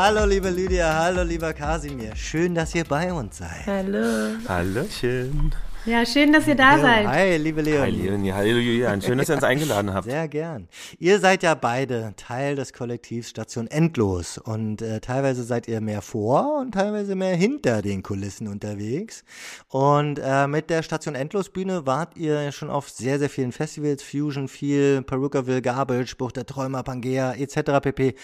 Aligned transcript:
Hallo 0.00 0.24
liebe 0.26 0.48
Lydia, 0.48 0.94
hallo 0.94 1.24
lieber 1.24 1.52
Kasimir. 1.52 2.14
Schön, 2.14 2.54
dass 2.54 2.72
ihr 2.72 2.84
bei 2.84 3.12
uns 3.12 3.38
seid. 3.38 3.66
Hallo. 3.66 4.36
Hallöchen. 4.48 5.52
Ja, 5.84 6.04
schön, 6.04 6.32
dass 6.32 6.46
ihr 6.46 6.54
da 6.54 6.76
Jo, 6.76 6.82
seid. 6.82 7.06
Hi, 7.06 7.36
liebe 7.36 7.62
Hi 7.62 7.70
Leonie. 7.70 8.02
Leonie, 8.02 8.32
hallo 8.32 8.58
Julian. 8.58 9.00
Schön, 9.00 9.16
dass 9.16 9.28
ihr 9.28 9.36
uns 9.36 9.44
eingeladen 9.44 9.94
habt. 9.94 10.04
Sehr 10.04 10.28
gern. 10.28 10.68
Ihr 10.98 11.18
seid 11.20 11.42
ja 11.42 11.54
beide 11.54 12.12
Teil 12.16 12.56
des 12.56 12.72
Kollektivs 12.72 13.30
Station 13.30 13.66
Endlos 13.68 14.38
und 14.38 14.82
äh, 14.82 15.00
teilweise 15.00 15.44
seid 15.44 15.68
ihr 15.68 15.80
mehr 15.80 16.02
vor 16.02 16.58
und 16.60 16.72
teilweise 16.72 17.14
mehr 17.14 17.36
hinter 17.36 17.80
den 17.80 18.02
Kulissen 18.02 18.48
unterwegs. 18.48 19.24
Und 19.68 20.20
äh, 20.22 20.46
mit 20.46 20.68
der 20.68 20.82
Station 20.82 21.14
Endlos 21.14 21.50
Bühne 21.50 21.86
wart 21.86 22.16
ihr 22.16 22.52
schon 22.52 22.70
auf 22.70 22.90
sehr, 22.90 23.18
sehr 23.18 23.30
vielen 23.30 23.52
Festivals, 23.52 24.02
Fusion, 24.02 24.48
viel, 24.48 25.02
Perukaville, 25.02 25.62
Garbage, 25.62 26.16
Bucht 26.16 26.36
der 26.36 26.46
Träumer, 26.46 26.82
Pangea 26.82 27.34
etc. 27.34 27.80
pp. 27.80 28.14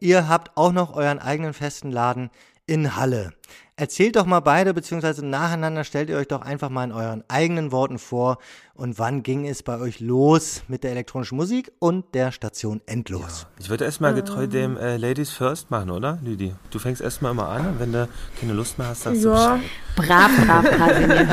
Ihr 0.00 0.28
habt 0.28 0.56
auch 0.56 0.72
noch 0.72 0.96
euren 0.96 1.18
eigenen 1.18 1.52
festen 1.52 1.92
Laden 1.92 2.30
in 2.66 2.96
Halle. 2.96 3.32
Erzählt 3.76 4.14
doch 4.14 4.24
mal 4.24 4.38
beide, 4.38 4.72
beziehungsweise 4.72 5.26
nacheinander 5.26 5.82
stellt 5.82 6.08
ihr 6.08 6.16
euch 6.16 6.28
doch 6.28 6.42
einfach 6.42 6.70
mal 6.70 6.84
in 6.84 6.92
euren 6.92 7.24
eigenen 7.26 7.72
Worten 7.72 7.98
vor. 7.98 8.38
Und 8.74 9.00
wann 9.00 9.24
ging 9.24 9.48
es 9.48 9.64
bei 9.64 9.78
euch 9.80 9.98
los 9.98 10.62
mit 10.68 10.84
der 10.84 10.92
elektronischen 10.92 11.36
Musik 11.36 11.72
und 11.80 12.14
der 12.14 12.30
Station 12.30 12.82
Endlos? 12.86 13.48
Ich 13.58 13.70
würde 13.70 13.84
erstmal 13.84 14.14
getreu 14.14 14.46
dem 14.46 14.76
äh, 14.76 14.96
Ladies 14.96 15.30
First 15.30 15.72
machen, 15.72 15.90
oder, 15.90 16.20
Lüdi? 16.22 16.54
Du 16.70 16.78
fängst 16.78 17.02
erstmal 17.02 17.32
immer 17.32 17.48
an 17.48 17.66
und 17.66 17.80
wenn 17.80 17.92
du 17.92 18.08
keine 18.40 18.52
Lust 18.52 18.78
mehr 18.78 18.88
hast, 18.88 19.02
sagst 19.02 19.24
du 19.24 19.30
Ja, 19.30 19.58
Bescheid. 19.96 20.08
Brav, 20.08 20.46
brav, 20.46 20.70
Kasimir. 20.70 21.28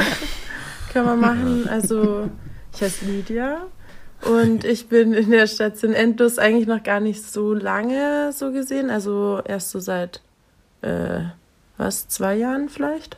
können 0.92 1.06
wir 1.06 1.16
machen. 1.16 1.70
Also, 1.70 2.30
ich 2.74 2.82
heiße 2.82 3.06
Lydia 3.06 3.68
und 4.28 4.66
ich 4.66 4.88
bin 4.88 5.14
in 5.14 5.30
der 5.30 5.46
Station 5.48 5.94
Endlos 5.94 6.40
eigentlich 6.40 6.68
noch 6.68 6.82
gar 6.82 7.00
nicht 7.00 7.24
so 7.24 7.54
lange 7.54 8.32
so 8.34 8.52
gesehen. 8.52 8.90
Also 8.90 9.42
erst 9.46 9.70
so 9.70 9.80
seit, 9.80 10.22
äh, 10.82 11.22
was, 11.82 12.08
zwei 12.08 12.36
Jahren 12.36 12.70
vielleicht? 12.70 13.18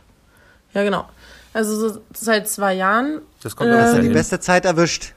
Ja, 0.74 0.84
genau. 0.84 1.06
Also 1.54 1.90
so 1.90 2.02
seit 2.14 2.50
zwei 2.50 2.74
Jahren. 2.74 3.22
Das 3.44 3.56
kommt 3.56 3.70
Äh, 3.70 3.76
Hast 3.76 3.98
du 3.98 4.02
die 4.02 4.10
beste 4.10 4.40
Zeit 4.40 4.66
erwischt? 4.66 5.14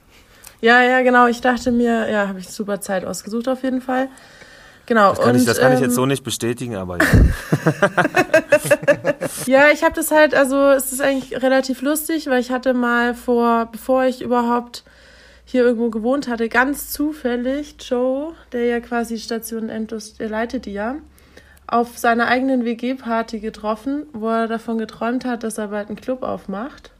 Ja, 0.60 0.82
ja, 0.82 1.00
genau. 1.00 1.26
Ich 1.26 1.40
dachte 1.40 1.72
mir, 1.72 2.10
ja, 2.10 2.28
habe 2.28 2.40
ich 2.40 2.48
super 2.48 2.80
Zeit 2.80 3.06
ausgesucht 3.06 3.48
auf 3.48 3.62
jeden 3.62 3.80
Fall. 3.80 4.08
Genau. 4.86 5.10
Das 5.10 5.20
kann, 5.20 5.30
und, 5.30 5.36
ich, 5.36 5.44
das 5.44 5.58
kann 5.58 5.72
ich 5.72 5.78
ähm, 5.78 5.84
jetzt 5.84 5.94
so 5.94 6.06
nicht 6.06 6.22
bestätigen, 6.22 6.76
aber 6.76 6.98
ja. 6.98 7.06
Ja, 9.46 9.68
ich 9.72 9.82
habe 9.82 9.94
das 9.94 10.10
halt, 10.10 10.34
also 10.34 10.70
es 10.70 10.92
ist 10.92 11.00
eigentlich 11.00 11.42
relativ 11.42 11.82
lustig, 11.82 12.28
weil 12.28 12.40
ich 12.40 12.50
hatte 12.50 12.74
mal 12.74 13.14
vor, 13.14 13.68
bevor 13.70 14.04
ich 14.04 14.22
überhaupt 14.22 14.84
hier 15.44 15.64
irgendwo 15.64 15.90
gewohnt 15.90 16.28
hatte, 16.28 16.48
ganz 16.48 16.90
zufällig 16.90 17.76
Joe, 17.80 18.32
der 18.52 18.64
ja 18.64 18.80
quasi 18.80 19.18
Station 19.18 19.68
Endlos, 19.68 20.14
der 20.14 20.28
leitet 20.28 20.66
die 20.66 20.72
ja, 20.72 20.96
auf 21.66 21.98
seiner 21.98 22.28
eigenen 22.28 22.64
WG-Party 22.64 23.40
getroffen, 23.40 24.06
wo 24.12 24.28
er 24.28 24.46
davon 24.48 24.78
geträumt 24.78 25.24
hat, 25.24 25.42
dass 25.42 25.58
er 25.58 25.68
bald 25.68 25.88
einen 25.88 25.96
Club 26.00 26.22
aufmacht. 26.22 26.90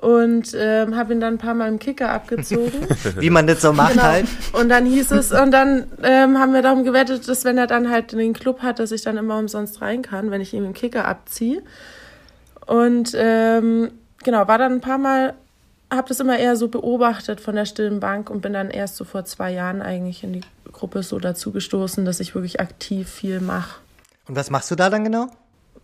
Und 0.00 0.52
ähm, 0.58 0.96
habe 0.96 1.12
ihn 1.12 1.20
dann 1.20 1.34
ein 1.34 1.38
paar 1.38 1.54
Mal 1.54 1.68
im 1.68 1.78
Kicker 1.78 2.10
abgezogen. 2.10 2.72
Wie 3.18 3.30
man 3.30 3.46
das 3.46 3.60
so 3.62 3.72
macht 3.72 3.92
Genau. 3.92 4.02
halt. 4.04 4.26
Und 4.52 4.68
dann 4.68 4.84
hieß 4.84 5.12
es, 5.12 5.30
und 5.30 5.52
dann 5.52 5.84
ähm, 6.02 6.38
haben 6.38 6.52
wir 6.52 6.62
darum 6.62 6.82
gewettet, 6.82 7.28
dass 7.28 7.44
wenn 7.44 7.56
er 7.56 7.68
dann 7.68 7.88
halt 7.88 8.10
den 8.12 8.32
Club 8.32 8.62
hat, 8.62 8.80
dass 8.80 8.90
ich 8.90 9.02
dann 9.02 9.16
immer 9.16 9.38
umsonst 9.38 9.80
rein 9.80 10.02
kann, 10.02 10.30
wenn 10.32 10.40
ich 10.40 10.54
ihm 10.54 10.64
den 10.64 10.72
Kicker 10.74 11.06
abziehe. 11.06 11.62
Und 12.66 13.12
ähm, 13.16 13.92
genau, 14.24 14.48
war 14.48 14.58
dann 14.58 14.72
ein 14.72 14.80
paar 14.80 14.98
Mal, 14.98 15.34
habe 15.92 16.08
das 16.08 16.20
immer 16.20 16.38
eher 16.38 16.56
so 16.56 16.68
beobachtet 16.68 17.40
von 17.40 17.54
der 17.54 17.66
stillen 17.66 18.00
Bank 18.00 18.30
und 18.30 18.40
bin 18.40 18.52
dann 18.52 18.70
erst 18.70 18.96
so 18.96 19.04
vor 19.04 19.24
zwei 19.24 19.52
Jahren 19.52 19.82
eigentlich 19.82 20.24
in 20.24 20.32
die 20.32 20.40
Gruppe 20.72 21.02
so 21.02 21.18
dazu 21.18 21.52
gestoßen, 21.52 22.04
dass 22.04 22.20
ich 22.20 22.34
wirklich 22.34 22.60
aktiv 22.60 23.08
viel 23.08 23.40
mache. 23.40 23.80
Und 24.26 24.36
was 24.36 24.50
machst 24.50 24.70
du 24.70 24.74
da 24.74 24.90
dann 24.90 25.04
genau? 25.04 25.28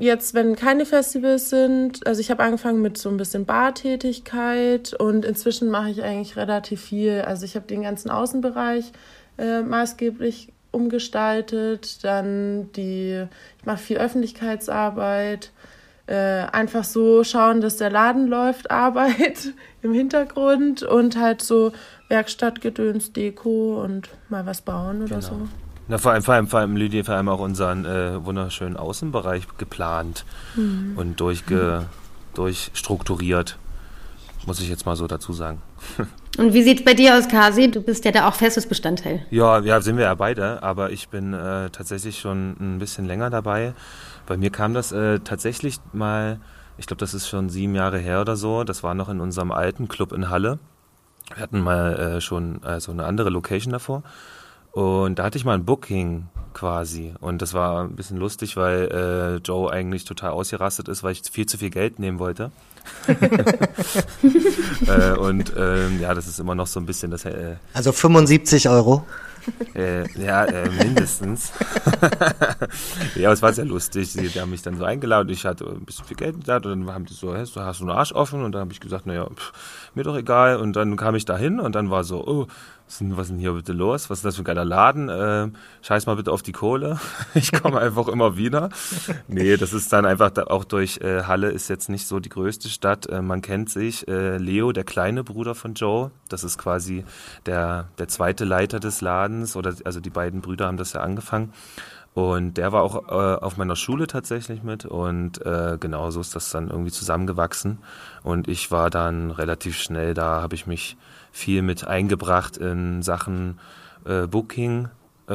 Jetzt, 0.00 0.32
wenn 0.34 0.54
keine 0.54 0.86
Festivals 0.86 1.50
sind, 1.50 2.06
also 2.06 2.20
ich 2.20 2.30
habe 2.30 2.42
angefangen 2.44 2.80
mit 2.80 2.96
so 2.98 3.08
ein 3.08 3.16
bisschen 3.16 3.46
Bartätigkeit 3.46 4.94
und 4.94 5.24
inzwischen 5.24 5.70
mache 5.70 5.90
ich 5.90 6.02
eigentlich 6.04 6.36
relativ 6.36 6.82
viel. 6.82 7.22
Also 7.22 7.44
ich 7.44 7.56
habe 7.56 7.66
den 7.66 7.82
ganzen 7.82 8.08
Außenbereich 8.08 8.92
äh, 9.38 9.62
maßgeblich 9.62 10.52
umgestaltet, 10.70 12.04
dann 12.04 12.70
die, 12.72 13.26
ich 13.58 13.66
mache 13.66 13.78
viel 13.78 13.98
Öffentlichkeitsarbeit, 13.98 15.50
äh, 16.08 16.46
einfach 16.52 16.84
so 16.84 17.22
schauen, 17.22 17.60
dass 17.60 17.76
der 17.76 17.90
Laden 17.90 18.26
läuft, 18.28 18.70
Arbeit 18.72 19.52
im 19.82 19.92
Hintergrund 19.92 20.82
und 20.82 21.16
halt 21.18 21.42
so 21.42 21.72
Werkstattgedöns, 22.08 23.12
Deko 23.12 23.82
und 23.84 24.08
mal 24.28 24.46
was 24.46 24.62
bauen 24.62 25.02
oder 25.02 25.20
so. 25.22 25.48
Na, 25.88 25.96
vor 25.98 26.12
allem, 26.12 26.22
vor 26.22 26.34
allem, 26.34 26.48
vor 26.48 26.60
allem 26.60 26.76
Lydia, 26.76 27.02
vor 27.04 27.14
allem 27.14 27.28
auch 27.28 27.40
unseren 27.40 27.84
äh, 27.84 28.24
wunderschönen 28.24 28.76
Außenbereich 28.76 29.44
geplant 29.56 30.24
Mhm. 30.56 30.94
und 30.96 31.20
durchge, 31.20 31.86
durchstrukturiert. 32.34 33.58
Muss 34.46 34.60
ich 34.60 34.68
jetzt 34.68 34.86
mal 34.86 34.96
so 34.96 35.06
dazu 35.06 35.32
sagen. 35.32 35.60
Und 36.38 36.54
wie 36.54 36.62
sieht's 36.62 36.84
bei 36.84 36.94
dir 36.94 37.16
aus, 37.18 37.26
Kasi? 37.26 37.68
Du 37.68 37.80
bist 37.82 38.04
ja 38.04 38.12
da 38.12 38.28
auch 38.28 38.34
festes 38.34 38.66
Bestandteil. 38.66 39.26
Ja, 39.30 39.58
ja, 39.58 39.80
sind 39.80 39.96
wir 39.96 40.04
ja 40.04 40.14
beide, 40.14 40.62
aber 40.62 40.90
ich 40.92 41.08
bin 41.08 41.34
äh, 41.34 41.68
tatsächlich 41.70 42.20
schon 42.20 42.54
ein 42.60 42.78
bisschen 42.78 43.06
länger 43.06 43.28
dabei. 43.28 43.72
Bei 44.28 44.36
mir 44.36 44.50
kam 44.50 44.74
das 44.74 44.92
äh, 44.92 45.20
tatsächlich 45.20 45.80
mal, 45.94 46.38
ich 46.76 46.86
glaube, 46.86 47.00
das 47.00 47.14
ist 47.14 47.28
schon 47.28 47.48
sieben 47.48 47.74
Jahre 47.74 47.98
her 47.98 48.20
oder 48.20 48.36
so. 48.36 48.62
Das 48.62 48.82
war 48.82 48.94
noch 48.94 49.08
in 49.08 49.20
unserem 49.20 49.50
alten 49.50 49.88
Club 49.88 50.12
in 50.12 50.28
Halle. 50.28 50.58
Wir 51.34 51.42
hatten 51.42 51.60
mal 51.60 51.96
äh, 51.96 52.20
schon 52.20 52.62
äh, 52.62 52.78
so 52.78 52.92
eine 52.92 53.06
andere 53.06 53.30
Location 53.30 53.72
davor. 53.72 54.02
Und 54.72 55.18
da 55.18 55.24
hatte 55.24 55.38
ich 55.38 55.46
mal 55.46 55.54
ein 55.54 55.64
Booking 55.64 56.28
quasi. 56.52 57.14
Und 57.20 57.40
das 57.40 57.54
war 57.54 57.84
ein 57.84 57.96
bisschen 57.96 58.18
lustig, 58.18 58.58
weil 58.58 58.88
äh, 58.92 59.36
Joe 59.36 59.72
eigentlich 59.72 60.04
total 60.04 60.32
ausgerastet 60.32 60.88
ist, 60.88 61.02
weil 61.02 61.12
ich 61.12 61.22
viel 61.22 61.46
zu 61.46 61.56
viel 61.56 61.70
Geld 61.70 61.98
nehmen 61.98 62.18
wollte. 62.18 62.52
äh, 64.86 65.12
und 65.16 65.54
ähm, 65.56 66.02
ja, 66.02 66.12
das 66.12 66.26
ist 66.26 66.38
immer 66.38 66.54
noch 66.54 66.66
so 66.66 66.80
ein 66.80 66.86
bisschen 66.86 67.10
das 67.10 67.24
äh, 67.24 67.56
Also 67.72 67.92
75 67.92 68.68
Euro. 68.68 69.06
Äh, 69.74 70.08
ja, 70.20 70.44
äh, 70.44 70.68
mindestens. 70.70 71.52
ja, 73.14 73.32
es 73.32 73.42
war 73.42 73.52
sehr 73.52 73.64
lustig. 73.64 74.12
Die 74.12 74.40
haben 74.40 74.50
mich 74.50 74.62
dann 74.62 74.76
so 74.76 74.84
eingeladen. 74.84 75.28
Ich 75.30 75.44
hatte 75.44 75.66
ein 75.66 75.84
bisschen 75.84 76.04
viel 76.04 76.16
Geld 76.16 76.36
da 76.46 76.56
und 76.56 76.64
dann 76.64 76.90
haben 76.90 77.06
die 77.06 77.14
so, 77.14 77.34
hey, 77.34 77.44
hast 77.44 77.80
du 77.80 77.84
einen 77.84 77.90
Arsch 77.90 78.12
offen? 78.12 78.42
Und 78.42 78.52
dann 78.52 78.62
habe 78.62 78.72
ich 78.72 78.80
gesagt, 78.80 79.06
naja, 79.06 79.26
pff, 79.26 79.52
mir 79.94 80.04
doch 80.04 80.16
egal. 80.16 80.56
Und 80.56 80.74
dann 80.74 80.96
kam 80.96 81.14
ich 81.14 81.24
da 81.24 81.36
hin 81.36 81.60
und 81.60 81.74
dann 81.74 81.90
war 81.90 82.04
so, 82.04 82.26
oh, 82.26 82.46
was 82.88 82.94
ist 82.94 83.00
denn, 83.02 83.16
was 83.18 83.26
ist 83.26 83.32
denn 83.32 83.38
hier 83.38 83.52
bitte 83.52 83.74
los? 83.74 84.08
Was 84.08 84.20
ist 84.20 84.24
das 84.24 84.36
für 84.36 84.42
ein 84.42 84.46
geiler 84.46 84.64
Laden? 84.64 85.10
Äh, 85.10 85.48
scheiß 85.82 86.06
mal 86.06 86.16
bitte 86.16 86.32
auf 86.32 86.42
die 86.42 86.52
Kohle. 86.52 86.98
Ich 87.34 87.52
komme 87.52 87.78
einfach 87.80 88.08
immer 88.08 88.38
wieder. 88.38 88.70
Nee, 89.26 89.58
das 89.58 89.74
ist 89.74 89.92
dann 89.92 90.06
einfach 90.06 90.30
da, 90.30 90.44
auch 90.44 90.64
durch 90.64 90.98
äh, 91.02 91.24
Halle 91.24 91.50
ist 91.50 91.68
jetzt 91.68 91.90
nicht 91.90 92.06
so 92.06 92.18
die 92.18 92.30
größte 92.30 92.70
Stadt. 92.70 93.06
Äh, 93.06 93.20
man 93.20 93.42
kennt 93.42 93.68
sich. 93.68 94.08
Äh, 94.08 94.38
Leo, 94.38 94.72
der 94.72 94.84
kleine 94.84 95.22
Bruder 95.22 95.54
von 95.54 95.74
Joe, 95.74 96.10
das 96.30 96.44
ist 96.44 96.56
quasi 96.56 97.04
der, 97.44 97.88
der 97.98 98.08
zweite 98.08 98.46
Leiter 98.46 98.80
des 98.80 99.02
Ladens. 99.02 99.54
Oder 99.54 99.74
also 99.84 100.00
die 100.00 100.10
beiden 100.10 100.40
Brüder 100.40 100.66
haben 100.66 100.78
das 100.78 100.94
ja 100.94 101.02
angefangen. 101.02 101.52
Und 102.18 102.54
der 102.56 102.72
war 102.72 102.82
auch 102.82 103.08
äh, 103.10 103.36
auf 103.36 103.58
meiner 103.58 103.76
Schule 103.76 104.08
tatsächlich 104.08 104.64
mit. 104.64 104.84
Und 104.84 105.40
äh, 105.46 105.78
genau 105.78 106.10
so 106.10 106.20
ist 106.20 106.34
das 106.34 106.50
dann 106.50 106.68
irgendwie 106.68 106.90
zusammengewachsen. 106.90 107.78
Und 108.24 108.48
ich 108.48 108.72
war 108.72 108.90
dann 108.90 109.30
relativ 109.30 109.78
schnell 109.78 110.14
da, 110.14 110.42
habe 110.42 110.56
ich 110.56 110.66
mich 110.66 110.96
viel 111.30 111.62
mit 111.62 111.86
eingebracht 111.86 112.56
in 112.56 113.02
Sachen 113.02 113.60
äh, 114.04 114.26
Booking. 114.26 114.88
Äh, 115.28 115.32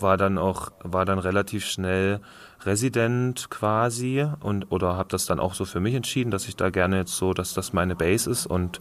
War 0.00 0.18
dann 0.18 0.36
auch, 0.36 0.70
war 0.82 1.06
dann 1.06 1.18
relativ 1.18 1.64
schnell 1.64 2.20
Resident 2.66 3.48
quasi 3.48 4.26
und 4.40 4.70
oder 4.70 4.98
habe 4.98 5.08
das 5.08 5.24
dann 5.24 5.40
auch 5.40 5.54
so 5.54 5.64
für 5.64 5.80
mich 5.80 5.94
entschieden, 5.94 6.30
dass 6.30 6.46
ich 6.46 6.56
da 6.56 6.68
gerne 6.68 6.98
jetzt 6.98 7.16
so, 7.16 7.32
dass 7.32 7.54
das 7.54 7.72
meine 7.72 7.96
Base 7.96 8.30
ist 8.30 8.44
und 8.46 8.80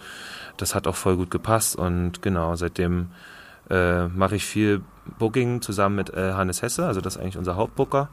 das 0.58 0.76
hat 0.76 0.86
auch 0.86 0.96
voll 0.96 1.16
gut 1.16 1.32
gepasst 1.32 1.78
und 1.78 2.22
genau 2.22 2.56
seitdem 2.56 3.08
äh, 3.70 4.08
mache 4.08 4.36
ich 4.36 4.46
viel 4.46 4.82
Booking 5.20 5.62
zusammen 5.62 5.96
mit 5.96 6.12
äh, 6.12 6.34
Hannes 6.34 6.62
Hesse, 6.62 6.86
also 6.86 7.02
das 7.02 7.16
ist 7.16 7.22
eigentlich 7.22 7.38
unser 7.38 7.56
Hauptbooker. 7.56 8.10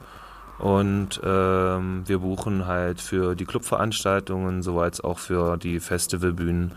Und 0.59 1.21
ähm, 1.23 2.03
wir 2.07 2.19
buchen 2.19 2.67
halt 2.67 3.01
für 3.01 3.37
die 3.37 3.45
Clubveranstaltungen, 3.45 4.63
so 4.63 4.81
als 4.81 5.01
auch 5.01 5.21
für 5.21 5.57
die 5.57 5.79
Festivalbühnen, 5.79 6.73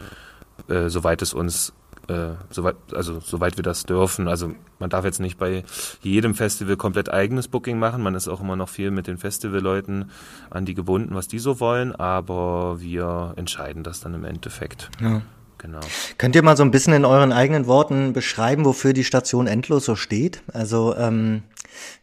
äh, 0.67 0.87
soweit 0.87 1.23
es 1.23 1.33
uns 1.33 1.73
äh, 2.07 2.33
soweit, 2.49 2.75
also 2.93 3.19
soweit 3.19 3.57
wir 3.57 3.63
das 3.63 3.83
dürfen. 3.83 4.27
Also 4.27 4.53
man 4.79 4.89
darf 4.89 5.05
jetzt 5.05 5.19
nicht 5.19 5.37
bei 5.37 5.63
jedem 6.01 6.35
Festival 6.35 6.77
komplett 6.77 7.09
eigenes 7.09 7.47
Booking 7.47 7.79
machen. 7.79 8.03
Man 8.03 8.15
ist 8.15 8.27
auch 8.27 8.41
immer 8.41 8.55
noch 8.55 8.69
viel 8.69 8.91
mit 8.91 9.07
den 9.07 9.17
Festivalleuten 9.17 10.11
an 10.49 10.65
die 10.65 10.73
gebunden, 10.73 11.15
was 11.15 11.27
die 11.27 11.39
so 11.39 11.59
wollen, 11.59 11.95
aber 11.95 12.81
wir 12.81 13.33
entscheiden 13.35 13.83
das 13.83 13.99
dann 13.99 14.13
im 14.13 14.25
Endeffekt. 14.25 14.89
Ja. 14.99 15.21
Genau. 15.61 15.79
Könnt 16.17 16.35
ihr 16.35 16.41
mal 16.41 16.57
so 16.57 16.63
ein 16.63 16.71
bisschen 16.71 16.93
in 16.93 17.05
euren 17.05 17.31
eigenen 17.31 17.67
Worten 17.67 18.13
beschreiben, 18.13 18.65
wofür 18.65 18.93
die 18.93 19.03
Station 19.03 19.45
Endlos 19.45 19.85
so 19.85 19.95
steht? 19.95 20.41
Also 20.53 20.95
ähm, 20.95 21.43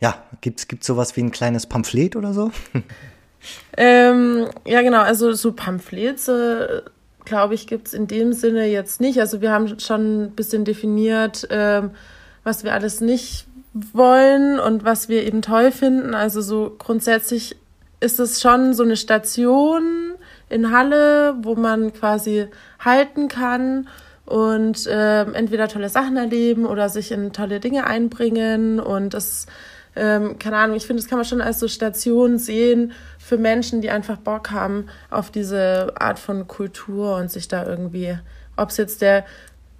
ja, 0.00 0.22
gibt's 0.40 0.68
gibt's 0.68 0.86
sowas 0.86 1.16
wie 1.16 1.22
ein 1.22 1.32
kleines 1.32 1.66
Pamphlet 1.66 2.14
oder 2.14 2.32
so? 2.32 2.52
ähm, 3.76 4.46
ja, 4.64 4.82
genau. 4.82 5.00
Also 5.00 5.32
so 5.32 5.52
Pamphlets, 5.52 6.28
äh, 6.28 6.82
glaube 7.24 7.54
ich, 7.54 7.66
gibt's 7.66 7.94
in 7.94 8.06
dem 8.06 8.32
Sinne 8.32 8.66
jetzt 8.66 9.00
nicht. 9.00 9.18
Also 9.18 9.40
wir 9.40 9.50
haben 9.50 9.80
schon 9.80 10.22
ein 10.22 10.30
bisschen 10.36 10.64
definiert, 10.64 11.48
ähm, 11.50 11.90
was 12.44 12.62
wir 12.62 12.72
alles 12.72 13.00
nicht 13.00 13.48
wollen 13.72 14.60
und 14.60 14.84
was 14.84 15.08
wir 15.08 15.26
eben 15.26 15.42
toll 15.42 15.72
finden. 15.72 16.14
Also 16.14 16.42
so 16.42 16.76
grundsätzlich 16.78 17.56
ist 17.98 18.20
es 18.20 18.40
schon 18.40 18.72
so 18.72 18.84
eine 18.84 18.96
Station 18.96 20.14
in 20.48 20.72
Halle, 20.72 21.36
wo 21.42 21.54
man 21.54 21.92
quasi 21.92 22.46
halten 22.78 23.28
kann 23.28 23.88
und 24.24 24.86
äh, 24.86 25.22
entweder 25.22 25.68
tolle 25.68 25.88
Sachen 25.88 26.16
erleben 26.16 26.66
oder 26.66 26.88
sich 26.88 27.12
in 27.12 27.32
tolle 27.32 27.60
Dinge 27.60 27.86
einbringen 27.86 28.80
und 28.80 29.14
das 29.14 29.46
ähm, 29.96 30.38
keine 30.38 30.56
Ahnung, 30.56 30.76
ich 30.76 30.86
finde, 30.86 31.02
das 31.02 31.08
kann 31.08 31.18
man 31.18 31.24
schon 31.24 31.40
als 31.40 31.58
so 31.58 31.66
Station 31.66 32.38
sehen 32.38 32.92
für 33.18 33.36
Menschen, 33.36 33.80
die 33.80 33.90
einfach 33.90 34.16
Bock 34.16 34.52
haben 34.52 34.86
auf 35.10 35.30
diese 35.30 35.92
Art 35.98 36.20
von 36.20 36.46
Kultur 36.46 37.16
und 37.16 37.30
sich 37.30 37.48
da 37.48 37.66
irgendwie, 37.66 38.16
ob 38.56 38.70
es 38.70 38.76
jetzt 38.76 39.02
der 39.02 39.24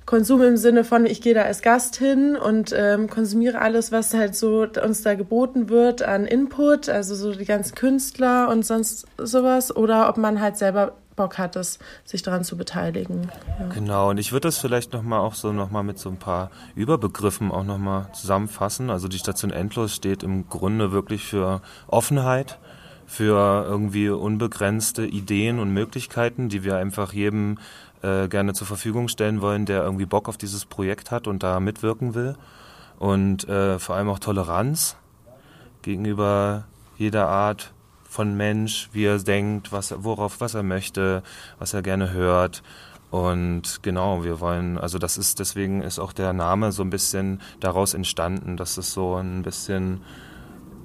Konsum 0.09 0.41
im 0.41 0.57
Sinne 0.57 0.85
von, 0.85 1.05
ich 1.05 1.21
gehe 1.21 1.35
da 1.35 1.43
als 1.43 1.61
Gast 1.61 1.97
hin 1.97 2.35
und 2.35 2.75
ähm, 2.75 3.11
konsumiere 3.11 3.61
alles, 3.61 3.93
was 3.93 4.15
halt 4.15 4.35
so 4.35 4.67
uns 4.83 5.03
da 5.03 5.15
geboten 5.15 5.69
wird 5.69 6.01
an 6.01 6.25
Input, 6.25 6.89
also 6.89 7.15
so 7.15 7.35
die 7.35 7.45
ganzen 7.45 7.75
Künstler 7.75 8.49
und 8.49 8.65
sonst 8.65 9.05
sowas, 9.19 9.77
oder 9.77 10.09
ob 10.09 10.17
man 10.17 10.41
halt 10.41 10.57
selber 10.57 10.95
Bock 11.15 11.37
hat, 11.37 11.57
das, 11.57 11.79
sich 12.07 12.23
daran 12.23 12.43
zu 12.43 12.57
beteiligen. 12.57 13.31
Ja. 13.61 13.67
Genau, 13.75 14.09
und 14.09 14.17
ich 14.17 14.33
würde 14.33 14.49
das 14.49 14.57
vielleicht 14.57 14.95
nochmal 14.95 15.21
auch 15.21 15.35
so 15.35 15.53
nochmal 15.53 15.83
mit 15.83 15.99
so 15.99 16.09
ein 16.09 16.17
paar 16.17 16.51
Überbegriffen 16.75 17.53
auch 17.53 17.65
nochmal 17.65 18.07
zusammenfassen. 18.15 18.89
Also 18.89 19.09
die 19.09 19.19
Station 19.19 19.51
Endlos 19.51 19.95
steht 19.95 20.23
im 20.23 20.49
Grunde 20.49 20.91
wirklich 20.91 21.27
für 21.27 21.61
Offenheit, 21.87 22.59
für 23.05 23.67
irgendwie 23.69 24.09
unbegrenzte 24.09 25.05
Ideen 25.05 25.59
und 25.59 25.71
Möglichkeiten, 25.73 26.49
die 26.49 26.65
wir 26.65 26.77
einfach 26.77 27.13
jedem 27.13 27.59
äh, 28.03 28.29
gerne 28.29 28.55
zur 28.55 28.67
Verfügung 28.67 29.09
stellen 29.09 29.41
wollen, 29.41 29.67
der 29.67 29.83
irgendwie 29.83 30.07
Bock 30.07 30.29
auf 30.29 30.37
dieses 30.37 30.65
Projekt 30.65 31.11
hat 31.11 31.27
und 31.27 31.43
da 31.43 31.61
mitwirken 31.61 32.15
will. 32.15 32.37
Und 32.99 33.49
äh, 33.49 33.79
vor 33.79 33.97
allem 33.97 34.09
auch 34.09 34.19
Toleranz 34.19 34.97
gegenüber 35.83 36.65
jeder 36.97 37.29
Art 37.29 37.73
von 38.09 38.37
Mensch, 38.37 38.89
wie 38.93 39.05
er 39.05 39.19
denkt, 39.19 39.71
was, 39.71 39.95
worauf, 39.99 40.41
was 40.41 40.55
er 40.55 40.63
möchte, 40.63 41.23
was 41.59 41.75
er 41.75 41.83
gerne 41.83 42.13
hört. 42.13 42.63
Und 43.11 43.83
genau, 43.83 44.25
wir 44.25 44.41
wollen, 44.41 44.79
also 44.79 44.99
das 44.99 45.17
ist, 45.17 45.39
deswegen 45.39 45.83
ist 45.83 45.99
auch 45.99 46.13
der 46.13 46.33
Name 46.33 46.73
so 46.73 46.83
ein 46.83 46.91
bisschen 46.91 47.41
daraus 47.61 47.95
entstanden, 47.95 48.57
dass 48.57 48.77
es 48.77 48.93
so 48.93 49.17
ein 49.17 49.43
bisschen, 49.43 50.03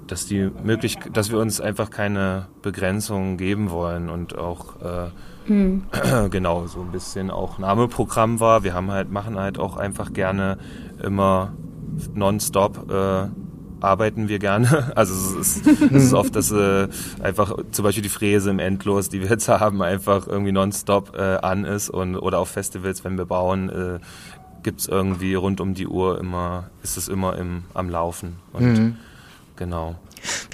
dass 0.06 0.26
die 0.26 0.50
möglich, 0.62 0.98
dass 1.12 1.30
wir 1.30 1.38
uns 1.38 1.60
einfach 1.60 1.90
keine 1.90 2.46
Begrenzungen 2.62 3.36
geben 3.36 3.70
wollen 3.70 4.08
und 4.08 4.38
auch 4.38 4.80
äh, 4.80 5.10
Mhm. 5.46 5.84
Genau, 6.30 6.66
so 6.66 6.80
ein 6.80 6.90
bisschen 6.90 7.30
auch 7.30 7.58
Nameprogramm 7.58 8.40
war. 8.40 8.64
Wir 8.64 8.74
haben 8.74 8.90
halt, 8.90 9.10
machen 9.10 9.38
halt 9.38 9.58
auch 9.58 9.76
einfach 9.76 10.12
gerne 10.12 10.58
immer 11.02 11.52
nonstop 12.14 12.90
äh, 12.90 13.28
arbeiten 13.84 14.28
wir 14.28 14.38
gerne. 14.38 14.92
Also 14.96 15.14
es 15.40 15.58
ist, 15.58 15.66
es 15.66 16.04
ist 16.04 16.14
oft, 16.14 16.34
dass 16.34 16.50
äh, 16.50 16.88
einfach 17.22 17.54
zum 17.70 17.82
Beispiel 17.82 18.02
die 18.02 18.08
Fräse 18.08 18.50
im 18.50 18.58
Endlos, 18.58 19.08
die 19.08 19.20
wir 19.20 19.28
jetzt 19.28 19.48
haben, 19.48 19.82
einfach 19.82 20.26
irgendwie 20.26 20.52
nonstop 20.52 21.16
äh, 21.16 21.36
an 21.36 21.64
ist 21.64 21.90
und 21.90 22.16
oder 22.16 22.38
auf 22.38 22.48
Festivals, 22.48 23.04
wenn 23.04 23.18
wir 23.18 23.26
bauen, 23.26 23.68
äh, 23.68 23.98
gibt 24.62 24.80
es 24.80 24.88
irgendwie 24.88 25.34
rund 25.34 25.60
um 25.60 25.74
die 25.74 25.86
Uhr 25.86 26.18
immer, 26.18 26.70
ist 26.82 26.96
es 26.96 27.08
immer 27.08 27.36
im, 27.36 27.64
am 27.74 27.90
Laufen. 27.90 28.36
Und 28.52 28.64
mhm. 28.64 28.96
genau. 29.56 29.96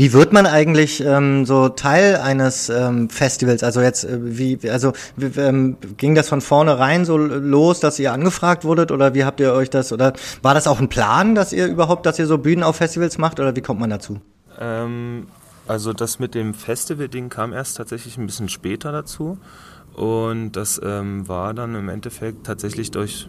Wie 0.01 0.15
wird 0.15 0.33
man 0.33 0.47
eigentlich 0.47 1.05
ähm, 1.05 1.45
so 1.45 1.69
Teil 1.69 2.17
eines 2.17 2.71
ähm, 2.71 3.11
Festivals? 3.11 3.63
Also 3.63 3.83
jetzt, 3.83 4.05
äh, 4.05 4.19
wie, 4.19 4.59
also 4.71 4.95
wie, 5.17 5.39
ähm, 5.39 5.77
ging 5.99 6.15
das 6.15 6.27
von 6.27 6.41
vornherein 6.41 7.05
so 7.05 7.19
los, 7.19 7.81
dass 7.81 7.99
ihr 7.99 8.11
angefragt 8.11 8.65
wurdet 8.65 8.93
oder 8.93 9.13
wie 9.13 9.27
habt 9.27 9.41
ihr 9.41 9.53
euch 9.53 9.69
das 9.69 9.93
oder 9.93 10.15
war 10.41 10.55
das 10.55 10.67
auch 10.67 10.81
ein 10.81 10.89
Plan, 10.89 11.35
dass 11.35 11.53
ihr 11.53 11.67
überhaupt, 11.67 12.07
dass 12.07 12.19
ihr 12.19 12.27
so 12.27 12.39
Bühnen 12.39 12.63
auf 12.63 12.77
Festivals 12.77 13.19
macht 13.19 13.41
oder 13.41 13.55
wie 13.57 13.61
kommt 13.61 13.79
man 13.79 13.91
dazu? 13.91 14.23
Ähm, 14.59 15.27
also 15.69 15.93
das 15.93 16.19
mit 16.19 16.35
dem 16.35 16.55
Festival-Ding 16.55 17.29
kam 17.29 17.53
erst 17.53 17.77
tatsächlich 17.77 18.17
ein 18.17 18.25
bisschen 18.25 18.49
später 18.49 18.93
dazu. 18.93 19.37
Und 19.95 20.53
das 20.53 20.81
ähm, 20.83 21.29
war 21.29 21.55
dann 21.55 21.75
im 21.75 21.89
Endeffekt 21.89 22.47
tatsächlich 22.47 22.91
durch 22.91 23.29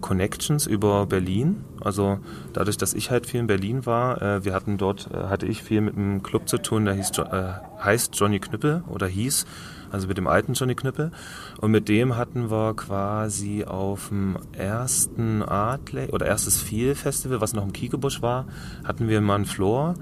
Connections 0.00 0.66
über 0.66 1.06
Berlin. 1.06 1.64
Also 1.80 2.18
dadurch, 2.52 2.76
dass 2.76 2.94
ich 2.94 3.10
halt 3.10 3.26
viel 3.26 3.40
in 3.40 3.46
Berlin 3.46 3.86
war, 3.86 4.20
äh, 4.20 4.44
wir 4.44 4.54
hatten 4.54 4.76
dort, 4.76 5.08
äh, 5.12 5.28
hatte 5.28 5.46
ich 5.46 5.62
viel 5.62 5.80
mit 5.80 5.96
einem 5.96 6.22
Club 6.22 6.48
zu 6.48 6.58
tun, 6.58 6.84
der 6.84 6.94
hieß, 6.94 7.10
äh, 7.18 7.52
heißt 7.82 8.14
Johnny 8.14 8.40
Knüppel 8.40 8.84
oder 8.88 9.06
hieß, 9.06 9.46
also 9.90 10.08
mit 10.08 10.18
dem 10.18 10.26
alten 10.26 10.52
Johnny 10.52 10.74
Knüppel. 10.74 11.12
Und 11.60 11.70
mit 11.70 11.88
dem 11.88 12.16
hatten 12.16 12.50
wir 12.50 12.74
quasi 12.74 13.64
auf 13.64 14.08
dem 14.08 14.36
ersten 14.52 15.42
Artley 15.42 16.10
oder 16.10 16.26
erstes 16.26 16.60
Feel 16.60 16.94
Festival, 16.94 17.40
was 17.40 17.54
noch 17.54 17.64
im 17.64 17.72
Kiekebusch 17.72 18.20
war, 18.20 18.46
hatten 18.84 19.08
wir 19.08 19.20
mal 19.20 19.36
einen 19.36 19.46
Floor 19.46 19.94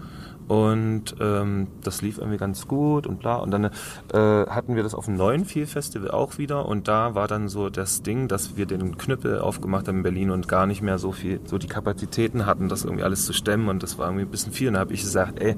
und 0.48 1.14
ähm, 1.20 1.68
das 1.82 2.02
lief 2.02 2.18
irgendwie 2.18 2.36
ganz 2.36 2.66
gut 2.66 3.06
und 3.06 3.20
bla. 3.20 3.36
Und 3.36 3.50
dann 3.52 3.64
äh, 3.64 3.70
hatten 4.12 4.74
wir 4.76 4.82
das 4.82 4.94
auf 4.94 5.06
dem 5.06 5.16
neuen 5.16 5.44
Feel 5.44 5.66
Festival 5.66 6.10
auch 6.10 6.38
wieder. 6.38 6.66
Und 6.66 6.88
da 6.88 7.14
war 7.14 7.28
dann 7.28 7.48
so 7.48 7.70
das 7.70 8.02
Ding, 8.02 8.28
dass 8.28 8.56
wir 8.56 8.66
den 8.66 8.98
Knüppel 8.98 9.38
aufgemacht 9.38 9.88
haben 9.88 9.98
in 9.98 10.02
Berlin 10.02 10.30
und 10.30 10.48
gar 10.48 10.66
nicht 10.66 10.82
mehr 10.82 10.98
so 10.98 11.12
viel, 11.12 11.40
so 11.44 11.58
die 11.58 11.68
Kapazitäten 11.68 12.46
hatten, 12.46 12.68
das 12.68 12.84
irgendwie 12.84 13.04
alles 13.04 13.24
zu 13.24 13.32
stemmen. 13.32 13.68
Und 13.68 13.82
das 13.82 13.98
war 13.98 14.06
irgendwie 14.06 14.24
ein 14.24 14.30
bisschen 14.30 14.52
viel. 14.52 14.68
Und 14.68 14.74
da 14.74 14.80
habe 14.80 14.92
ich 14.92 15.02
gesagt, 15.02 15.40
ey, 15.40 15.56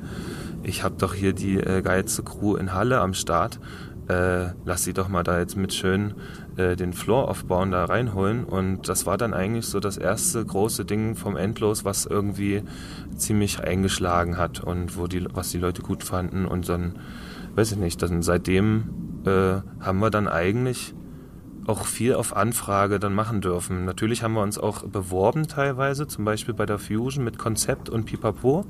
ich 0.63 0.85
habe 0.85 0.97
doch 0.99 1.15
hier 1.15 1.33
die 1.33 1.57
äh, 1.57 1.83
geilste 1.83 2.23
Crew 2.23 2.57
in 2.57 2.73
Halle 2.73 3.01
am 3.01 3.15
Start. 3.15 3.59
Äh, 4.09 4.51
lass 4.67 4.85
sie 4.85 4.93
doch 4.93 5.09
mal 5.09 5.23
da 5.23 5.39
jetzt 5.39 5.57
mit 5.57 5.73
schön 5.73 6.15
äh, 6.57 6.77
den 6.77 6.93
Floor 6.93 7.29
aufbauen, 7.29 7.71
da 7.71 7.85
reinholen. 7.85 8.45
Und 8.45 8.89
das 8.89 9.07
war 9.07 9.17
dann 9.17 9.35
eigentlich 9.35 9.67
so 9.67 9.81
das 9.81 9.97
erste 9.97 10.45
große 10.45 10.85
Ding 10.85 11.17
vom 11.17 11.37
Endlos, 11.37 11.85
was 11.85 12.07
irgendwie 12.07 12.63
ziemlich 13.17 13.61
eingeschlagen 13.61 14.37
hat 14.37 14.61
und 14.61 14.97
wo 14.97 15.07
die, 15.07 15.27
was 15.33 15.51
die 15.51 15.59
Leute 15.59 15.83
gut 15.83 16.03
fanden. 16.05 16.47
Und 16.47 16.69
dann, 16.69 16.99
weiß 17.55 17.73
ich 17.73 17.79
nicht, 17.79 18.01
dann 18.03 18.23
seitdem 18.23 19.23
äh, 19.27 19.61
haben 19.81 19.99
wir 20.01 20.11
dann 20.11 20.29
eigentlich 20.29 20.95
auch 21.67 21.87
viel 21.87 22.15
auf 22.15 22.37
Anfrage 22.37 22.99
dann 22.99 23.15
machen 23.15 23.41
dürfen. 23.41 23.85
Natürlich 23.85 24.23
haben 24.23 24.35
wir 24.35 24.43
uns 24.43 24.59
auch 24.59 24.85
beworben 24.85 25.49
teilweise, 25.49 26.07
zum 26.07 26.25
Beispiel 26.25 26.55
bei 26.55 26.67
der 26.67 26.79
Fusion 26.79 27.25
mit 27.25 27.39
Konzept 27.39 27.89
und 27.89 28.05
Pipapo 28.05 28.67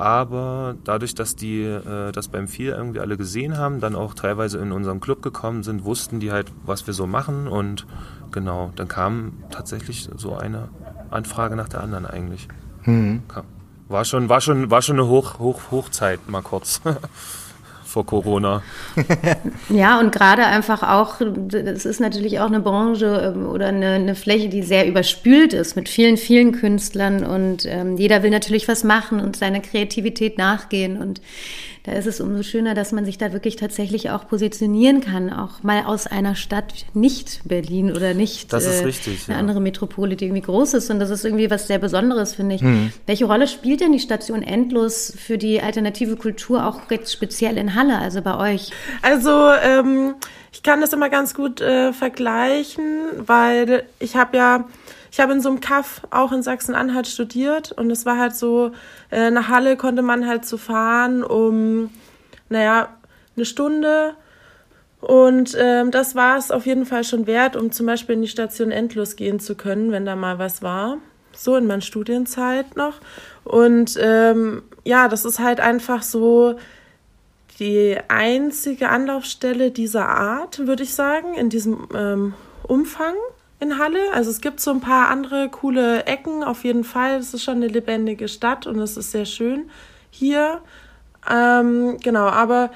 aber 0.00 0.76
dadurch, 0.84 1.14
dass 1.14 1.36
die 1.36 1.62
äh, 1.62 2.10
das 2.10 2.28
beim 2.28 2.48
Vier 2.48 2.74
irgendwie 2.74 3.00
alle 3.00 3.18
gesehen 3.18 3.58
haben, 3.58 3.80
dann 3.80 3.94
auch 3.94 4.14
teilweise 4.14 4.56
in 4.58 4.72
unserem 4.72 4.98
Club 4.98 5.20
gekommen 5.20 5.62
sind, 5.62 5.84
wussten 5.84 6.20
die 6.20 6.32
halt, 6.32 6.50
was 6.64 6.86
wir 6.86 6.94
so 6.94 7.06
machen 7.06 7.46
und 7.46 7.86
genau, 8.32 8.72
dann 8.76 8.88
kam 8.88 9.34
tatsächlich 9.50 10.08
so 10.16 10.36
eine 10.36 10.68
Anfrage 11.10 11.54
nach 11.54 11.68
der 11.68 11.82
anderen 11.82 12.06
eigentlich. 12.06 12.48
Mhm. 12.84 13.22
War 13.88 14.06
schon, 14.06 14.30
war 14.30 14.40
schon, 14.40 14.70
war 14.70 14.80
schon 14.80 14.98
eine 14.98 15.06
Hoch, 15.06 15.38
Hoch, 15.38 15.60
Hochzeit 15.70 16.30
mal 16.30 16.42
kurz. 16.42 16.80
vor 17.90 18.06
Corona. 18.06 18.62
ja, 19.68 19.98
und 19.98 20.12
gerade 20.12 20.46
einfach 20.46 20.82
auch, 20.82 21.20
es 21.20 21.84
ist 21.84 22.00
natürlich 22.00 22.40
auch 22.40 22.46
eine 22.46 22.60
Branche 22.60 23.34
ähm, 23.34 23.46
oder 23.46 23.66
eine, 23.66 23.88
eine, 23.94 24.14
Fläche, 24.14 24.48
die 24.48 24.62
sehr 24.62 24.86
überspült 24.86 25.52
ist 25.52 25.76
mit 25.76 25.88
vielen, 25.88 26.16
vielen 26.16 26.52
Künstlern 26.52 27.24
und 27.24 27.66
ähm, 27.66 27.96
jeder 27.96 28.22
will 28.22 28.30
natürlich 28.30 28.68
was 28.68 28.84
machen 28.84 29.20
und 29.20 29.36
seiner 29.36 29.60
Kreativität 29.60 30.38
nachgehen 30.38 30.96
und 30.96 31.20
da 31.84 31.92
ist 31.92 32.06
es 32.06 32.20
umso 32.20 32.42
schöner, 32.42 32.74
dass 32.74 32.92
man 32.92 33.04
sich 33.04 33.16
da 33.16 33.32
wirklich 33.32 33.56
tatsächlich 33.56 34.10
auch 34.10 34.28
positionieren 34.28 35.00
kann, 35.00 35.32
auch 35.32 35.62
mal 35.62 35.84
aus 35.84 36.06
einer 36.06 36.34
Stadt, 36.34 36.74
nicht 36.92 37.40
Berlin 37.44 37.90
oder 37.90 38.12
nicht 38.12 38.52
das 38.52 38.66
ist 38.66 38.82
äh, 38.82 38.84
richtig, 38.84 39.24
eine 39.26 39.36
ja. 39.36 39.40
andere 39.40 39.60
Metropole, 39.60 40.16
die 40.16 40.26
irgendwie 40.26 40.42
groß 40.42 40.74
ist. 40.74 40.90
Und 40.90 41.00
das 41.00 41.10
ist 41.10 41.24
irgendwie 41.24 41.50
was 41.50 41.66
sehr 41.66 41.78
Besonderes, 41.78 42.34
finde 42.34 42.56
ich. 42.56 42.62
Mhm. 42.62 42.92
Welche 43.06 43.24
Rolle 43.24 43.46
spielt 43.48 43.80
denn 43.80 43.92
die 43.92 44.00
Station 44.00 44.42
Endlos 44.42 45.12
für 45.16 45.38
die 45.38 45.62
alternative 45.62 46.16
Kultur, 46.16 46.66
auch 46.66 46.90
jetzt 46.90 47.12
speziell 47.12 47.56
in 47.56 47.74
Halle, 47.74 47.98
also 47.98 48.20
bei 48.20 48.36
euch? 48.54 48.70
Also, 49.02 49.30
ähm, 49.30 50.14
ich 50.52 50.62
kann 50.62 50.80
das 50.80 50.92
immer 50.92 51.08
ganz 51.08 51.34
gut 51.34 51.60
äh, 51.60 51.92
vergleichen, 51.92 52.82
weil 53.18 53.84
ich 54.00 54.16
habe 54.16 54.36
ja 54.36 54.64
ich 55.10 55.20
habe 55.20 55.32
in 55.32 55.40
so 55.40 55.48
einem 55.48 55.60
Kaff 55.60 56.02
auch 56.10 56.32
in 56.32 56.42
Sachsen-Anhalt 56.42 57.06
studiert 57.08 57.72
und 57.72 57.90
es 57.90 58.06
war 58.06 58.18
halt 58.18 58.34
so, 58.36 58.72
äh, 59.10 59.30
nach 59.30 59.48
Halle 59.48 59.76
konnte 59.76 60.02
man 60.02 60.26
halt 60.26 60.44
so 60.44 60.56
fahren 60.56 61.22
um, 61.24 61.90
naja, 62.48 62.88
eine 63.36 63.44
Stunde 63.44 64.14
Und 65.00 65.56
ähm, 65.58 65.90
das 65.90 66.14
war 66.14 66.36
es 66.36 66.50
auf 66.50 66.66
jeden 66.66 66.84
Fall 66.84 67.04
schon 67.04 67.26
wert, 67.26 67.56
um 67.56 67.72
zum 67.72 67.86
Beispiel 67.86 68.16
in 68.16 68.22
die 68.22 68.28
Station 68.28 68.70
Endlos 68.70 69.16
gehen 69.16 69.40
zu 69.40 69.54
können, 69.54 69.92
wenn 69.92 70.04
da 70.04 70.14
mal 70.14 70.38
was 70.38 70.62
war. 70.62 70.98
So 71.32 71.56
in 71.56 71.66
meiner 71.66 71.80
Studienzeit 71.80 72.76
noch. 72.76 73.00
Und 73.44 73.98
ähm, 74.00 74.62
ja, 74.84 75.08
das 75.08 75.24
ist 75.24 75.38
halt 75.38 75.60
einfach 75.60 76.02
so 76.02 76.56
die 77.58 77.96
einzige 78.08 78.88
Anlaufstelle 78.90 79.70
dieser 79.70 80.08
Art, 80.08 80.66
würde 80.66 80.82
ich 80.82 80.94
sagen, 80.94 81.34
in 81.34 81.48
diesem 81.48 81.88
ähm, 81.94 82.34
Umfang 82.62 83.14
in 83.60 83.78
Halle. 83.78 84.00
Also 84.12 84.30
es 84.30 84.40
gibt 84.40 84.60
so 84.60 84.70
ein 84.70 84.80
paar 84.80 85.08
andere 85.08 85.48
coole 85.48 86.06
Ecken 86.06 86.42
auf 86.42 86.64
jeden 86.64 86.84
Fall. 86.84 87.18
Es 87.18 87.34
ist 87.34 87.44
schon 87.44 87.56
eine 87.56 87.68
lebendige 87.68 88.28
Stadt 88.28 88.66
und 88.66 88.78
es 88.80 88.96
ist 88.96 89.12
sehr 89.12 89.26
schön 89.26 89.70
hier. 90.10 90.60
Ähm, 91.30 91.98
genau, 92.02 92.26
aber 92.26 92.70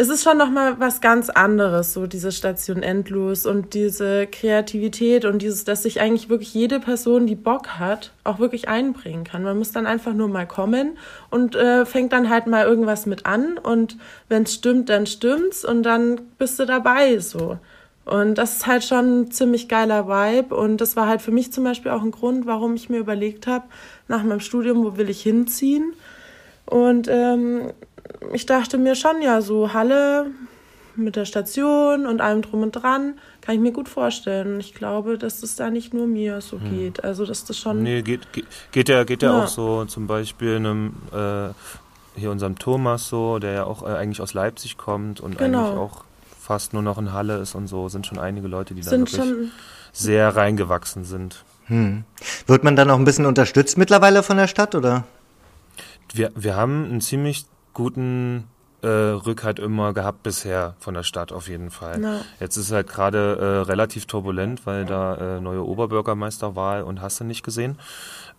es 0.00 0.08
ist 0.08 0.22
schon 0.22 0.38
noch 0.38 0.50
mal 0.50 0.78
was 0.78 1.00
ganz 1.00 1.28
anderes, 1.28 1.92
so 1.92 2.06
diese 2.06 2.30
Station 2.30 2.84
Endlos 2.84 3.46
und 3.46 3.74
diese 3.74 4.28
Kreativität 4.28 5.24
und 5.24 5.42
dieses, 5.42 5.64
dass 5.64 5.82
sich 5.82 6.00
eigentlich 6.00 6.28
wirklich 6.28 6.54
jede 6.54 6.78
Person, 6.78 7.26
die 7.26 7.34
Bock 7.34 7.80
hat, 7.80 8.12
auch 8.22 8.38
wirklich 8.38 8.68
einbringen 8.68 9.24
kann. 9.24 9.42
Man 9.42 9.58
muss 9.58 9.72
dann 9.72 9.86
einfach 9.86 10.14
nur 10.14 10.28
mal 10.28 10.46
kommen 10.46 10.96
und 11.30 11.56
äh, 11.56 11.84
fängt 11.84 12.12
dann 12.12 12.30
halt 12.30 12.46
mal 12.46 12.64
irgendwas 12.64 13.06
mit 13.06 13.26
an 13.26 13.58
und 13.58 13.96
wenn 14.28 14.44
es 14.44 14.54
stimmt, 14.54 14.88
dann 14.88 15.06
stimmt's 15.06 15.64
und 15.64 15.82
dann 15.82 16.20
bist 16.38 16.60
du 16.60 16.64
dabei 16.64 17.18
so. 17.18 17.58
Und 18.08 18.36
das 18.36 18.56
ist 18.56 18.66
halt 18.66 18.84
schon 18.84 19.20
ein 19.20 19.30
ziemlich 19.30 19.68
geiler 19.68 20.08
Vibe 20.08 20.54
und 20.54 20.80
das 20.80 20.96
war 20.96 21.06
halt 21.06 21.20
für 21.20 21.30
mich 21.30 21.52
zum 21.52 21.64
Beispiel 21.64 21.90
auch 21.90 22.00
ein 22.00 22.10
Grund, 22.10 22.46
warum 22.46 22.74
ich 22.74 22.88
mir 22.88 22.96
überlegt 22.96 23.46
habe, 23.46 23.66
nach 24.08 24.22
meinem 24.22 24.40
Studium, 24.40 24.82
wo 24.82 24.96
will 24.96 25.10
ich 25.10 25.20
hinziehen? 25.20 25.92
Und 26.64 27.06
ähm, 27.08 27.72
ich 28.32 28.46
dachte 28.46 28.78
mir 28.78 28.94
schon, 28.94 29.20
ja, 29.20 29.42
so 29.42 29.74
Halle 29.74 30.30
mit 30.96 31.16
der 31.16 31.26
Station 31.26 32.06
und 32.06 32.22
allem 32.22 32.40
drum 32.40 32.62
und 32.62 32.72
dran, 32.72 33.18
kann 33.42 33.54
ich 33.54 33.60
mir 33.60 33.72
gut 33.72 33.90
vorstellen. 33.90 34.58
Ich 34.58 34.72
glaube, 34.72 35.18
dass 35.18 35.42
es 35.42 35.56
da 35.56 35.68
nicht 35.68 35.92
nur 35.92 36.06
mir 36.06 36.40
so 36.40 36.58
hm. 36.58 36.70
geht. 36.70 37.04
Also, 37.04 37.26
dass 37.26 37.44
das 37.44 37.58
schon. 37.58 37.82
Nee, 37.82 38.00
geht, 38.00 38.32
geht, 38.32 38.46
geht 38.72 38.88
ja, 38.88 39.04
geht 39.04 39.22
ja, 39.22 39.32
ja 39.32 39.44
auch 39.44 39.48
so 39.48 39.84
zum 39.84 40.06
Beispiel 40.06 40.56
einem, 40.56 40.94
äh, 41.12 41.50
hier 42.18 42.30
unserem 42.30 42.58
Thomas 42.58 43.08
so, 43.08 43.38
der 43.38 43.52
ja 43.52 43.64
auch 43.64 43.82
äh, 43.82 43.92
eigentlich 43.94 44.22
aus 44.22 44.32
Leipzig 44.32 44.78
kommt 44.78 45.20
und 45.20 45.36
genau. 45.36 45.66
eigentlich 45.66 45.78
auch 45.78 46.07
fast 46.48 46.72
nur 46.72 46.80
noch 46.80 46.96
in 46.96 47.12
Halle 47.12 47.36
ist 47.36 47.54
und 47.54 47.66
so, 47.66 47.90
sind 47.90 48.06
schon 48.06 48.18
einige 48.18 48.48
Leute, 48.48 48.74
die 48.74 48.80
da 48.80 48.90
wirklich 48.90 49.14
schon 49.14 49.50
sehr 49.92 50.34
reingewachsen 50.34 51.04
sind. 51.04 51.44
Hm. 51.66 52.04
Wird 52.46 52.64
man 52.64 52.74
dann 52.74 52.90
auch 52.90 52.98
ein 52.98 53.04
bisschen 53.04 53.26
unterstützt 53.26 53.76
mittlerweile 53.76 54.22
von 54.22 54.38
der 54.38 54.46
Stadt, 54.46 54.74
oder? 54.74 55.04
Wir, 56.14 56.32
wir 56.34 56.56
haben 56.56 56.86
einen 56.86 57.02
ziemlich 57.02 57.44
guten 57.74 58.44
äh, 58.80 58.88
Rückhalt 58.88 59.58
immer 59.58 59.92
gehabt 59.92 60.22
bisher 60.22 60.74
von 60.78 60.94
der 60.94 61.02
Stadt 61.02 61.32
auf 61.32 61.48
jeden 61.48 61.70
Fall. 61.70 62.00
Ja. 62.02 62.20
Jetzt 62.40 62.56
ist 62.56 62.66
es 62.66 62.72
halt 62.72 62.86
gerade 62.86 63.36
äh, 63.38 63.68
relativ 63.68 64.06
turbulent, 64.06 64.64
weil 64.64 64.86
da 64.86 65.36
äh, 65.36 65.40
neue 65.42 65.62
Oberbürgermeisterwahl 65.66 66.82
und 66.82 67.02
hast 67.02 67.20
du 67.20 67.24
nicht 67.24 67.42
gesehen. 67.42 67.78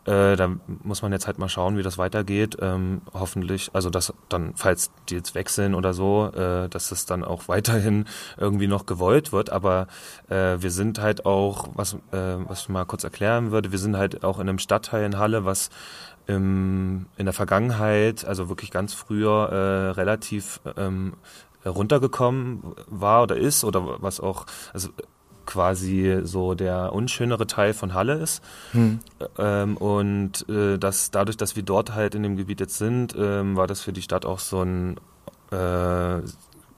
Äh, 0.06 0.36
da 0.36 0.50
muss 0.84 1.02
man 1.02 1.12
jetzt 1.12 1.28
halt 1.28 1.40
mal 1.40 1.50
schauen, 1.50 1.78
wie 1.78 1.84
das 1.84 1.98
weitergeht. 1.98 2.58
Ähm, 2.62 3.02
hoffentlich, 3.14 3.70
also 3.74 3.90
dass 3.90 4.14
dann, 4.30 4.54
falls 4.56 4.92
die 5.10 5.16
jetzt 5.16 5.36
wechseln 5.36 5.76
oder 5.76 5.94
so, 5.94 6.32
äh, 6.34 6.70
dass 6.70 6.92
es 6.92 7.06
dann 7.06 7.24
auch 7.24 7.48
weiterhin 7.48 8.06
irgendwie 8.38 8.68
noch 8.68 8.86
gewollt 8.86 9.32
wird. 9.32 9.50
Aber 9.50 9.88
äh, 10.30 10.58
wir 10.60 10.72
sind 10.72 11.00
halt 11.00 11.26
auch, 11.26 11.70
was, 11.74 11.96
äh, 12.12 12.38
was 12.48 12.62
ich 12.62 12.70
mal 12.70 12.86
kurz 12.86 13.04
erklären 13.04 13.52
würde, 13.52 13.72
wir 13.72 13.80
sind 13.80 13.98
halt 13.98 14.24
auch 14.24 14.40
in 14.40 14.48
einem 14.48 14.60
Stadtteil 14.60 15.06
in 15.06 15.18
Halle, 15.18 15.46
was 15.46 15.70
im, 16.28 17.08
in 17.18 17.26
der 17.26 17.34
Vergangenheit, 17.34 18.24
also 18.24 18.50
wirklich 18.50 18.72
ganz 18.72 18.94
früher, 18.94 19.50
äh, 19.52 19.90
relativ 19.92 20.62
ähm, 20.78 21.14
runtergekommen 21.66 22.62
war 22.88 23.24
oder 23.24 23.36
ist 23.36 23.64
oder 23.64 24.02
was 24.02 24.20
auch, 24.20 24.46
also 24.74 24.90
quasi 25.50 26.20
so 26.24 26.54
der 26.54 26.94
unschönere 26.94 27.48
Teil 27.48 27.74
von 27.74 27.96
Halle 27.96 28.14
ist. 28.14 28.44
Hm. 28.72 29.00
Ähm, 29.40 29.78
und 29.78 30.48
äh, 30.48 30.78
das, 30.78 31.10
dadurch, 31.10 31.38
dass 31.38 31.56
wir 31.56 31.64
dort 31.64 31.96
halt 31.96 32.14
in 32.14 32.22
dem 32.22 32.38
Gebiet 32.38 32.60
jetzt 32.60 32.78
sind, 32.78 33.16
ähm, 33.18 33.58
war 33.58 33.66
das 33.66 33.82
für 33.82 33.92
die 33.92 34.04
Stadt 34.04 34.28
auch 34.28 34.38
so 34.38 34.62
ein 34.62 34.98
äh, 35.52 36.22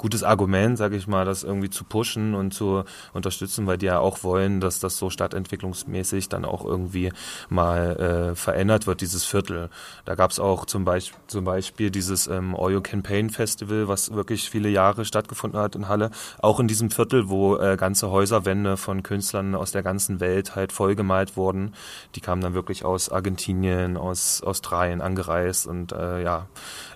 gutes 0.02 0.24
Argument, 0.24 0.80
sage 0.80 0.98
ich 0.98 1.08
mal, 1.08 1.26
das 1.26 1.44
irgendwie 1.44 1.70
zu 1.70 1.84
pushen 1.84 2.34
und 2.34 2.56
zu 2.56 2.84
unterstützen, 3.14 3.68
weil 3.68 3.78
die 3.78 3.86
ja 3.86 4.00
auch 4.00 4.24
wollen, 4.24 4.60
dass 4.60 4.80
das 4.80 4.98
so 4.98 5.12
stadtentwicklungsmäßig 5.12 6.28
dann 6.28 6.44
auch 6.44 6.66
irgendwie 6.66 7.14
mal 7.50 8.32
äh, 8.32 8.36
verändert 8.36 8.88
wird, 8.88 9.02
dieses 9.02 9.26
Viertel. 9.26 9.70
Da 10.06 10.16
gab 10.16 10.32
es 10.32 10.40
auch 10.40 10.66
zum, 10.66 10.86
Beisp 10.86 11.14
zum 11.28 11.46
Beispiel 11.46 11.92
dieses 11.92 12.26
ähm, 12.28 12.56
You 12.60 12.82
Campaign 12.82 13.30
Festival, 13.30 13.88
was 13.88 14.12
wirklich 14.12 14.50
viele 14.50 14.70
Jahre 14.70 15.06
stattgefunden 15.06 15.60
hat 15.60 15.76
in 15.76 15.88
Halle, 15.88 16.10
auch 16.40 16.60
in 16.60 16.68
diesem 16.68 16.90
Viertel, 16.90 17.30
wo 17.30 17.58
äh, 17.58 17.78
ganze 17.78 18.10
Häuserwände 18.10 18.78
von 18.78 19.04
Künstlern 19.04 19.54
aus 19.54 19.72
der 19.72 19.84
ganzen 19.84 20.20
Welt 20.20 20.56
halt 20.56 20.72
vollgemalt 20.72 21.38
wurden. 21.38 21.76
Die 22.16 22.22
kamen 22.22 22.42
dann 22.42 22.56
wirklich 22.56 22.86
aus 22.86 23.10
Argentinien, 23.10 23.98
aus 23.98 24.42
Australien 24.42 25.00
angereist 25.00 25.68
und 25.68 25.92
äh, 25.92 26.24
ja, 26.24 26.48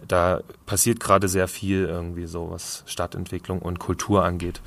da 0.08 0.42
passiert 0.66 1.00
gerade 1.00 1.28
sehr 1.28 1.48
viel 1.48 1.86
irgendwie 1.86 2.26
so, 2.26 2.50
was 2.50 2.84
Stadtentwicklung 2.96 3.60
und 3.60 3.80
Kultur 3.80 4.24
angeht. 4.24 4.62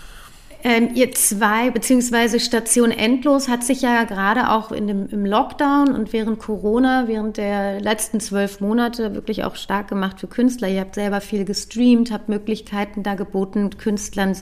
Ähm, 0.65 0.91
ihr 0.95 1.13
zwei, 1.13 1.71
beziehungsweise 1.71 2.41
Station 2.41 2.91
Endlos 2.91 3.49
hat 3.49 3.63
sich 3.63 3.81
ja 3.81 4.03
gerade 4.03 4.51
auch 4.51 4.73
in 4.73 4.89
dem, 4.89 5.09
im 5.09 5.25
Lockdown 5.25 5.95
und 5.95 6.13
während 6.13 6.41
Corona, 6.41 7.07
während 7.07 7.37
der 7.37 7.81
letzten 7.81 8.19
zwölf 8.19 8.61
Monate 8.61 9.15
wirklich 9.15 9.45
auch 9.45 9.55
stark 9.55 9.87
gemacht 9.87 10.19
für 10.19 10.27
Künstler. 10.27 10.67
Ihr 10.67 10.81
habt 10.81 10.97
selber 10.97 11.21
viel 11.21 11.45
gestreamt, 11.45 12.11
habt 12.11 12.29
Möglichkeiten 12.29 13.05
da 13.05 13.15
geboten, 13.15 13.71
Künstlern, 13.79 14.37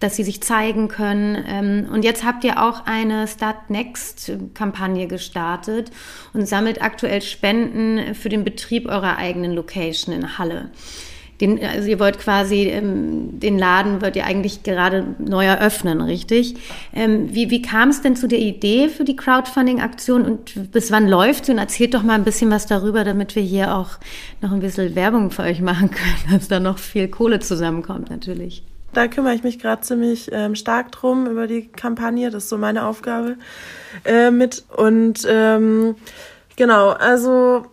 dass 0.00 0.16
sie 0.16 0.24
sich 0.24 0.42
zeigen 0.42 0.88
können. 0.88 1.44
Ähm, 1.46 1.88
und 1.92 2.04
jetzt 2.04 2.24
habt 2.24 2.42
ihr 2.42 2.60
auch 2.60 2.86
eine 2.86 3.28
Start 3.28 3.70
Next 3.70 4.32
Kampagne 4.54 5.06
gestartet 5.06 5.92
und 6.32 6.48
sammelt 6.48 6.82
aktuell 6.82 7.22
Spenden 7.22 8.16
für 8.16 8.30
den 8.30 8.42
Betrieb 8.42 8.88
eurer 8.88 9.16
eigenen 9.16 9.52
Location 9.52 10.12
in 10.12 10.38
Halle 10.38 10.72
den, 11.42 11.62
also 11.62 11.88
ihr 11.88 11.98
wollt 11.98 12.20
quasi, 12.20 12.68
ähm, 12.68 13.40
den 13.40 13.58
Laden 13.58 14.00
wird 14.00 14.14
ihr 14.14 14.24
eigentlich 14.24 14.62
gerade 14.62 15.04
neu 15.18 15.44
eröffnen, 15.44 16.00
richtig? 16.00 16.54
Ähm, 16.94 17.34
wie 17.34 17.50
wie 17.50 17.60
kam 17.60 17.88
es 17.88 18.00
denn 18.00 18.14
zu 18.14 18.28
der 18.28 18.38
Idee 18.38 18.88
für 18.88 19.02
die 19.02 19.16
Crowdfunding-Aktion 19.16 20.22
und 20.22 20.70
bis 20.70 20.92
wann 20.92 21.08
läuft 21.08 21.46
sie? 21.46 21.52
Und 21.52 21.58
erzählt 21.58 21.94
doch 21.94 22.04
mal 22.04 22.14
ein 22.14 22.22
bisschen 22.22 22.50
was 22.50 22.66
darüber, 22.66 23.02
damit 23.02 23.34
wir 23.34 23.42
hier 23.42 23.74
auch 23.74 23.98
noch 24.40 24.52
ein 24.52 24.60
bisschen 24.60 24.94
Werbung 24.94 25.32
für 25.32 25.42
euch 25.42 25.60
machen 25.60 25.90
können, 25.90 26.16
dass 26.32 26.46
da 26.46 26.60
noch 26.60 26.78
viel 26.78 27.08
Kohle 27.08 27.40
zusammenkommt 27.40 28.08
natürlich. 28.08 28.62
Da 28.92 29.08
kümmere 29.08 29.34
ich 29.34 29.42
mich 29.42 29.58
gerade 29.58 29.82
ziemlich 29.82 30.30
ähm, 30.32 30.54
stark 30.54 30.92
drum 30.92 31.26
über 31.26 31.48
die 31.48 31.66
Kampagne. 31.66 32.30
Das 32.30 32.44
ist 32.44 32.50
so 32.50 32.58
meine 32.58 32.86
Aufgabe 32.86 33.36
äh, 34.04 34.30
mit. 34.30 34.64
Und 34.76 35.26
ähm, 35.28 35.96
genau, 36.54 36.90
also 36.90 37.66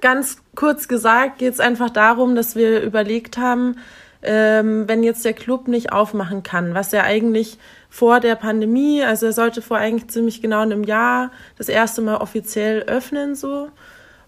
ganz 0.00 0.38
kurz 0.54 0.88
gesagt 0.88 1.38
geht 1.38 1.54
es 1.54 1.60
einfach 1.60 1.90
darum, 1.90 2.34
dass 2.34 2.56
wir 2.56 2.82
überlegt 2.82 3.38
haben, 3.38 3.76
ähm, 4.22 4.88
wenn 4.88 5.02
jetzt 5.02 5.24
der 5.24 5.32
Club 5.32 5.68
nicht 5.68 5.92
aufmachen 5.92 6.42
kann, 6.42 6.74
was 6.74 6.92
ja 6.92 7.02
eigentlich 7.02 7.58
vor 7.88 8.20
der 8.20 8.34
Pandemie, 8.34 9.02
also 9.02 9.26
er 9.26 9.32
sollte 9.32 9.62
vor 9.62 9.78
eigentlich 9.78 10.10
ziemlich 10.10 10.42
genau 10.42 10.60
einem 10.60 10.84
Jahr 10.84 11.30
das 11.56 11.68
erste 11.68 12.02
Mal 12.02 12.16
offiziell 12.16 12.82
öffnen 12.82 13.34
so 13.34 13.68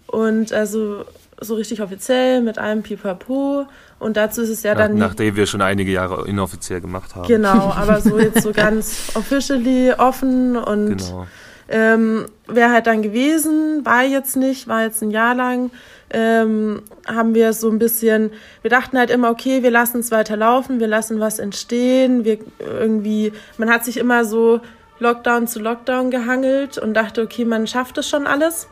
und 0.06 0.52
also 0.52 1.04
so 1.40 1.54
richtig 1.54 1.82
offiziell 1.82 2.40
mit 2.42 2.58
allem 2.58 2.82
Pipapo 2.82 3.66
und 3.98 4.16
dazu 4.16 4.42
ist 4.42 4.50
es 4.50 4.62
ja 4.62 4.74
dann 4.74 4.96
nachdem 4.96 5.36
wir 5.36 5.46
schon 5.46 5.62
einige 5.62 5.90
Jahre 5.90 6.26
inoffiziell 6.28 6.80
gemacht 6.80 7.16
haben. 7.16 7.26
Genau, 7.26 7.72
aber 7.72 8.00
so 8.00 8.18
jetzt 8.18 8.42
so 8.42 8.52
ganz 8.54 9.12
officially 9.14 9.92
offen 9.92 10.56
und 10.56 10.98
genau. 10.98 11.26
Ähm, 11.70 12.26
wäre 12.46 12.72
halt 12.72 12.86
dann 12.86 13.02
gewesen, 13.02 13.84
war 13.84 14.02
jetzt 14.04 14.36
nicht, 14.36 14.68
war 14.68 14.82
jetzt 14.82 15.02
ein 15.02 15.10
Jahr 15.10 15.34
lang 15.34 15.70
ähm, 16.12 16.82
haben 17.06 17.34
wir 17.34 17.52
so 17.52 17.70
ein 17.70 17.78
bisschen, 17.78 18.32
wir 18.62 18.70
dachten 18.70 18.98
halt 18.98 19.10
immer, 19.10 19.30
okay, 19.30 19.62
wir 19.62 19.70
lassen 19.70 20.00
es 20.00 20.10
weiterlaufen, 20.10 20.80
wir 20.80 20.88
lassen 20.88 21.20
was 21.20 21.38
entstehen, 21.38 22.24
wir 22.24 22.38
irgendwie, 22.58 23.32
man 23.58 23.70
hat 23.70 23.84
sich 23.84 23.96
immer 23.96 24.24
so 24.24 24.60
Lockdown 24.98 25.46
zu 25.46 25.60
Lockdown 25.60 26.10
gehangelt 26.10 26.78
und 26.78 26.94
dachte, 26.94 27.22
okay, 27.22 27.44
man 27.44 27.66
schafft 27.66 27.96
es 27.98 28.08
schon 28.08 28.26
alles. 28.26 28.68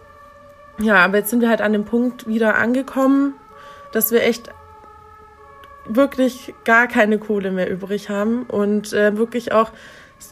Ja, 0.81 0.97
aber 1.05 1.19
jetzt 1.19 1.31
sind 1.31 1.41
wir 1.41 1.49
halt 1.49 1.61
an 1.61 1.73
dem 1.73 1.85
Punkt 1.85 2.27
wieder 2.27 2.57
angekommen, 2.57 3.35
dass 3.93 4.13
wir 4.13 4.23
echt 4.23 4.51
wirklich 5.87 6.55
gar 6.65 6.87
keine 6.87 7.19
Kohle 7.19 7.51
mehr 7.51 7.71
übrig 7.71 8.11
haben 8.11 8.43
und 8.45 8.93
äh, 8.93 9.17
wirklich 9.17 9.53
auch 9.53 9.71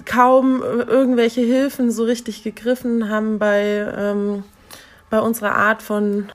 kaum 0.05 0.63
irgendwelche 0.63 1.41
Hilfen 1.41 1.91
so 1.91 2.05
richtig 2.05 2.43
gegriffen 2.43 3.09
haben 3.09 3.39
bei, 3.39 3.87
ähm, 3.97 4.45
bei 5.11 5.21
unserer 5.21 5.55
Art 5.55 5.83
von 5.83 6.29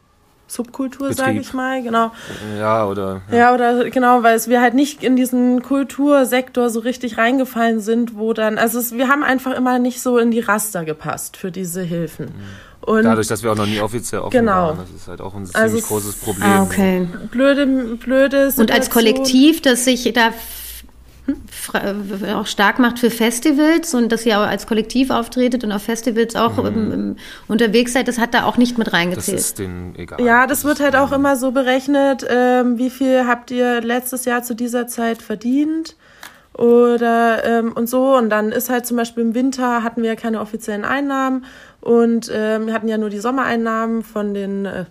Subkultur, 0.51 1.13
sage 1.13 1.39
ich 1.39 1.53
mal, 1.53 1.81
genau. 1.81 2.11
Ja, 2.59 2.85
oder. 2.85 3.21
Ja. 3.31 3.37
ja. 3.37 3.53
oder 3.53 3.89
genau, 3.89 4.21
weil 4.21 4.35
es 4.35 4.49
wir 4.49 4.61
halt 4.61 4.73
nicht 4.73 5.01
in 5.01 5.15
diesen 5.15 5.61
Kultursektor 5.61 6.69
so 6.69 6.81
richtig 6.81 7.17
reingefallen 7.17 7.79
sind, 7.79 8.17
wo 8.17 8.33
dann, 8.33 8.57
also 8.57 8.77
es, 8.79 8.91
wir 8.91 9.07
haben 9.07 9.23
einfach 9.23 9.53
immer 9.53 9.79
nicht 9.79 10.01
so 10.01 10.17
in 10.17 10.29
die 10.29 10.41
Raster 10.41 10.83
gepasst 10.83 11.37
für 11.37 11.51
diese 11.51 11.81
Hilfen. 11.81 12.25
Mhm. 12.25 12.31
Und 12.81 13.03
Dadurch, 13.03 13.27
dass 13.27 13.43
wir 13.43 13.51
auch 13.51 13.55
noch 13.55 13.67
nie 13.67 13.79
offiziell 13.79 14.21
offen 14.21 14.31
genau. 14.31 14.69
waren, 14.69 14.79
das 14.79 14.89
ist 14.89 15.07
halt 15.07 15.21
auch 15.21 15.35
ein 15.35 15.47
also 15.53 15.67
ziemlich 15.67 15.85
großes 15.85 16.15
Problem. 16.15 16.43
Ah, 16.43 16.63
okay. 16.63 17.07
Blöde, 17.29 17.67
blöde 17.95 18.51
Und 18.57 18.71
als 18.71 18.89
Kollektiv, 18.89 19.61
das 19.61 19.85
sich 19.85 20.11
da 20.13 20.33
auch 22.33 22.47
stark 22.47 22.79
macht 22.79 22.99
für 22.99 23.09
Festivals 23.09 23.93
und 23.93 24.11
dass 24.11 24.25
ihr 24.25 24.39
auch 24.39 24.45
als 24.45 24.67
Kollektiv 24.67 25.09
auftretet 25.09 25.63
und 25.63 25.71
auf 25.71 25.83
Festivals 25.83 26.35
auch 26.35 26.57
mhm. 26.57 26.65
im, 26.65 26.91
im, 26.91 27.15
unterwegs 27.47 27.93
seid, 27.93 28.07
das 28.07 28.17
hat 28.17 28.33
da 28.33 28.45
auch 28.45 28.57
nicht 28.57 28.77
mit 28.77 28.91
reingezählt. 28.91 29.37
Das 29.37 29.45
ist 29.45 29.59
denen 29.59 29.95
egal. 29.95 30.21
Ja, 30.21 30.47
das, 30.47 30.61
das 30.61 30.65
wird 30.65 30.79
halt 30.79 30.95
auch 30.95 31.11
immer 31.11 31.35
so 31.35 31.51
berechnet, 31.51 32.25
ähm, 32.29 32.77
wie 32.77 32.89
viel 32.89 33.27
habt 33.27 33.51
ihr 33.51 33.81
letztes 33.81 34.25
Jahr 34.25 34.43
zu 34.43 34.55
dieser 34.55 34.87
Zeit 34.87 35.21
verdient 35.21 35.95
oder 36.57 37.43
ähm, 37.45 37.71
und 37.73 37.87
so 37.87 38.17
und 38.17 38.29
dann 38.29 38.51
ist 38.51 38.69
halt 38.69 38.85
zum 38.85 38.97
Beispiel 38.97 39.23
im 39.23 39.35
Winter 39.35 39.83
hatten 39.83 40.01
wir 40.01 40.09
ja 40.09 40.15
keine 40.15 40.41
offiziellen 40.41 40.83
Einnahmen 40.83 41.45
und 41.79 42.29
ähm, 42.33 42.67
wir 42.67 42.73
hatten 42.73 42.87
ja 42.87 42.97
nur 42.97 43.09
die 43.09 43.19
Sommereinnahmen 43.19 44.03
von 44.03 44.33
den 44.33 44.65
äh, 44.65 44.85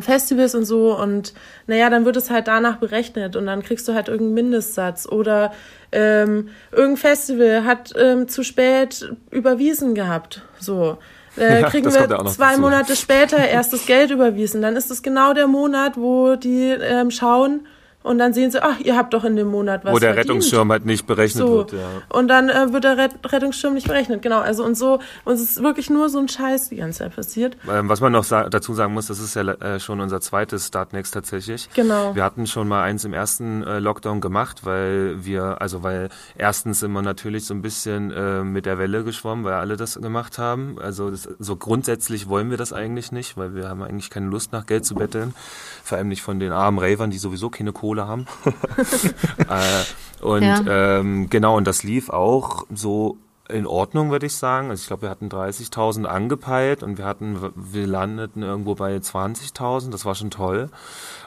Festivals 0.00 0.54
und 0.54 0.64
so 0.64 0.98
und 0.98 1.32
naja, 1.66 1.88
dann 1.90 2.04
wird 2.04 2.16
es 2.16 2.30
halt 2.30 2.48
danach 2.48 2.76
berechnet 2.76 3.36
und 3.36 3.46
dann 3.46 3.62
kriegst 3.62 3.86
du 3.88 3.94
halt 3.94 4.08
irgendeinen 4.08 4.34
Mindestsatz 4.34 5.06
oder 5.06 5.52
ähm, 5.92 6.48
irgendein 6.72 6.96
Festival 6.96 7.64
hat 7.64 7.92
ähm, 7.96 8.28
zu 8.28 8.42
spät 8.42 9.10
überwiesen 9.30 9.94
gehabt, 9.94 10.42
so. 10.58 10.98
Äh, 11.36 11.62
kriegen 11.70 11.90
ja, 11.90 12.08
wir 12.08 12.26
zwei 12.26 12.50
dazu. 12.50 12.60
Monate 12.60 12.96
später 12.96 13.38
erst 13.38 13.72
das 13.72 13.86
Geld 13.86 14.10
überwiesen. 14.10 14.60
Dann 14.60 14.76
ist 14.76 14.90
es 14.90 15.02
genau 15.02 15.34
der 15.34 15.46
Monat, 15.46 15.96
wo 15.96 16.34
die 16.34 16.70
ähm, 16.70 17.10
schauen, 17.10 17.66
und 18.02 18.18
dann 18.18 18.32
sehen 18.32 18.50
sie, 18.50 18.62
ach, 18.62 18.78
ihr 18.80 18.96
habt 18.96 19.12
doch 19.12 19.24
in 19.24 19.36
dem 19.36 19.48
Monat 19.48 19.84
was 19.84 19.92
Wo 19.92 19.98
der 19.98 20.14
verdient. 20.14 20.30
Rettungsschirm 20.30 20.70
halt 20.70 20.86
nicht 20.86 21.06
berechnet 21.06 21.46
so. 21.46 21.52
wird, 21.58 21.72
ja. 21.72 21.78
Und 22.08 22.28
dann 22.28 22.48
äh, 22.48 22.72
wird 22.72 22.84
der 22.84 22.96
Rettungsschirm 22.96 23.74
nicht 23.74 23.86
berechnet, 23.86 24.22
genau. 24.22 24.40
Also 24.40 24.64
und 24.64 24.76
so, 24.76 25.00
und 25.24 25.34
es 25.34 25.42
ist 25.42 25.62
wirklich 25.62 25.90
nur 25.90 26.08
so 26.08 26.18
ein 26.18 26.28
Scheiß 26.28 26.68
die 26.70 26.76
ganze 26.76 27.00
Zeit 27.00 27.16
passiert. 27.16 27.56
Ähm, 27.70 27.88
was 27.88 28.00
man 28.00 28.12
noch 28.12 28.24
sa 28.24 28.48
dazu 28.48 28.72
sagen 28.72 28.94
muss, 28.94 29.08
das 29.08 29.18
ist 29.18 29.34
ja 29.34 29.42
äh, 29.42 29.80
schon 29.80 30.00
unser 30.00 30.20
zweites 30.20 30.68
Startnext 30.68 31.12
tatsächlich. 31.12 31.68
Genau. 31.74 32.14
Wir 32.14 32.24
hatten 32.24 32.46
schon 32.46 32.68
mal 32.68 32.82
eins 32.82 33.04
im 33.04 33.12
ersten 33.12 33.62
äh, 33.64 33.78
Lockdown 33.78 34.20
gemacht, 34.20 34.64
weil 34.64 35.24
wir, 35.24 35.60
also 35.60 35.82
weil 35.82 36.08
erstens 36.36 36.80
sind 36.80 36.92
wir 36.92 37.02
natürlich 37.02 37.44
so 37.44 37.52
ein 37.52 37.62
bisschen 37.62 38.10
äh, 38.10 38.42
mit 38.42 38.64
der 38.64 38.78
Welle 38.78 39.04
geschwommen, 39.04 39.44
weil 39.44 39.54
alle 39.54 39.76
das 39.76 40.00
gemacht 40.00 40.38
haben. 40.38 40.78
Also 40.80 41.10
das, 41.10 41.28
so 41.38 41.56
grundsätzlich 41.56 42.28
wollen 42.28 42.48
wir 42.48 42.56
das 42.56 42.72
eigentlich 42.72 43.12
nicht, 43.12 43.36
weil 43.36 43.54
wir 43.54 43.68
haben 43.68 43.82
eigentlich 43.82 44.08
keine 44.08 44.28
Lust 44.28 44.52
nach 44.52 44.66
Geld 44.66 44.86
zu 44.86 44.94
betteln. 44.94 45.34
Vor 45.82 45.98
allem 45.98 46.08
nicht 46.08 46.22
von 46.22 46.38
den 46.40 46.52
armen 46.52 46.78
Ravern, 46.78 47.10
die 47.10 47.18
sowieso 47.18 47.50
keine 47.50 47.72
Kohle 47.72 47.87
Kohle 47.88 48.06
haben. 48.06 48.26
äh, 49.38 50.22
und 50.24 50.42
ja. 50.42 50.98
ähm, 50.98 51.30
genau, 51.30 51.56
und 51.56 51.66
das 51.66 51.82
lief 51.82 52.10
auch 52.10 52.66
so 52.74 53.16
in 53.48 53.66
Ordnung, 53.66 54.10
würde 54.10 54.26
ich 54.26 54.34
sagen. 54.34 54.68
Also 54.68 54.82
ich 54.82 54.86
glaube, 54.88 55.02
wir 55.02 55.10
hatten 55.10 55.28
30.000 55.28 56.04
angepeilt 56.04 56.82
und 56.82 56.98
wir 56.98 57.06
hatten, 57.06 57.38
wir 57.54 57.86
landeten 57.86 58.42
irgendwo 58.42 58.74
bei 58.74 58.94
20.000. 58.94 59.90
Das 59.90 60.04
war 60.04 60.14
schon 60.14 60.30
toll. 60.30 60.68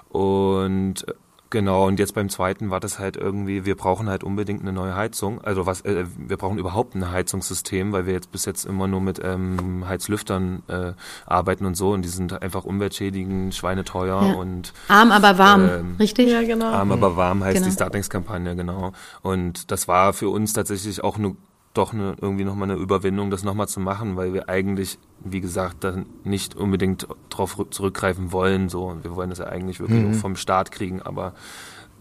Und 0.10 1.06
Genau, 1.51 1.86
und 1.86 2.00
jetzt 2.00 2.15
beim 2.15 2.29
zweiten 2.29 2.70
war 2.70 2.79
das 2.79 2.98
halt 2.98 3.17
irgendwie, 3.17 3.65
wir 3.65 3.75
brauchen 3.75 4.10
halt 4.10 4.24
unbedingt 4.24 4.62
eine 4.62 4.72
neue 4.72 4.96
Heizung. 4.96 5.41
Also 5.41 5.65
was, 5.65 5.81
äh, 5.81 6.05
wir 6.17 6.38
brauchen 6.38 6.58
überhaupt 6.58 6.96
ein 6.96 7.12
Heizungssystem, 7.12 7.91
weil 7.91 8.05
wir 8.05 8.13
jetzt 8.13 8.31
bis 8.31 8.46
jetzt 8.46 8.65
immer 8.65 8.88
nur 8.88 9.01
mit 9.01 9.20
ähm, 9.22 9.86
Heizlüftern 9.86 10.63
äh, 10.70 10.93
arbeiten 11.25 11.65
und 11.65 11.75
so 11.75 11.91
und 11.91 12.03
die 12.03 12.10
sind 12.10 12.41
einfach 12.41 12.63
umweltschädigend, 12.63 13.53
schweineteuer 13.53 14.27
ja. 14.27 14.34
und 14.34 14.72
arm 14.88 15.12
aber 15.12 15.38
warm, 15.38 15.70
ähm, 15.70 15.96
richtig? 16.00 16.29
Ja, 16.29 16.41
genau. 16.41 16.67
Arm 16.67 16.93
aber 16.93 17.17
warm 17.17 17.43
heißt 17.43 17.55
genau. 17.55 17.67
die 17.67 17.74
Startings-Kampagne, 17.74 18.55
genau. 18.55 18.93
Und 19.22 19.72
das 19.72 19.89
war 19.89 20.13
für 20.13 20.29
uns 20.29 20.53
tatsächlich 20.53 21.03
auch 21.03 21.17
eine 21.17 21.36
doch 21.73 21.93
eine, 21.93 22.15
irgendwie 22.21 22.43
nochmal 22.43 22.69
eine 22.69 22.79
Überwindung, 22.79 23.29
das 23.29 23.43
nochmal 23.43 23.67
zu 23.67 23.79
machen, 23.79 24.17
weil 24.17 24.33
wir 24.33 24.49
eigentlich, 24.49 24.99
wie 25.23 25.41
gesagt, 25.41 25.83
dann 25.83 26.05
nicht 26.23 26.55
unbedingt 26.55 27.07
darauf 27.29 27.57
zurückgreifen 27.69 28.31
wollen. 28.31 28.69
So, 28.69 28.97
wir 29.01 29.15
wollen 29.15 29.29
das 29.29 29.39
ja 29.39 29.45
eigentlich 29.45 29.79
wirklich 29.79 30.01
mhm. 30.01 30.13
vom 30.15 30.35
Start 30.35 30.71
kriegen, 30.71 31.01
aber 31.01 31.33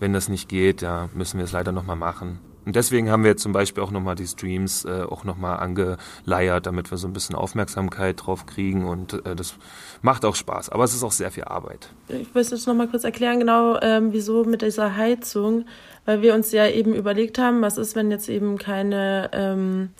wenn 0.01 0.13
das 0.13 0.29
nicht 0.29 0.49
geht, 0.49 0.83
ja, 0.83 1.09
müssen 1.15 1.39
wir 1.39 1.45
es 1.45 1.53
leider 1.53 1.73
nochmal 1.73 1.97
machen. 1.97 2.41
Und 2.71 2.77
deswegen 2.77 3.11
haben 3.11 3.25
wir 3.25 3.37
zum 3.37 3.53
Beispiel 3.53 3.83
auch 3.83 3.91
nochmal 3.91 4.15
die 4.15 4.29
Streams 4.29 4.85
äh, 4.85 5.03
auch 5.03 5.25
nochmal 5.25 5.59
angeleiert, 5.59 6.67
damit 6.67 6.93
wir 6.93 6.99
so 6.99 7.09
ein 7.09 7.13
bisschen 7.13 7.35
Aufmerksamkeit 7.35 8.25
drauf 8.25 8.47
kriegen 8.47 8.87
und 8.87 9.27
äh, 9.27 9.35
das 9.35 9.57
macht 10.03 10.25
auch 10.25 10.37
Spaß. 10.37 10.69
Aber 10.69 10.85
es 10.85 10.95
ist 10.95 11.03
auch 11.03 11.11
sehr 11.11 11.33
viel 11.33 11.45
Arbeit. 11.45 11.91
Ich 12.09 12.33
will 12.33 12.43
es 12.43 12.51
jetzt 12.51 12.69
nochmal 12.69 12.87
kurz 12.87 13.03
erklären, 13.03 13.41
genau 13.41 13.81
ähm, 13.81 14.13
wieso 14.13 14.45
mit 14.45 14.63
dieser 14.63 14.97
Heizung 14.97 15.65
weil 16.05 16.23
wir 16.23 16.35
uns 16.35 16.53
ja 16.53 16.67
eben 16.67 16.95
überlegt 16.95 17.39
haben, 17.39 17.63
was 17.63 17.79
ist, 17.79 17.95
wenn 17.95 18.11
jetzt 18.11 18.29
eben 18.29 18.59
keine 18.59 19.31
ähm, 19.33 19.91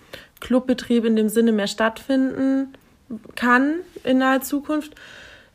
Clubbetriebe 0.41 1.07
in 1.07 1.17
dem 1.17 1.29
Sinne 1.29 1.53
mehr 1.53 1.67
stattfinden 1.67 2.73
kann 3.37 3.81
in 4.05 4.19
naher 4.19 4.41
Zukunft. 4.41 4.95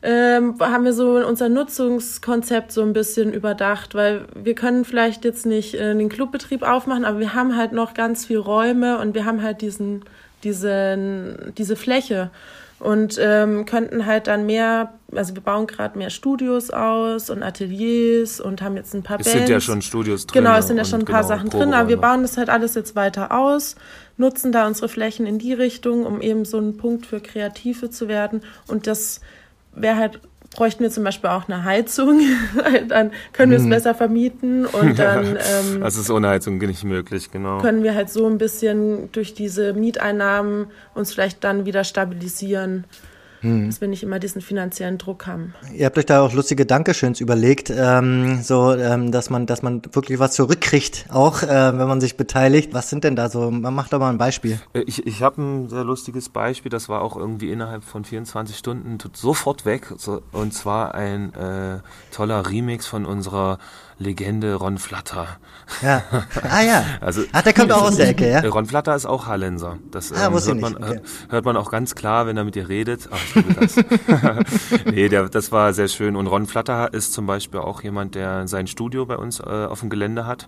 Ähm, 0.02 0.54
haben 0.60 0.84
wir 0.84 0.92
so 0.92 1.16
unser 1.16 1.48
Nutzungskonzept 1.48 2.70
so 2.70 2.82
ein 2.82 2.92
bisschen 2.92 3.32
überdacht, 3.32 3.94
weil 3.94 4.26
wir 4.34 4.54
können 4.54 4.84
vielleicht 4.84 5.24
jetzt 5.24 5.46
nicht 5.46 5.74
äh, 5.74 5.94
den 5.94 6.08
Clubbetrieb 6.08 6.62
aufmachen, 6.62 7.04
aber 7.04 7.18
wir 7.18 7.34
haben 7.34 7.56
halt 7.56 7.72
noch 7.72 7.94
ganz 7.94 8.26
viel 8.26 8.38
Räume 8.38 8.98
und 8.98 9.14
wir 9.14 9.24
haben 9.24 9.42
halt 9.42 9.62
diesen, 9.62 10.04
diesen, 10.44 11.52
diese 11.56 11.76
Fläche 11.76 12.30
und 12.78 13.18
ähm, 13.18 13.64
könnten 13.64 14.04
halt 14.04 14.26
dann 14.26 14.44
mehr, 14.44 14.92
also 15.14 15.34
wir 15.34 15.42
bauen 15.42 15.66
gerade 15.66 15.96
mehr 15.96 16.10
Studios 16.10 16.70
aus 16.70 17.30
und 17.30 17.42
Ateliers 17.42 18.38
und 18.38 18.60
haben 18.60 18.76
jetzt 18.76 18.94
ein 18.94 19.02
paar 19.02 19.18
es 19.18 19.24
Bands. 19.24 19.40
Es 19.40 19.46
sind 19.46 19.50
ja 19.50 19.60
schon 19.60 19.80
Studios 19.80 20.26
drin. 20.26 20.44
Genau, 20.44 20.58
es 20.58 20.66
sind 20.66 20.76
ja 20.76 20.84
schon 20.84 21.00
ein 21.00 21.06
paar 21.06 21.22
genau, 21.22 21.36
Sachen 21.36 21.50
drin, 21.50 21.72
aber 21.72 21.88
wir 21.88 21.96
bauen 21.96 22.20
das 22.20 22.36
halt 22.36 22.50
alles 22.50 22.74
jetzt 22.74 22.94
weiter 22.94 23.32
aus, 23.32 23.76
nutzen 24.18 24.52
da 24.52 24.66
unsere 24.66 24.90
Flächen 24.90 25.26
in 25.26 25.38
die 25.38 25.54
Richtung, 25.54 26.04
um 26.04 26.20
eben 26.20 26.44
so 26.44 26.58
ein 26.58 26.76
Punkt 26.76 27.06
für 27.06 27.20
Kreative 27.20 27.88
zu 27.88 28.08
werden 28.08 28.42
und 28.68 28.86
das 28.86 29.20
wäre 29.76 29.96
halt 29.96 30.20
bräuchten 30.56 30.82
wir 30.82 30.90
zum 30.90 31.04
Beispiel 31.04 31.28
auch 31.28 31.48
eine 31.48 31.64
Heizung, 31.64 32.20
dann 32.88 33.12
können 33.32 33.50
wir 33.50 33.58
es 33.58 33.64
hm. 33.64 33.70
besser 33.70 33.94
vermieten 33.94 34.64
und 34.64 34.98
dann. 34.98 35.36
Ähm, 35.36 35.80
das 35.80 35.96
ist 35.96 36.10
ohne 36.10 36.28
Heizung 36.28 36.58
nicht 36.58 36.84
möglich, 36.84 37.30
genau. 37.30 37.58
Können 37.58 37.82
wir 37.82 37.94
halt 37.94 38.08
so 38.10 38.26
ein 38.26 38.38
bisschen 38.38 39.12
durch 39.12 39.34
diese 39.34 39.74
Mieteinnahmen 39.74 40.66
uns 40.94 41.12
vielleicht 41.12 41.44
dann 41.44 41.66
wieder 41.66 41.84
stabilisieren 41.84 42.84
hm. 43.46 43.66
dass 43.66 43.80
wir 43.80 43.88
nicht 43.88 44.02
immer 44.02 44.18
diesen 44.18 44.40
finanziellen 44.40 44.98
Druck 44.98 45.26
haben. 45.26 45.54
Ihr 45.74 45.86
habt 45.86 45.98
euch 45.98 46.06
da 46.06 46.22
auch 46.22 46.32
lustige 46.32 46.66
Dankeschöns 46.66 47.20
überlegt, 47.20 47.70
ähm, 47.70 48.42
so 48.42 48.74
ähm, 48.74 49.12
dass 49.12 49.30
man, 49.30 49.46
dass 49.46 49.62
man 49.62 49.82
wirklich 49.92 50.18
was 50.18 50.32
zurückkriegt, 50.32 51.06
auch 51.10 51.42
äh, 51.42 51.48
wenn 51.48 51.88
man 51.88 52.00
sich 52.00 52.16
beteiligt. 52.16 52.74
Was 52.74 52.90
sind 52.90 53.04
denn 53.04 53.16
da 53.16 53.28
so? 53.28 53.50
Man 53.50 53.74
macht 53.74 53.92
doch 53.92 53.98
mal 53.98 54.10
ein 54.10 54.18
Beispiel. 54.18 54.60
Äh, 54.72 54.80
ich, 54.86 55.06
ich 55.06 55.22
habe 55.22 55.40
ein 55.40 55.68
sehr 55.68 55.84
lustiges 55.84 56.28
Beispiel, 56.28 56.70
das 56.70 56.88
war 56.88 57.02
auch 57.02 57.16
irgendwie 57.16 57.50
innerhalb 57.50 57.84
von 57.84 58.04
24 58.04 58.56
Stunden 58.56 58.98
sofort 59.14 59.64
weg. 59.64 59.92
So, 59.96 60.22
und 60.32 60.52
zwar 60.52 60.94
ein 60.94 61.34
äh, 61.34 61.78
toller 62.12 62.50
Remix 62.50 62.86
von 62.86 63.04
unserer 63.06 63.58
Legende 63.98 64.54
Ron 64.56 64.76
Flatter. 64.76 65.38
Ja. 65.82 66.02
Ah 66.42 66.62
ja. 66.62 66.84
Also, 67.00 67.22
Ach, 67.32 67.42
der 67.42 67.52
kommt 67.52 67.72
auch 67.72 67.82
aus 67.82 67.96
der 67.96 68.08
Ecke, 68.08 68.30
ja? 68.30 68.40
Ron 68.48 68.66
Flatter 68.66 68.94
ist 68.94 69.06
auch 69.06 69.26
Hallenser. 69.26 69.78
Das 69.90 70.12
ah, 70.12 70.26
ähm, 70.26 70.32
hört, 70.34 70.60
man, 70.60 70.76
okay. 70.76 71.00
hört 71.28 71.44
man 71.44 71.56
auch 71.56 71.70
ganz 71.70 71.94
klar, 71.94 72.26
wenn 72.26 72.36
er 72.36 72.44
mit 72.44 72.54
dir 72.54 72.68
redet. 72.68 73.08
Ach, 73.10 73.18
ich 73.24 73.34
liebe 73.34 73.54
das. 73.54 73.76
nee, 74.84 75.08
der, 75.08 75.28
das 75.28 75.50
war 75.50 75.72
sehr 75.72 75.88
schön. 75.88 76.16
Und 76.16 76.26
Ron 76.26 76.46
Flatter 76.46 76.92
ist 76.92 77.12
zum 77.12 77.26
Beispiel 77.26 77.60
auch 77.60 77.82
jemand, 77.82 78.14
der 78.14 78.48
sein 78.48 78.66
Studio 78.66 79.06
bei 79.06 79.16
uns 79.16 79.40
äh, 79.40 79.44
auf 79.44 79.80
dem 79.80 79.88
Gelände 79.88 80.26
hat. 80.26 80.46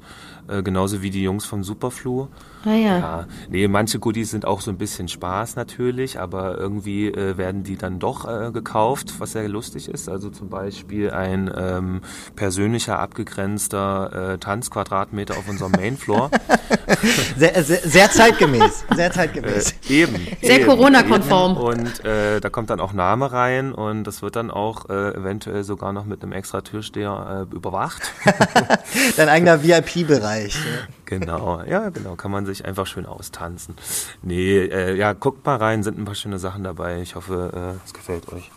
Äh, 0.49 0.63
genauso 0.63 1.01
wie 1.03 1.11
die 1.11 1.23
Jungs 1.23 1.47
von 1.47 1.63
Superflu. 1.63 2.29
Ah 2.65 2.75
ja. 2.75 2.99
ja. 2.99 3.27
Nee, 3.49 3.69
manche 3.69 3.99
Goodies 3.99 4.31
sind 4.31 4.45
auch 4.45 4.61
so 4.61 4.71
ein 4.71 4.79
bisschen 4.79 5.09
Spaß 5.09 5.57
natürlich, 5.57 6.19
aber 6.19 6.59
irgendwie 6.59 7.07
äh, 7.07 7.37
werden 7.37 7.63
die 7.63 7.77
dann 7.77 7.99
doch 7.99 8.27
äh, 8.27 8.51
gekauft, 8.51 9.15
was 9.19 9.33
sehr 9.33 9.49
lustig 9.49 9.89
ist. 9.89 10.09
Also 10.09 10.31
zum 10.31 10.49
Beispiel 10.49 11.11
ein 11.11 11.51
ähm, 11.57 12.01
persönlicher 12.35 12.99
abgegrenzter 12.99 14.33
äh, 14.33 14.39
Tanzquadratmeter 14.39 15.37
auf 15.37 15.49
unserem 15.49 15.73
Mainfloor. 15.79 16.31
sehr, 17.37 17.63
sehr, 17.63 17.79
sehr, 17.79 18.11
zeitgemäß. 18.11 18.85
Sehr 18.95 19.13
zeitgemäß. 19.13 19.75
Äh, 19.89 20.03
eben. 20.03 20.27
Sehr 20.43 20.65
Corona-konform. 20.65 21.57
Und 21.57 22.05
äh, 22.05 22.41
da 22.41 22.51
kommt 22.51 22.71
dann 22.71 22.81
auch 22.81 22.93
Name 22.93 23.31
rein 23.31 23.73
und 23.73 24.05
das 24.05 24.23
wird 24.23 24.37
dann 24.37 24.51
auch 24.51 24.89
äh, 24.89 25.15
eventuell 25.15 25.63
sogar 25.63 25.93
noch 25.93 26.05
mit 26.05 26.23
einem 26.23 26.33
extra 26.33 26.61
Türsteher 26.63 27.47
äh, 27.51 27.55
überwacht. 27.55 28.03
Dein 29.17 29.29
eigener 29.29 29.63
VIP-Bereich. 29.63 30.59
Genau, 31.09 31.63
ja, 31.63 31.89
genau, 31.89 32.17
kann 32.17 32.31
man 32.31 32.45
sich 32.45 32.67
einfach 32.67 32.87
schön 32.87 33.07
austanzen. 33.07 33.75
Nee, 34.21 34.59
äh, 34.59 34.95
ja, 34.95 35.15
guckt 35.15 35.47
mal 35.47 35.57
rein, 35.57 35.83
sind 35.83 35.99
ein 35.99 36.05
paar 36.05 36.15
schöne 36.15 36.39
Sachen 36.39 36.65
dabei. 36.65 37.01
Ich 37.01 37.15
hoffe, 37.15 37.79
äh, 37.81 37.87
es 37.87 37.95
gefällt 37.95 38.31
euch. 38.31 38.51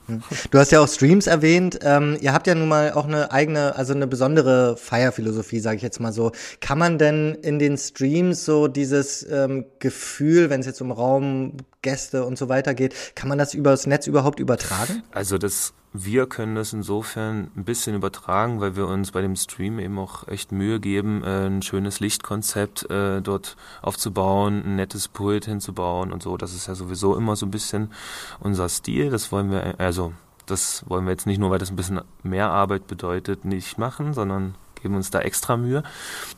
Du 0.51 0.59
hast 0.59 0.69
ja 0.73 0.81
auch 0.81 0.87
Streams 0.89 1.27
erwähnt. 1.27 1.79
Ähm, 1.81 2.17
ihr 2.19 2.33
habt 2.33 2.47
ja 2.47 2.55
nun 2.55 2.67
mal 2.67 2.91
auch 2.91 3.07
eine 3.07 3.31
eigene, 3.31 3.77
also 3.77 3.93
eine 3.93 4.05
besondere 4.05 4.75
Feierphilosophie, 4.75 5.61
sage 5.61 5.77
ich 5.77 5.81
jetzt 5.81 6.01
mal 6.01 6.11
so. 6.11 6.33
Kann 6.59 6.77
man 6.77 6.97
denn 6.97 7.35
in 7.35 7.57
den 7.57 7.77
Streams 7.77 8.43
so 8.43 8.67
dieses 8.67 9.25
ähm, 9.31 9.63
Gefühl, 9.79 10.49
wenn 10.49 10.59
es 10.59 10.65
jetzt 10.65 10.81
um 10.81 10.91
Raum, 10.91 11.55
Gäste 11.81 12.25
und 12.25 12.37
so 12.37 12.49
weiter 12.49 12.73
geht, 12.73 13.15
kann 13.15 13.29
man 13.29 13.37
das 13.37 13.53
übers 13.53 13.87
Netz 13.87 14.07
überhaupt 14.07 14.41
übertragen? 14.41 15.03
Also 15.11 15.37
das 15.37 15.73
wir 15.93 16.25
können 16.25 16.55
das 16.55 16.71
insofern 16.71 17.51
ein 17.55 17.65
bisschen 17.65 17.95
übertragen, 17.95 18.61
weil 18.61 18.75
wir 18.75 18.87
uns 18.87 19.11
bei 19.11 19.21
dem 19.21 19.35
Stream 19.35 19.77
eben 19.77 19.99
auch 19.99 20.27
echt 20.27 20.51
Mühe 20.51 20.79
geben, 20.79 21.23
äh, 21.23 21.47
ein 21.47 21.61
schönes 21.61 21.99
Lichtkonzept 21.99 22.89
äh, 22.89 23.21
dort 23.21 23.57
aufzubauen, 23.81 24.63
ein 24.65 24.75
nettes 24.77 25.09
Pult 25.09 25.45
hinzubauen 25.45 26.13
und 26.13 26.23
so. 26.23 26.37
Das 26.37 26.53
ist 26.53 26.67
ja 26.67 26.75
sowieso 26.75 27.17
immer 27.17 27.35
so 27.35 27.45
ein 27.45 27.51
bisschen 27.51 27.91
unser 28.39 28.69
Stil. 28.69 29.09
Das 29.09 29.31
wollen 29.33 29.51
wir, 29.51 29.79
also 29.79 30.13
das 30.45 30.87
wollen 30.87 31.05
wir 31.05 31.11
jetzt 31.11 31.27
nicht 31.27 31.39
nur, 31.39 31.51
weil 31.51 31.59
das 31.59 31.71
ein 31.71 31.75
bisschen 31.75 32.01
mehr 32.23 32.49
Arbeit 32.49 32.87
bedeutet, 32.87 33.43
nicht 33.43 33.77
machen, 33.77 34.13
sondern 34.13 34.55
geben 34.81 34.95
uns 34.95 35.09
da 35.09 35.19
extra 35.19 35.57
Mühe. 35.57 35.83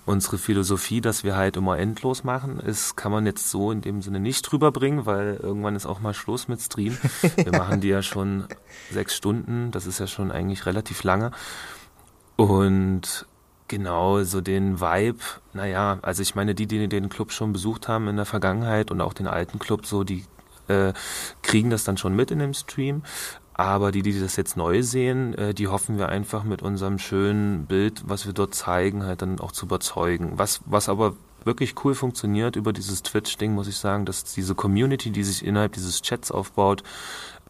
Unsere 0.05 0.37
Philosophie, 0.37 1.01
dass 1.01 1.23
wir 1.23 1.35
halt 1.35 1.57
immer 1.57 1.77
endlos 1.77 2.23
machen, 2.23 2.59
ist, 2.59 2.95
kann 2.95 3.11
man 3.11 3.25
jetzt 3.25 3.49
so 3.49 3.71
in 3.71 3.81
dem 3.81 4.01
Sinne 4.01 4.19
nicht 4.19 4.51
rüberbringen, 4.51 5.05
weil 5.05 5.39
irgendwann 5.41 5.75
ist 5.75 5.85
auch 5.85 5.99
mal 5.99 6.13
Schluss 6.13 6.47
mit 6.47 6.61
Stream. 6.61 6.97
Wir 7.35 7.51
machen 7.57 7.81
die 7.81 7.89
ja 7.89 8.01
schon 8.01 8.45
sechs 8.91 9.15
Stunden, 9.15 9.71
das 9.71 9.85
ist 9.85 9.99
ja 9.99 10.07
schon 10.07 10.31
eigentlich 10.31 10.65
relativ 10.65 11.03
lange. 11.03 11.31
Und 12.35 13.25
genau 13.67 14.23
so 14.23 14.41
den 14.41 14.81
Vibe, 14.81 15.23
naja, 15.53 15.99
also 16.01 16.21
ich 16.21 16.35
meine, 16.35 16.53
die, 16.55 16.67
die 16.67 16.87
den 16.87 17.09
Club 17.09 17.31
schon 17.31 17.53
besucht 17.53 17.87
haben 17.87 18.07
in 18.07 18.17
der 18.17 18.25
Vergangenheit 18.25 18.91
und 18.91 19.01
auch 19.01 19.13
den 19.13 19.27
alten 19.27 19.59
Club, 19.59 19.85
so, 19.85 20.03
die 20.03 20.25
äh, 20.67 20.93
kriegen 21.41 21.69
das 21.69 21.83
dann 21.83 21.97
schon 21.97 22.15
mit 22.15 22.31
in 22.31 22.39
dem 22.39 22.53
Stream. 22.53 23.03
Aber 23.53 23.91
die, 23.91 24.01
die 24.01 24.19
das 24.19 24.35
jetzt 24.35 24.57
neu 24.57 24.81
sehen, 24.81 25.35
äh, 25.35 25.53
die 25.53 25.67
hoffen 25.67 25.97
wir 25.97 26.09
einfach 26.09 26.43
mit 26.43 26.61
unserem 26.61 26.97
schönen 26.97 27.65
Bild, 27.65 28.03
was 28.05 28.25
wir 28.25 28.33
dort 28.33 28.55
zeigen, 28.55 29.03
halt 29.03 29.21
dann 29.21 29.39
auch 29.39 29.51
zu 29.51 29.65
überzeugen. 29.65 30.33
Was, 30.37 30.61
was 30.65 30.89
aber 30.89 31.15
wirklich 31.45 31.75
cool 31.83 31.93
funktioniert 31.93 32.55
über 32.55 32.73
dieses 32.73 33.03
Twitch-Ding, 33.03 33.53
muss 33.53 33.67
ich 33.67 33.77
sagen, 33.77 34.05
dass 34.05 34.23
diese 34.23 34.55
Community, 34.55 35.11
die 35.11 35.23
sich 35.23 35.45
innerhalb 35.45 35.73
dieses 35.73 36.01
Chats 36.01 36.31
aufbaut, 36.31 36.83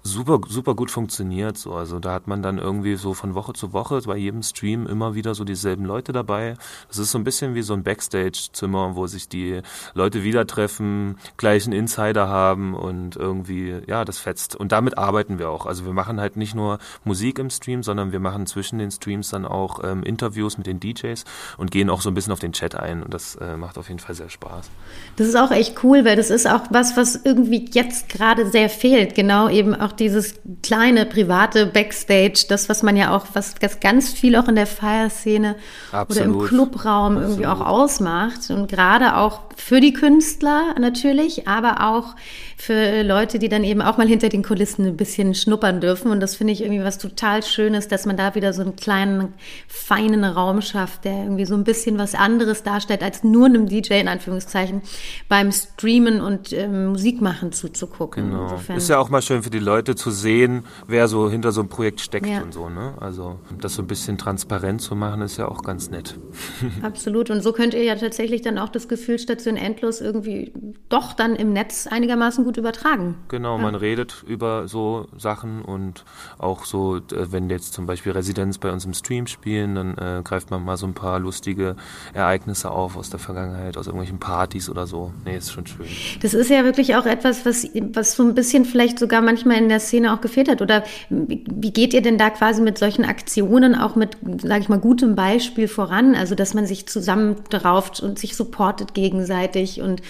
super, 0.03 0.41
super 0.47 0.75
gut 0.75 0.91
funktioniert. 0.91 1.57
So. 1.57 1.73
Also 1.73 1.99
da 1.99 2.13
hat 2.13 2.27
man 2.27 2.43
dann 2.43 2.57
irgendwie 2.57 2.95
so 2.95 3.13
von 3.13 3.35
Woche 3.35 3.53
zu 3.53 3.71
Woche 3.71 4.01
bei 4.05 4.17
jedem 4.17 4.43
Stream 4.43 4.85
immer 4.85 5.15
wieder 5.15 5.33
so 5.33 5.45
dieselben 5.45 5.85
Leute 5.85 6.11
dabei. 6.11 6.55
Das 6.89 6.97
ist 6.97 7.11
so 7.11 7.17
ein 7.17 7.23
bisschen 7.23 7.55
wie 7.55 7.61
so 7.61 7.73
ein 7.73 7.83
Backstage-Zimmer, 7.83 8.95
wo 8.95 9.07
sich 9.07 9.29
die 9.29 9.61
Leute 9.93 10.23
wieder 10.23 10.45
treffen, 10.45 11.17
gleichen 11.37 11.71
Insider 11.71 12.27
haben 12.27 12.75
und 12.75 13.15
irgendwie, 13.15 13.81
ja, 13.87 14.03
das 14.03 14.19
fetzt. 14.19 14.55
Und 14.57 14.73
damit 14.73 14.97
arbeiten 14.97 15.39
wir 15.39 15.49
auch. 15.49 15.65
Also 15.65 15.85
wir 15.85 15.93
machen 15.93 16.19
halt 16.19 16.35
nicht 16.35 16.53
nur 16.53 16.79
Musik 17.05 17.39
im 17.39 17.49
Stream, 17.49 17.81
sondern 17.81 18.11
wir 18.11 18.19
machen 18.19 18.45
zwischen 18.45 18.79
den 18.79 18.91
Streams 18.91 19.29
dann 19.29 19.45
auch 19.45 19.83
ähm, 19.83 20.03
Interviews 20.03 20.57
mit 20.57 20.67
den 20.67 20.81
DJs 20.81 21.23
und 21.57 21.71
gehen 21.71 21.89
auch 21.89 22.01
so 22.01 22.09
ein 22.09 22.13
bisschen 22.13 22.33
auf 22.33 22.39
den 22.39 22.51
Chat 22.51 22.75
ein. 22.75 23.03
Und 23.03 23.13
das 23.13 23.35
äh, 23.35 23.55
macht 23.55 23.77
auf 23.77 23.87
jeden 23.87 23.99
Fall 23.99 24.15
sehr 24.15 24.29
Spaß. 24.29 24.69
Das 25.15 25.27
ist 25.27 25.35
auch 25.35 25.51
echt 25.51 25.81
cool, 25.83 26.03
weil 26.03 26.17
das 26.17 26.29
ist 26.29 26.45
auch 26.45 26.63
was, 26.71 26.97
was 26.97 27.15
irgendwie 27.23 27.69
jetzt 27.71 28.09
gerade 28.09 28.49
sehr 28.49 28.69
fehlt. 28.69 29.15
Genau 29.15 29.47
eben 29.47 29.73
auch 29.73 29.92
dieses 29.99 30.35
kleine 30.61 31.05
private 31.05 31.65
Backstage, 31.65 32.45
das, 32.49 32.69
was 32.69 32.83
man 32.83 32.95
ja 32.95 33.15
auch, 33.15 33.25
was, 33.33 33.55
ganz 33.79 34.11
viel 34.11 34.35
auch 34.35 34.47
in 34.47 34.55
der 34.55 34.67
Feierszene 34.67 35.55
oder 35.91 36.21
im 36.21 36.39
Clubraum 36.39 37.17
Absolut. 37.17 37.23
irgendwie 37.23 37.47
auch 37.47 37.61
ausmacht. 37.61 38.49
Und 38.49 38.67
gerade 38.67 39.17
auch 39.17 39.41
für 39.55 39.79
die 39.79 39.93
Künstler 39.93 40.75
natürlich, 40.79 41.47
aber 41.47 41.87
auch 41.87 42.15
für 42.57 43.03
Leute, 43.03 43.39
die 43.39 43.49
dann 43.49 43.63
eben 43.63 43.81
auch 43.81 43.97
mal 43.97 44.07
hinter 44.07 44.29
den 44.29 44.43
Kulissen 44.43 44.85
ein 44.85 44.97
bisschen 44.97 45.35
schnuppern 45.35 45.81
dürfen. 45.81 46.11
Und 46.11 46.19
das 46.19 46.35
finde 46.35 46.53
ich 46.53 46.61
irgendwie 46.61 46.83
was 46.83 46.97
total 46.97 47.43
Schönes, 47.43 47.87
dass 47.87 48.05
man 48.05 48.17
da 48.17 48.35
wieder 48.35 48.53
so 48.53 48.61
einen 48.61 48.75
kleinen, 48.75 49.33
feinen 49.67 50.23
Raum 50.23 50.61
schafft, 50.61 51.05
der 51.05 51.23
irgendwie 51.23 51.45
so 51.45 51.55
ein 51.55 51.63
bisschen 51.63 51.97
was 51.97 52.15
anderes 52.15 52.63
darstellt, 52.63 53.03
als 53.03 53.23
nur 53.23 53.45
einem 53.45 53.67
DJ 53.67 53.95
in 53.95 54.07
Anführungszeichen 54.07 54.81
beim 55.27 55.51
Streamen 55.51 56.21
und 56.21 56.53
ähm, 56.53 56.87
Musik 56.87 57.21
machen 57.21 57.51
zuzugucken. 57.51 58.29
Genau. 58.29 58.43
Insofern. 58.43 58.77
Ist 58.77 58.89
ja 58.89 58.99
auch 58.99 59.09
mal 59.09 59.21
schön 59.21 59.43
für 59.43 59.49
die 59.49 59.59
Leute 59.59 59.95
zu 59.95 60.11
sehen, 60.11 60.63
wer 60.87 61.07
so 61.07 61.29
hinter 61.29 61.51
so 61.51 61.61
einem 61.61 61.69
Projekt 61.69 62.01
steckt 62.01 62.27
ja. 62.27 62.41
und 62.41 62.53
so. 62.53 62.69
Ne? 62.69 62.93
Also 62.99 63.39
das 63.59 63.75
so 63.75 63.81
ein 63.81 63.87
bisschen 63.87 64.17
transparent 64.17 64.81
zu 64.81 64.95
machen, 64.95 65.21
ist 65.21 65.37
ja 65.37 65.47
auch 65.47 65.63
ganz 65.63 65.89
nett. 65.89 66.17
Absolut. 66.81 67.29
Und 67.29 67.41
so 67.41 67.51
könnt 67.51 67.73
ihr 67.73 67.83
ja 67.83 67.95
tatsächlich 67.95 68.41
dann 68.41 68.57
auch 68.57 68.69
das 68.69 68.87
Gefühl 68.87 69.19
Station 69.19 69.57
Endlos 69.57 70.01
irgendwie 70.01 70.53
doch 70.89 71.13
dann 71.13 71.35
im 71.35 71.53
Netz 71.53 71.87
einigermaßen 71.87 72.42
gut 72.43 72.53
gut 72.53 72.57
übertragen. 72.57 73.15
Genau, 73.29 73.57
ja. 73.57 73.61
man 73.61 73.75
redet 73.75 74.23
über 74.27 74.67
so 74.67 75.07
Sachen 75.17 75.63
und 75.63 76.05
auch 76.37 76.65
so, 76.65 76.99
wenn 77.09 77.49
jetzt 77.49 77.73
zum 77.73 77.85
Beispiel 77.85 78.11
Residents 78.11 78.59
bei 78.59 78.71
uns 78.71 78.85
im 78.85 78.93
Stream 78.93 79.27
spielen, 79.27 79.75
dann 79.75 79.97
äh, 79.97 80.21
greift 80.23 80.51
man 80.51 80.63
mal 80.63 80.77
so 80.77 80.85
ein 80.85 80.93
paar 80.93 81.19
lustige 81.19 81.75
Ereignisse 82.13 82.69
auf 82.69 82.95
aus 82.95 83.09
der 83.09 83.19
Vergangenheit, 83.19 83.77
aus 83.77 83.87
irgendwelchen 83.87 84.19
Partys 84.19 84.69
oder 84.69 84.85
so. 84.85 85.13
Nee, 85.25 85.37
ist 85.37 85.51
schon 85.51 85.65
schön. 85.65 85.85
Das 86.21 86.33
ist 86.33 86.49
ja 86.49 86.63
wirklich 86.63 86.95
auch 86.95 87.05
etwas, 87.05 87.45
was, 87.45 87.67
was 87.93 88.15
so 88.15 88.23
ein 88.23 88.35
bisschen 88.35 88.65
vielleicht 88.65 88.99
sogar 88.99 89.21
manchmal 89.21 89.57
in 89.57 89.69
der 89.69 89.79
Szene 89.79 90.13
auch 90.13 90.21
gefehlt 90.21 90.49
hat. 90.49 90.61
Oder 90.61 90.83
wie 91.09 91.71
geht 91.71 91.93
ihr 91.93 92.01
denn 92.01 92.17
da 92.17 92.29
quasi 92.29 92.61
mit 92.61 92.77
solchen 92.77 93.05
Aktionen 93.05 93.75
auch 93.75 93.95
mit, 93.95 94.17
sage 94.41 94.61
ich 94.61 94.69
mal, 94.69 94.79
gutem 94.79 95.15
Beispiel 95.15 95.67
voran? 95.67 96.15
Also, 96.15 96.35
dass 96.35 96.53
man 96.53 96.65
sich 96.65 96.87
zusammen 96.87 97.35
rauft 97.53 97.99
und 97.99 98.19
sich 98.19 98.35
supportet 98.35 98.93
gegenseitig. 98.93 99.81
Und 99.81 100.01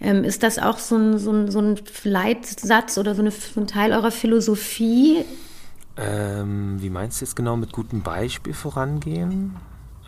ähm, 0.00 0.24
ist 0.24 0.42
das 0.42 0.58
auch 0.58 0.78
so 0.78 0.96
ein, 0.96 1.18
so 1.18 1.30
ein, 1.30 1.50
so 1.50 1.60
ein 1.60 1.76
Leitsatz 2.04 2.98
oder 2.98 3.14
so, 3.14 3.22
eine, 3.22 3.32
ein 3.56 3.66
Teil 3.66 3.92
eurer 3.92 4.10
Philosophie? 4.10 5.24
Ähm, 5.96 6.76
wie 6.80 6.90
meinst 6.90 7.20
du 7.20 7.24
jetzt 7.24 7.36
genau 7.36 7.56
mit 7.56 7.72
gutem 7.72 8.02
Beispiel 8.02 8.54
vorangehen? 8.54 9.56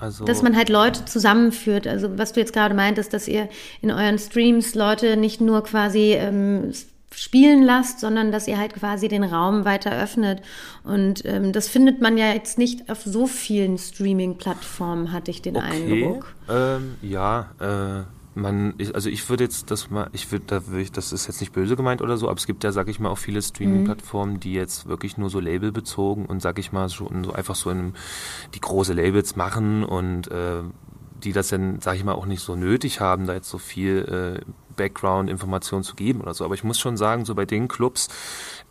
Also 0.01 0.25
dass 0.25 0.43
man 0.43 0.57
halt 0.57 0.69
Leute 0.69 1.05
zusammenführt. 1.05 1.87
Also 1.87 2.19
was 2.19 2.33
du 2.33 2.41
jetzt 2.41 2.53
gerade 2.53 2.75
meintest, 2.75 3.13
dass 3.13 3.29
ihr 3.29 3.49
in 3.81 3.91
euren 3.91 4.19
Streams 4.19 4.75
Leute 4.75 5.17
nicht 5.17 5.41
nur 5.41 5.63
quasi 5.63 6.15
ähm, 6.15 6.73
spielen 7.17 7.63
lasst, 7.63 8.01
sondern 8.01 8.33
dass 8.33 8.49
ihr 8.49 8.59
halt 8.59 8.75
quasi 8.75 9.09
den 9.09 9.25
Raum 9.25 9.65
weiter 9.65 9.93
öffnet. 9.93 10.43
Und 10.83 11.25
ähm, 11.25 11.53
das 11.53 11.69
findet 11.69 12.01
man 12.01 12.19
ja 12.19 12.33
jetzt 12.33 12.59
nicht 12.59 12.91
auf 12.91 13.03
so 13.03 13.27
vielen 13.27 13.79
Streaming-Plattformen, 13.79 15.13
hatte 15.13 15.31
ich 15.31 15.43
den 15.43 15.57
okay. 15.57 15.67
Eindruck. 15.71 16.35
Ähm, 16.49 16.97
ja, 17.03 17.51
äh, 17.61 18.03
man, 18.35 18.75
ich, 18.79 18.95
also 18.95 19.09
ich 19.09 19.29
würde 19.29 19.45
jetzt 19.45 19.71
das 19.71 19.91
mal, 19.91 20.09
ich 20.13 20.31
würde, 20.33 20.45
da 20.47 20.67
würde 20.67 20.83
ich, 20.83 20.93
das 20.93 21.13
ist 21.13 21.27
jetzt 21.27 21.41
nicht 21.41 21.53
böse 21.53 21.77
gemeint 21.77 22.03
oder 22.03 22.17
so, 22.17 22.29
aber 22.29 22.39
es 22.39 22.47
gibt 22.47 22.65
ja, 22.65 22.73
sag 22.73 22.89
ich 22.89 22.99
mal, 22.99 23.09
auch 23.09 23.19
viele 23.19 23.41
Streaming-Plattformen, 23.43 24.41
die 24.41 24.55
jetzt 24.55 24.87
wirklich 24.87 25.17
nur 25.17 25.31
so 25.31 25.41
labelbezogen 25.41 26.27
und 26.27 26.43
sag 26.43 26.59
ich 26.59 26.73
mal 26.73 26.89
schon 26.89 27.25
so 27.25 27.33
einfach 27.33 27.55
so 27.55 27.71
in 27.71 27.95
die 28.55 28.61
große 28.61 28.93
Labels 28.93 29.37
machen 29.37 29.85
und 29.85 30.31
äh, 30.31 30.63
die 31.23 31.33
das 31.33 31.49
dann, 31.49 31.81
sag 31.81 31.97
ich 31.97 32.05
mal, 32.05 32.13
auch 32.13 32.27
nicht 32.27 32.43
so 32.43 32.57
nötig 32.57 33.01
haben, 33.01 33.27
da 33.27 33.35
jetzt 33.35 33.49
so 33.49 33.59
viel 33.59 34.41
äh, 34.43 34.51
Background-Information 34.77 35.83
zu 35.83 35.95
geben 35.95 36.21
oder 36.21 36.35
so. 36.35 36.45
Aber 36.45 36.55
ich 36.55 36.65
muss 36.65 36.79
schon 36.79 36.97
sagen, 36.97 37.25
so 37.25 37.35
bei 37.35 37.47
den 37.47 37.69
Clubs, 37.69 38.09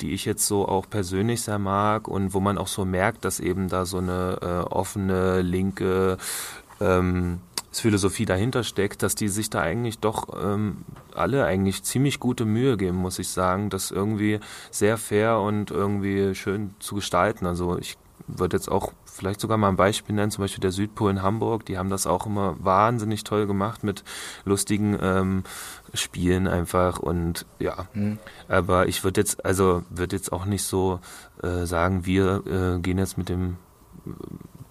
die 0.02 0.12
ich 0.12 0.26
jetzt 0.26 0.46
so 0.46 0.68
auch 0.68 0.90
persönlich 0.90 1.42
sehr 1.42 1.60
mag 1.60 2.08
und 2.08 2.34
wo 2.34 2.40
man 2.40 2.58
auch 2.58 2.68
so 2.68 2.86
merkt, 2.86 3.26
dass 3.26 3.40
eben 3.40 3.70
da 3.70 3.86
so 3.86 3.98
eine 3.98 4.38
äh, 4.42 4.72
offene, 4.72 5.42
linke 5.42 6.18
ähm, 6.80 7.40
Philosophie 7.82 8.26
dahinter 8.26 8.64
steckt, 8.64 9.04
dass 9.04 9.16
die 9.16 9.28
sich 9.28 9.50
da 9.50 9.62
eigentlich 9.62 10.00
doch 10.00 10.28
ähm, 10.42 10.86
alle 11.14 11.46
eigentlich 11.46 11.84
ziemlich 11.84 12.20
gute 12.20 12.46
Mühe 12.46 12.78
geben, 12.78 12.98
muss 12.98 13.20
ich 13.20 13.30
sagen, 13.30 13.70
das 13.70 13.92
irgendwie 13.92 14.40
sehr 14.72 14.98
fair 14.98 15.40
und 15.40 15.72
irgendwie 15.72 16.36
schön 16.36 16.76
zu 16.80 16.96
gestalten. 16.96 17.46
Also 17.46 17.78
ich 17.78 17.98
würde 18.28 18.58
jetzt 18.58 18.70
auch 18.70 18.94
vielleicht 19.06 19.40
sogar 19.40 19.58
mal 19.58 19.70
ein 19.70 19.76
Beispiel 19.76 20.16
nennen, 20.16 20.32
zum 20.32 20.44
Beispiel 20.44 20.62
der 20.62 20.72
Südpol 20.72 21.12
in 21.12 21.22
Hamburg, 21.22 21.66
die 21.66 21.78
haben 21.78 21.90
das 21.90 22.08
auch 22.08 22.26
immer 22.26 22.56
wahnsinnig 22.64 23.24
toll 23.24 23.48
gemacht 23.48 23.84
mit 23.84 24.04
lustigen 24.46 24.98
ähm, 25.02 25.44
Spielen 25.94 26.48
einfach 26.48 27.00
und 27.00 27.46
ja, 27.60 27.88
mhm. 27.94 28.18
aber 28.48 28.88
ich 28.88 29.04
würde 29.04 29.22
jetzt, 29.22 29.46
also 29.46 29.84
würde 29.90 30.16
jetzt 30.16 30.32
auch 30.32 30.46
nicht 30.46 30.64
so 30.64 31.00
äh, 31.44 31.66
sagen, 31.66 32.06
wir 32.06 32.44
äh, 32.48 32.80
gehen 32.80 32.98
jetzt 32.98 33.18
mit 33.18 33.30
dem 33.30 33.58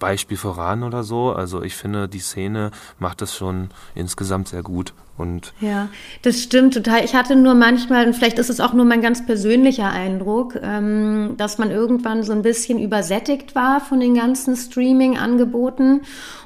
Beispiel 0.03 0.37
voran 0.37 0.83
oder 0.83 1.05
so. 1.05 1.33
Also 1.33 1.63
ich 1.63 1.77
finde, 1.77 2.09
die 2.09 2.19
Szene 2.19 2.73
macht 2.99 3.23
das 3.23 3.37
schon 3.37 3.69
insgesamt 3.95 4.49
sehr 4.49 4.65
gut. 4.65 4.95
Und 5.17 5.53
ja, 5.61 5.89
das 6.23 6.43
stimmt 6.43 6.75
total. 6.75 7.05
Ich 7.05 7.15
hatte 7.15 7.37
nur 7.37 7.55
manchmal, 7.55 8.07
und 8.07 8.15
vielleicht 8.15 8.41
ist 8.41 8.51
es 8.51 8.59
auch 8.59 8.73
nur 8.73 8.85
mein 8.85 9.01
ganz 9.01 9.25
persönlicher 9.25 9.89
Eindruck, 9.89 10.59
ähm, 10.61 11.35
dass 11.37 11.59
man 11.59 11.71
irgendwann 11.71 12.25
so 12.25 12.33
ein 12.33 12.43
bisschen 12.43 12.81
übersättigt 12.81 13.55
war 13.55 13.81
von 13.81 14.01
den 14.01 14.15
ganzen 14.15 14.57
Streaming-Angeboten 14.57 16.01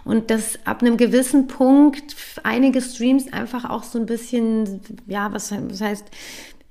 und 0.04 0.30
dass 0.30 0.58
ab 0.66 0.82
einem 0.82 0.98
gewissen 0.98 1.46
Punkt 1.46 2.14
einige 2.42 2.82
Streams 2.82 3.32
einfach 3.32 3.64
auch 3.70 3.82
so 3.82 3.98
ein 3.98 4.04
bisschen, 4.04 4.82
ja, 5.06 5.32
was, 5.32 5.52
was 5.52 5.80
heißt, 5.80 6.04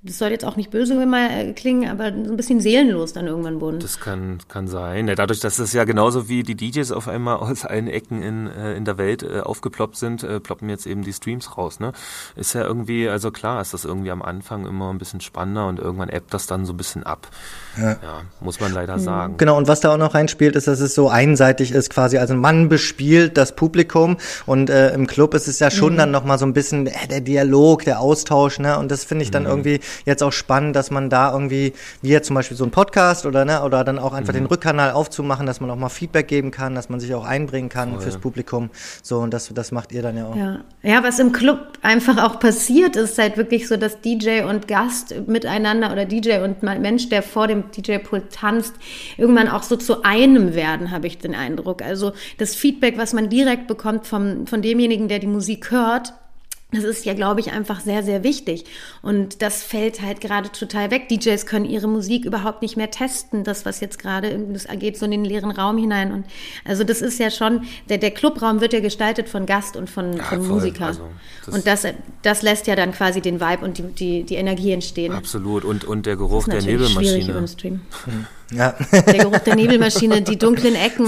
das 0.05 0.19
soll 0.19 0.29
jetzt 0.29 0.45
auch 0.45 0.55
nicht 0.55 0.69
böse 0.69 1.01
immer 1.01 1.31
äh, 1.31 1.53
klingen, 1.53 1.89
aber 1.89 2.11
so 2.11 2.31
ein 2.31 2.37
bisschen 2.37 2.59
seelenlos 2.59 3.13
dann 3.13 3.25
irgendwann 3.25 3.59
wurden. 3.59 3.79
Das 3.79 3.99
kann, 3.99 4.37
kann 4.47 4.67
sein. 4.67 5.07
Ja, 5.07 5.15
dadurch, 5.15 5.39
dass 5.39 5.57
es 5.57 5.73
ja 5.73 5.83
genauso 5.83 6.29
wie 6.29 6.43
die 6.43 6.55
DJs 6.55 6.91
auf 6.91 7.07
einmal 7.07 7.37
aus 7.37 7.65
allen 7.65 7.87
Ecken 7.87 8.21
in, 8.21 8.47
äh, 8.47 8.75
in 8.75 8.85
der 8.85 8.99
Welt 8.99 9.23
äh, 9.23 9.39
aufgeploppt 9.39 9.97
sind, 9.97 10.23
äh, 10.23 10.39
ploppen 10.39 10.69
jetzt 10.69 10.85
eben 10.85 11.03
die 11.03 11.11
Streams 11.11 11.57
raus. 11.57 11.79
Ne? 11.79 11.91
Ist 12.35 12.53
ja 12.53 12.61
irgendwie, 12.61 13.09
also 13.09 13.31
klar 13.31 13.61
ist 13.61 13.73
das 13.73 13.83
irgendwie 13.83 14.11
am 14.11 14.21
Anfang 14.21 14.67
immer 14.67 14.91
ein 14.91 14.99
bisschen 14.99 15.21
spannender 15.21 15.67
und 15.67 15.79
irgendwann 15.79 16.09
ebbt 16.09 16.33
das 16.35 16.45
dann 16.45 16.65
so 16.65 16.73
ein 16.73 16.77
bisschen 16.77 17.03
ab. 17.03 17.27
Ja, 17.75 17.91
ja 17.93 18.21
muss 18.41 18.59
man 18.59 18.71
leider 18.73 18.97
mhm. 18.97 19.01
sagen. 19.01 19.37
Genau, 19.37 19.57
und 19.57 19.67
was 19.67 19.79
da 19.79 19.93
auch 19.93 19.97
noch 19.97 20.13
reinspielt, 20.13 20.55
ist, 20.55 20.67
dass 20.67 20.81
es 20.81 20.93
so 20.93 21.09
einseitig 21.09 21.71
ist 21.71 21.89
quasi. 21.89 22.19
Also 22.19 22.35
man 22.35 22.69
bespielt 22.69 23.37
das 23.37 23.55
Publikum 23.55 24.17
und 24.45 24.69
äh, 24.69 24.93
im 24.93 25.07
Club 25.07 25.33
ist 25.33 25.47
es 25.47 25.57
ja 25.57 25.71
schon 25.71 25.93
mhm. 25.93 25.97
dann 25.97 26.11
nochmal 26.11 26.37
so 26.37 26.45
ein 26.45 26.53
bisschen 26.53 26.85
äh, 26.85 27.07
der 27.09 27.21
Dialog, 27.21 27.85
der 27.85 27.99
Austausch, 27.99 28.59
ne? 28.59 28.77
Und 28.77 28.91
das 28.91 29.03
finde 29.03 29.23
ich 29.23 29.31
dann 29.31 29.43
mhm. 29.43 29.49
irgendwie 29.49 29.79
jetzt 30.05 30.23
auch 30.23 30.31
spannend, 30.31 30.75
dass 30.75 30.91
man 30.91 31.09
da 31.09 31.31
irgendwie, 31.31 31.73
wie 32.01 32.09
jetzt 32.09 32.27
zum 32.27 32.35
Beispiel 32.35 32.57
so 32.57 32.63
ein 32.63 32.71
Podcast 32.71 33.25
oder 33.25 33.45
ne, 33.45 33.63
oder 33.63 33.83
dann 33.83 33.99
auch 33.99 34.13
einfach 34.13 34.33
mhm. 34.33 34.39
den 34.39 34.45
Rückkanal 34.47 34.91
aufzumachen, 34.91 35.45
dass 35.45 35.61
man 35.61 35.69
auch 35.69 35.75
mal 35.75 35.89
Feedback 35.89 36.27
geben 36.27 36.51
kann, 36.51 36.75
dass 36.75 36.89
man 36.89 36.99
sich 36.99 37.13
auch 37.13 37.25
einbringen 37.25 37.69
kann 37.69 37.91
Voll. 37.91 38.01
fürs 38.01 38.17
Publikum. 38.17 38.69
So, 39.01 39.19
und 39.19 39.33
das, 39.33 39.51
das 39.53 39.71
macht 39.71 39.91
ihr 39.91 40.01
dann 40.01 40.17
ja 40.17 40.27
auch. 40.27 40.35
Ja. 40.35 40.59
ja, 40.83 41.03
was 41.03 41.19
im 41.19 41.31
Club 41.31 41.59
einfach 41.81 42.23
auch 42.23 42.39
passiert, 42.39 42.95
ist 42.95 43.17
halt 43.17 43.37
wirklich 43.37 43.67
so, 43.67 43.77
dass 43.77 44.01
DJ 44.01 44.41
und 44.41 44.67
Gast 44.67 45.15
miteinander 45.27 45.91
oder 45.91 46.05
DJ 46.05 46.39
und 46.43 46.63
Mensch, 46.63 47.09
der 47.09 47.23
vor 47.23 47.47
dem 47.47 47.71
DJ-Pult 47.71 48.31
tanzt, 48.31 48.75
irgendwann 49.17 49.47
auch 49.47 49.63
so 49.63 49.75
zu 49.75 50.03
einem 50.03 50.55
werden, 50.55 50.91
habe 50.91 51.07
ich 51.07 51.17
den 51.17 51.35
Eindruck. 51.35 51.81
Also 51.81 52.13
das 52.37 52.55
Feedback, 52.55 52.97
was 52.97 53.13
man 53.13 53.29
direkt 53.29 53.67
bekommt 53.67 54.07
vom, 54.07 54.47
von 54.47 54.61
demjenigen, 54.61 55.07
der 55.07 55.19
die 55.19 55.27
Musik 55.27 55.71
hört, 55.71 56.13
das 56.71 56.83
ist 56.83 57.05
ja, 57.05 57.13
glaube 57.13 57.39
ich, 57.39 57.51
einfach 57.51 57.79
sehr, 57.79 58.03
sehr 58.03 58.23
wichtig. 58.23 58.65
Und 59.01 59.41
das 59.41 59.63
fällt 59.63 60.01
halt 60.01 60.19
gerade 60.19 60.51
total 60.51 60.91
weg. 60.91 61.07
DJs 61.09 61.45
können 61.45 61.65
ihre 61.65 61.87
Musik 61.87 62.25
überhaupt 62.25 62.61
nicht 62.61 62.75
mehr 62.75 62.89
testen. 62.91 63.43
Das, 63.43 63.65
was 63.65 63.79
jetzt 63.79 63.99
gerade, 63.99 64.37
das 64.51 64.67
geht 64.79 64.97
so 64.97 65.05
in 65.05 65.11
den 65.11 65.25
leeren 65.25 65.51
Raum 65.51 65.77
hinein. 65.77 66.11
Und 66.11 66.25
also 66.65 66.83
das 66.83 67.01
ist 67.01 67.19
ja 67.19 67.29
schon, 67.29 67.65
der, 67.87 67.99
der 67.99 68.11
Clubraum 68.11 68.61
wird 68.61 68.73
ja 68.73 68.79
gestaltet 68.79 69.29
von 69.29 69.45
Gast 69.45 69.77
und 69.77 69.89
von, 69.89 70.17
ja, 70.17 70.23
von 70.23 70.47
Musiker. 70.47 70.87
Also, 70.87 71.07
das 71.45 71.55
und 71.55 71.67
das, 71.67 71.85
das 72.23 72.41
lässt 72.41 72.67
ja 72.67 72.75
dann 72.75 72.91
quasi 72.91 73.21
den 73.21 73.39
Vibe 73.39 73.63
und 73.63 73.77
die, 73.77 73.83
die, 73.83 74.23
die 74.23 74.35
Energie 74.35 74.71
entstehen. 74.71 75.13
Absolut. 75.13 75.63
Und, 75.63 75.85
und 75.85 76.05
der 76.05 76.17
Geruch 76.17 76.45
der 76.47 76.61
Nebelmaschine. 76.61 77.45
Ja. 78.51 78.75
Der 78.91 79.13
Geruch 79.13 79.39
der 79.39 79.55
Nebelmaschine, 79.55 80.21
die 80.21 80.37
dunklen 80.37 80.75
Ecken, 80.75 81.07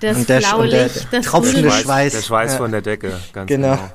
das 0.00 0.26
der, 0.26 0.38
blaue 0.38 0.66
Licht, 0.66 1.08
das 1.10 1.26
tropfende 1.26 1.70
Schweiß. 1.70 2.12
Der 2.12 2.22
Schweiß 2.22 2.52
ja. 2.52 2.58
von 2.58 2.72
der 2.72 2.82
Decke, 2.82 3.20
ganz 3.32 3.48
genau. 3.48 3.76
genau. 3.76 3.90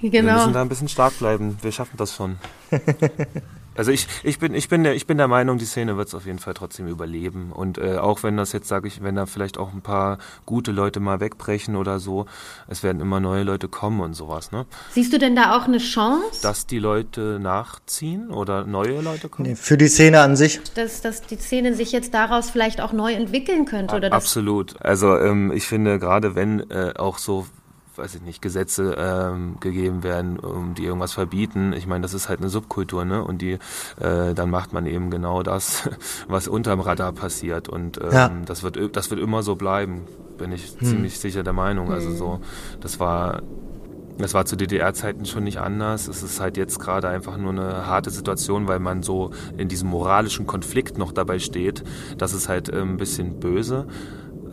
Genau. 0.00 0.10
Wir 0.10 0.22
müssen 0.22 0.52
da 0.52 0.62
ein 0.62 0.68
bisschen 0.68 0.88
stark 0.88 1.18
bleiben. 1.18 1.58
Wir 1.62 1.72
schaffen 1.72 1.96
das 1.96 2.14
schon. 2.14 2.38
Also 3.76 3.90
ich, 3.90 4.06
ich, 4.22 4.38
bin, 4.38 4.54
ich, 4.54 4.68
bin 4.68 4.84
der, 4.84 4.94
ich 4.94 5.06
bin 5.06 5.18
der 5.18 5.26
Meinung, 5.26 5.58
die 5.58 5.64
Szene 5.64 5.96
wird 5.96 6.08
es 6.08 6.14
auf 6.14 6.26
jeden 6.26 6.38
Fall 6.38 6.54
trotzdem 6.54 6.86
überleben. 6.86 7.50
Und 7.52 7.78
äh, 7.78 7.96
auch 7.96 8.22
wenn 8.22 8.36
das 8.36 8.52
jetzt, 8.52 8.68
sage 8.68 8.86
ich, 8.86 9.02
wenn 9.02 9.16
da 9.16 9.26
vielleicht 9.26 9.58
auch 9.58 9.72
ein 9.72 9.82
paar 9.82 10.18
gute 10.46 10.70
Leute 10.70 11.00
mal 11.00 11.20
wegbrechen 11.20 11.74
oder 11.74 11.98
so, 11.98 12.26
es 12.68 12.82
werden 12.82 13.00
immer 13.00 13.18
neue 13.18 13.42
Leute 13.42 13.68
kommen 13.68 14.00
und 14.00 14.14
sowas. 14.14 14.52
Ne? 14.52 14.66
Siehst 14.92 15.12
du 15.12 15.18
denn 15.18 15.34
da 15.34 15.56
auch 15.56 15.64
eine 15.64 15.78
Chance? 15.78 16.42
Dass 16.42 16.66
die 16.66 16.78
Leute 16.78 17.40
nachziehen 17.40 18.30
oder 18.30 18.64
neue 18.64 19.00
Leute 19.00 19.28
kommen? 19.28 19.48
Nee, 19.48 19.56
für 19.56 19.76
die 19.76 19.88
Szene 19.88 20.20
an 20.20 20.36
sich. 20.36 20.60
Dass, 20.74 21.00
dass 21.00 21.22
die 21.22 21.36
Szene 21.36 21.74
sich 21.74 21.90
jetzt 21.90 22.14
daraus 22.14 22.50
vielleicht 22.50 22.80
auch 22.80 22.92
neu 22.92 23.12
entwickeln 23.12 23.64
könnte? 23.64 23.96
Oder 23.96 24.12
Absolut. 24.12 24.80
Also 24.82 25.18
ähm, 25.18 25.50
ich 25.52 25.66
finde, 25.66 25.98
gerade 25.98 26.36
wenn 26.36 26.70
äh, 26.70 26.94
auch 26.96 27.18
so 27.18 27.46
weiß 27.96 28.16
ich 28.16 28.22
nicht, 28.22 28.42
Gesetze 28.42 28.96
ähm, 28.98 29.56
gegeben 29.60 30.02
werden, 30.02 30.38
um 30.38 30.74
die 30.74 30.84
irgendwas 30.84 31.12
verbieten. 31.12 31.72
Ich 31.72 31.86
meine, 31.86 32.02
das 32.02 32.14
ist 32.14 32.28
halt 32.28 32.40
eine 32.40 32.48
Subkultur, 32.48 33.04
ne? 33.04 33.24
Und 33.24 33.42
die, 33.42 33.58
äh, 34.00 34.34
dann 34.34 34.50
macht 34.50 34.72
man 34.72 34.86
eben 34.86 35.10
genau 35.10 35.42
das, 35.42 35.88
was 36.28 36.48
unterm 36.48 36.80
Radar 36.80 37.12
passiert. 37.12 37.68
Und 37.68 37.98
ähm, 37.98 38.12
ja. 38.12 38.28
das 38.46 38.62
wird, 38.62 38.96
das 38.96 39.10
wird 39.10 39.20
immer 39.20 39.42
so 39.42 39.56
bleiben, 39.56 40.02
bin 40.38 40.52
ich 40.52 40.76
hm. 40.78 40.86
ziemlich 40.86 41.18
sicher 41.18 41.42
der 41.42 41.52
Meinung. 41.52 41.92
Also 41.92 42.10
hm. 42.10 42.16
so, 42.16 42.40
das 42.80 43.00
war 43.00 43.42
das 44.18 44.34
war 44.34 44.44
zu 44.44 44.56
DDR-Zeiten 44.56 45.26
schon 45.26 45.44
nicht 45.44 45.58
anders. 45.58 46.06
Es 46.06 46.22
ist 46.22 46.40
halt 46.40 46.56
jetzt 46.56 46.78
gerade 46.78 47.08
einfach 47.08 47.36
nur 47.36 47.50
eine 47.50 47.86
harte 47.86 48.10
Situation, 48.10 48.68
weil 48.68 48.78
man 48.78 49.02
so 49.02 49.30
in 49.56 49.68
diesem 49.68 49.88
moralischen 49.88 50.46
Konflikt 50.46 50.98
noch 50.98 51.12
dabei 51.12 51.38
steht. 51.38 51.82
Das 52.16 52.32
ist 52.32 52.48
halt 52.48 52.68
äh, 52.68 52.80
ein 52.80 52.96
bisschen 52.96 53.40
böse. 53.40 53.86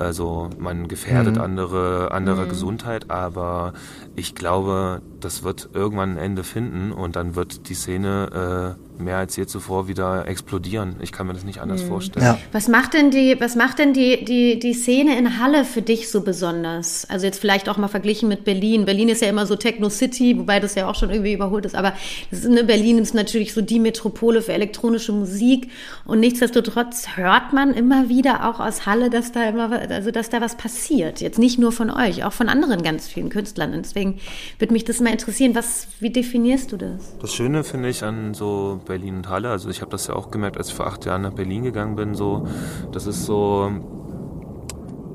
Also 0.01 0.49
man 0.57 0.87
gefährdet 0.87 1.35
mhm. 1.35 1.41
andere, 1.41 2.09
andere 2.11 2.45
mhm. 2.45 2.49
Gesundheit, 2.49 3.11
aber 3.11 3.73
ich 4.15 4.35
glaube, 4.35 5.01
das 5.19 5.43
wird 5.43 5.69
irgendwann 5.73 6.13
ein 6.13 6.17
Ende 6.17 6.43
finden 6.43 6.91
und 6.91 7.15
dann 7.15 7.35
wird 7.35 7.69
die 7.69 7.75
Szene 7.75 8.77
äh, 8.77 9.01
mehr 9.01 9.17
als 9.17 9.35
je 9.35 9.45
zuvor 9.45 9.87
wieder 9.87 10.27
explodieren. 10.27 10.95
Ich 11.01 11.11
kann 11.11 11.27
mir 11.27 11.33
das 11.33 11.43
nicht 11.43 11.59
anders 11.59 11.83
mhm. 11.83 11.87
vorstellen. 11.87 12.25
Ja. 12.25 12.37
Was 12.51 12.67
macht 12.67 12.93
denn 12.93 13.11
die, 13.11 13.35
was 13.39 13.55
macht 13.55 13.79
denn 13.79 13.93
die, 13.93 14.23
die, 14.23 14.59
die 14.59 14.73
Szene 14.73 15.17
in 15.17 15.39
Halle 15.39 15.65
für 15.65 15.81
dich 15.81 16.09
so 16.09 16.21
besonders? 16.21 17.09
Also 17.09 17.25
jetzt 17.25 17.39
vielleicht 17.39 17.69
auch 17.69 17.77
mal 17.77 17.87
verglichen 17.87 18.29
mit 18.29 18.43
Berlin. 18.43 18.85
Berlin 18.85 19.09
ist 19.09 19.21
ja 19.21 19.29
immer 19.29 19.45
so 19.45 19.55
Techno 19.55 19.89
City, 19.89 20.37
wobei 20.37 20.59
das 20.59 20.75
ja 20.75 20.87
auch 20.87 20.95
schon 20.95 21.09
irgendwie 21.09 21.33
überholt 21.33 21.65
ist, 21.65 21.75
aber 21.75 21.93
ist, 22.29 22.45
ne, 22.47 22.63
Berlin 22.63 22.99
ist 22.99 23.13
natürlich 23.13 23.53
so 23.53 23.61
die 23.61 23.79
Metropole 23.79 24.41
für 24.41 24.53
elektronische 24.53 25.11
Musik 25.11 25.69
und 26.05 26.19
nichtsdestotrotz 26.19 27.15
hört 27.15 27.53
man 27.53 27.73
immer 27.73 28.09
wieder 28.09 28.49
auch 28.49 28.59
aus 28.59 28.85
Halle, 28.85 29.09
dass 29.09 29.31
da 29.31 29.49
immer, 29.49 29.71
also 29.89 30.11
dass 30.11 30.29
da 30.29 30.41
was 30.41 30.57
passiert. 30.57 31.21
Jetzt 31.21 31.39
nicht 31.39 31.59
nur 31.59 31.71
von 31.71 31.89
euch, 31.89 32.23
auch 32.23 32.33
von 32.33 32.49
anderen 32.49 32.83
ganz 32.83 33.07
vielen 33.07 33.29
Künstlern. 33.29 33.73
Und 33.73 33.85
deswegen 33.85 34.10
würde 34.59 34.73
mich 34.73 34.85
das 34.85 34.99
mal 34.99 35.11
interessieren. 35.11 35.55
Was, 35.55 35.87
wie 35.99 36.09
definierst 36.09 36.71
du 36.71 36.77
das? 36.77 37.17
Das 37.19 37.33
Schöne 37.33 37.63
finde 37.63 37.89
ich 37.89 38.03
an 38.03 38.33
so 38.33 38.79
Berlin 38.85 39.17
und 39.17 39.29
Halle. 39.29 39.49
Also 39.49 39.69
ich 39.69 39.81
habe 39.81 39.91
das 39.91 40.07
ja 40.07 40.15
auch 40.15 40.31
gemerkt, 40.31 40.57
als 40.57 40.69
ich 40.69 40.73
vor 40.73 40.87
acht 40.87 41.05
Jahren 41.05 41.21
nach 41.21 41.33
Berlin 41.33 41.63
gegangen 41.63 41.95
bin. 41.95 42.15
So, 42.15 42.47
das 42.91 43.07
ist 43.07 43.25
so 43.25 43.71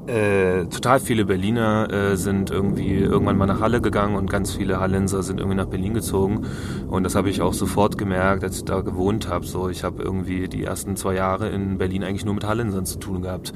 äh, 0.07 0.67
total 0.67 1.01
viele 1.01 1.25
Berliner 1.25 1.91
äh, 1.91 2.17
sind 2.17 2.51
irgendwie 2.51 2.99
irgendwann 2.99 3.37
mal 3.37 3.47
nach 3.47 3.61
Halle 3.61 3.81
gegangen 3.81 4.15
und 4.15 4.31
ganz 4.31 4.55
viele 4.55 4.79
Hallenser 4.79 5.23
sind 5.23 5.41
irgendwie 5.41 5.57
nach 5.57 5.67
Berlin 5.67 5.95
gezogen. 5.95 6.47
Und 6.89 7.03
das 7.03 7.15
habe 7.15 7.29
ich 7.29 7.43
auch 7.43 7.53
sofort 7.53 7.99
gemerkt, 7.99 8.45
als 8.45 8.59
ich 8.59 8.65
da 8.65 8.83
gewohnt 8.83 9.29
habe. 9.29 9.45
So, 9.47 9.69
ich 9.69 9.83
habe 9.85 10.03
irgendwie 10.03 10.49
die 10.49 10.65
ersten 10.65 10.97
zwei 10.97 11.15
Jahre 11.15 11.49
in 11.49 11.79
Berlin 11.79 12.05
eigentlich 12.05 12.25
nur 12.25 12.35
mit 12.35 12.45
Hallensern 12.45 12.87
zu 12.87 12.99
tun 12.99 13.23
gehabt. 13.23 13.53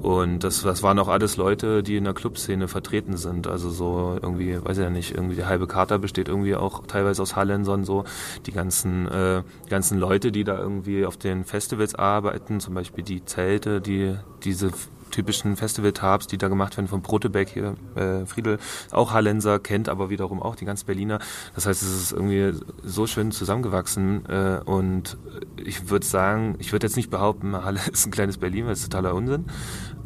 Und 0.00 0.42
das, 0.44 0.62
das 0.62 0.82
waren 0.82 0.98
auch 0.98 1.08
alles 1.08 1.36
Leute, 1.36 1.82
die 1.82 1.96
in 1.96 2.04
der 2.04 2.14
Clubszene 2.14 2.68
vertreten 2.68 3.18
sind. 3.18 3.46
Also 3.46 3.68
so 3.68 4.18
irgendwie, 4.22 4.56
weiß 4.64 4.78
ich 4.78 4.84
ja 4.84 4.90
nicht, 4.90 5.14
irgendwie 5.14 5.36
die 5.36 5.44
halbe 5.44 5.66
Kater 5.66 5.98
besteht 5.98 6.28
irgendwie 6.28 6.56
auch 6.56 6.86
teilweise 6.86 7.20
aus 7.20 7.36
Hallensern 7.36 7.84
so. 7.84 8.04
Die 8.46 8.52
ganzen, 8.52 9.06
äh, 9.08 9.42
ganzen 9.68 9.98
Leute, 9.98 10.32
die 10.32 10.44
da 10.44 10.58
irgendwie 10.58 11.04
auf 11.04 11.18
den 11.18 11.44
Festivals 11.44 11.94
arbeiten, 11.94 12.60
zum 12.60 12.72
Beispiel 12.74 13.04
die 13.04 13.24
Zelte, 13.26 13.82
die 13.82 14.14
diese 14.42 14.70
typischen 15.10 15.56
Festival-Tabs, 15.56 16.26
die 16.26 16.38
da 16.38 16.48
gemacht 16.48 16.76
werden 16.76 16.88
von 16.88 17.02
Brotebeck 17.02 17.48
hier, 17.48 17.74
äh, 17.94 18.26
Friedel, 18.26 18.58
auch 18.90 19.12
Hallenser, 19.12 19.58
kennt 19.58 19.88
aber 19.88 20.10
wiederum 20.10 20.42
auch 20.42 20.56
die 20.56 20.64
ganzen 20.64 20.86
Berliner. 20.86 21.18
Das 21.54 21.66
heißt, 21.66 21.82
es 21.82 22.02
ist 22.02 22.12
irgendwie 22.12 22.52
so 22.82 23.06
schön 23.06 23.32
zusammengewachsen 23.32 24.24
äh, 24.26 24.60
und 24.64 25.18
ich 25.56 25.90
würde 25.90 26.06
sagen, 26.06 26.56
ich 26.58 26.72
würde 26.72 26.86
jetzt 26.86 26.96
nicht 26.96 27.10
behaupten, 27.10 27.56
Halle 27.64 27.80
ist 27.92 28.06
ein 28.06 28.10
kleines 28.10 28.38
Berlin, 28.38 28.66
weil 28.66 28.72
es 28.72 28.82
totaler 28.82 29.14
Unsinn. 29.14 29.46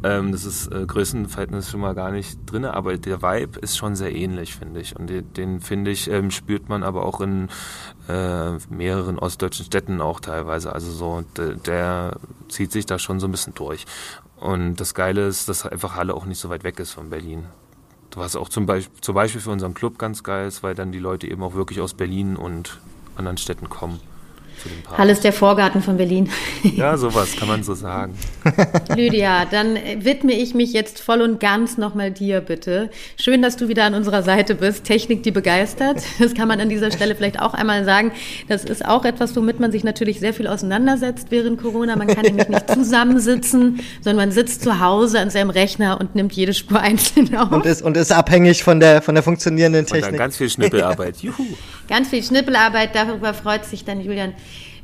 Ähm, 0.03 0.31
das 0.31 0.45
ist 0.45 0.71
äh, 0.71 0.85
Größenverhältnis 0.85 1.71
schon 1.71 1.79
mal 1.79 1.95
gar 1.95 2.11
nicht 2.11 2.39
drin, 2.45 2.65
aber 2.65 2.97
der 2.97 3.21
Vibe 3.21 3.59
ist 3.59 3.77
schon 3.77 3.95
sehr 3.95 4.13
ähnlich, 4.13 4.55
finde 4.55 4.79
ich. 4.79 4.95
Und 4.95 5.09
den, 5.09 5.33
den 5.33 5.61
finde 5.61 5.91
ich, 5.91 6.09
ähm, 6.09 6.31
spürt 6.31 6.69
man 6.69 6.83
aber 6.83 7.05
auch 7.05 7.21
in 7.21 7.49
äh, 8.07 8.51
mehreren 8.69 9.17
ostdeutschen 9.17 9.65
Städten 9.65 10.01
auch 10.01 10.19
teilweise. 10.19 10.73
Also 10.73 10.91
so, 10.91 11.23
der, 11.37 11.55
der 11.55 12.17
zieht 12.49 12.71
sich 12.71 12.85
da 12.85 12.99
schon 12.99 13.19
so 13.19 13.27
ein 13.27 13.31
bisschen 13.31 13.55
durch. 13.55 13.85
Und 14.37 14.75
das 14.75 14.93
Geile 14.93 15.27
ist, 15.27 15.47
dass 15.49 15.65
einfach 15.65 15.95
Halle 15.95 16.13
auch 16.13 16.25
nicht 16.25 16.39
so 16.39 16.49
weit 16.49 16.63
weg 16.63 16.79
ist 16.79 16.91
von 16.91 17.09
Berlin. 17.09 17.45
Was 18.15 18.35
auch 18.35 18.47
zum 18.47 18.65
Beispiel, 18.65 19.01
zum 19.01 19.15
Beispiel 19.15 19.41
für 19.41 19.49
unseren 19.49 19.73
Club 19.73 19.97
ganz 19.97 20.23
geil 20.23 20.47
ist, 20.47 20.63
weil 20.63 20.73
dann 20.73 20.93
die 20.93 20.99
Leute 20.99 21.27
eben 21.27 21.43
auch 21.43 21.53
wirklich 21.53 21.81
aus 21.81 21.93
Berlin 21.93 22.37
und 22.37 22.79
anderen 23.17 23.37
Städten 23.37 23.69
kommen 23.69 23.99
zu 24.61 24.69
den 24.69 24.97
Halle 24.97 25.11
ist 25.11 25.23
der 25.23 25.33
Vorgarten 25.33 25.81
von 25.81 25.97
Berlin. 25.97 26.29
Ja, 26.75 26.97
sowas 26.97 27.35
kann 27.37 27.47
man 27.47 27.63
so 27.63 27.73
sagen. 27.73 28.17
Lydia, 28.95 29.45
dann 29.45 29.77
widme 29.99 30.33
ich 30.33 30.55
mich 30.55 30.73
jetzt 30.73 30.99
voll 30.99 31.21
und 31.21 31.39
ganz 31.39 31.77
nochmal 31.77 32.11
dir, 32.11 32.41
bitte. 32.41 32.89
Schön, 33.17 33.41
dass 33.41 33.55
du 33.55 33.67
wieder 33.67 33.85
an 33.85 33.93
unserer 33.93 34.23
Seite 34.23 34.55
bist. 34.55 34.83
Technik, 34.83 35.23
die 35.23 35.31
begeistert. 35.31 36.01
Das 36.19 36.33
kann 36.33 36.47
man 36.47 36.59
an 36.59 36.69
dieser 36.69 36.91
Stelle 36.91 37.15
vielleicht 37.15 37.39
auch 37.39 37.53
einmal 37.53 37.85
sagen. 37.85 38.11
Das 38.47 38.65
ist 38.65 38.83
auch 38.83 39.05
etwas, 39.05 39.35
womit 39.35 39.59
man 39.59 39.71
sich 39.71 39.83
natürlich 39.83 40.19
sehr 40.19 40.33
viel 40.33 40.47
auseinandersetzt 40.47 41.27
während 41.29 41.61
Corona. 41.61 41.95
Man 41.95 42.07
kann 42.07 42.25
nämlich 42.25 42.49
nicht 42.49 42.69
zusammensitzen, 42.69 43.79
sondern 44.01 44.27
man 44.27 44.31
sitzt 44.31 44.63
zu 44.63 44.79
Hause 44.79 45.19
an 45.19 45.29
seinem 45.29 45.51
Rechner 45.51 45.99
und 45.99 46.15
nimmt 46.15 46.33
jede 46.33 46.53
Spur 46.53 46.79
einzeln 46.79 47.35
auf. 47.35 47.51
Und 47.51 47.65
ist, 47.65 47.83
und 47.83 47.95
ist 47.95 48.11
abhängig 48.11 48.63
von 48.63 48.79
der, 48.79 49.01
von 49.01 49.15
der 49.15 49.23
funktionierenden 49.23 49.85
Technik. 49.85 50.05
Und 50.05 50.11
dann 50.13 50.17
ganz 50.17 50.37
viel 50.37 50.49
Schnippelarbeit. 50.49 51.17
Juhu. 51.21 51.45
Ganz 51.87 52.09
viel 52.09 52.23
Schnippelarbeit, 52.23 52.95
darüber 52.95 53.33
freut 53.33 53.65
sich 53.65 53.85
dann 53.85 54.01
Julian. 54.01 54.33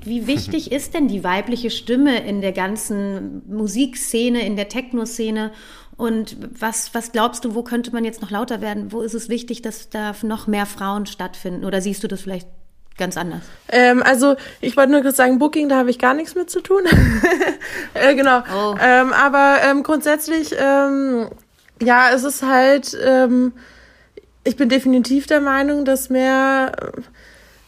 Wie 0.03 0.27
wichtig 0.27 0.71
ist 0.73 0.93
denn 0.93 1.07
die 1.07 1.23
weibliche 1.23 1.69
Stimme 1.69 2.25
in 2.25 2.41
der 2.41 2.51
ganzen 2.51 3.41
Musikszene, 3.47 4.45
in 4.45 4.55
der 4.55 4.69
Techno-Szene? 4.69 5.51
Und 5.97 6.37
was, 6.59 6.93
was 6.93 7.11
glaubst 7.11 7.45
du, 7.45 7.53
wo 7.53 7.63
könnte 7.63 7.91
man 7.91 8.03
jetzt 8.03 8.21
noch 8.21 8.31
lauter 8.31 8.61
werden? 8.61 8.91
Wo 8.91 9.01
ist 9.01 9.13
es 9.13 9.29
wichtig, 9.29 9.61
dass 9.61 9.89
da 9.89 10.15
noch 10.23 10.47
mehr 10.47 10.65
Frauen 10.65 11.05
stattfinden? 11.05 11.63
Oder 11.63 11.81
siehst 11.81 12.03
du 12.03 12.07
das 12.07 12.21
vielleicht 12.21 12.47
ganz 12.97 13.17
anders? 13.17 13.41
Ähm, 13.69 14.01
also 14.01 14.35
ich 14.61 14.75
wollte 14.77 14.91
nur 14.91 15.01
kurz 15.01 15.17
sagen, 15.17 15.37
Booking, 15.37 15.69
da 15.69 15.77
habe 15.77 15.91
ich 15.91 15.99
gar 15.99 16.13
nichts 16.13 16.33
mit 16.33 16.49
zu 16.49 16.61
tun. 16.61 16.83
äh, 17.93 18.15
genau. 18.15 18.41
Oh. 18.51 18.75
Ähm, 18.81 19.13
aber 19.13 19.57
ähm, 19.63 19.83
grundsätzlich, 19.83 20.55
ähm, 20.57 21.27
ja, 21.81 22.09
es 22.11 22.23
ist 22.23 22.41
halt, 22.41 22.97
ähm, 23.03 23.53
ich 24.43 24.55
bin 24.55 24.69
definitiv 24.69 25.27
der 25.27 25.41
Meinung, 25.41 25.85
dass 25.85 26.09
mehr 26.09 26.71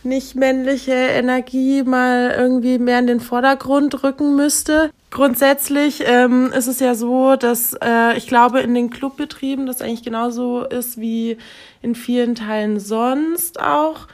nicht 0.06 0.36
männliche 0.36 0.94
Energie 0.94 1.84
mal 1.84 2.34
irgendwie 2.38 2.78
mehr 2.78 3.00
in 3.00 3.08
den 3.08 3.20
Vordergrund 3.20 4.04
rücken 4.04 4.36
müsste. 4.36 4.92
Grundsätzlich 5.12 6.04
ähm, 6.06 6.52
ist 6.56 6.68
es 6.68 6.80
ja 6.80 6.96
so, 6.96 7.36
dass 7.36 7.76
äh, 7.84 8.18
ich 8.18 8.28
glaube, 8.28 8.62
in 8.62 8.74
den 8.74 8.90
Clubbetrieben 8.90 9.66
das 9.66 9.82
eigentlich 9.82 10.04
genauso 10.04 10.64
ist 10.64 11.00
wie 11.00 11.38
in 11.82 11.96
vielen 11.96 12.36
Teilen 12.36 12.80
sonst 12.80 13.60
auch. 13.62 14.08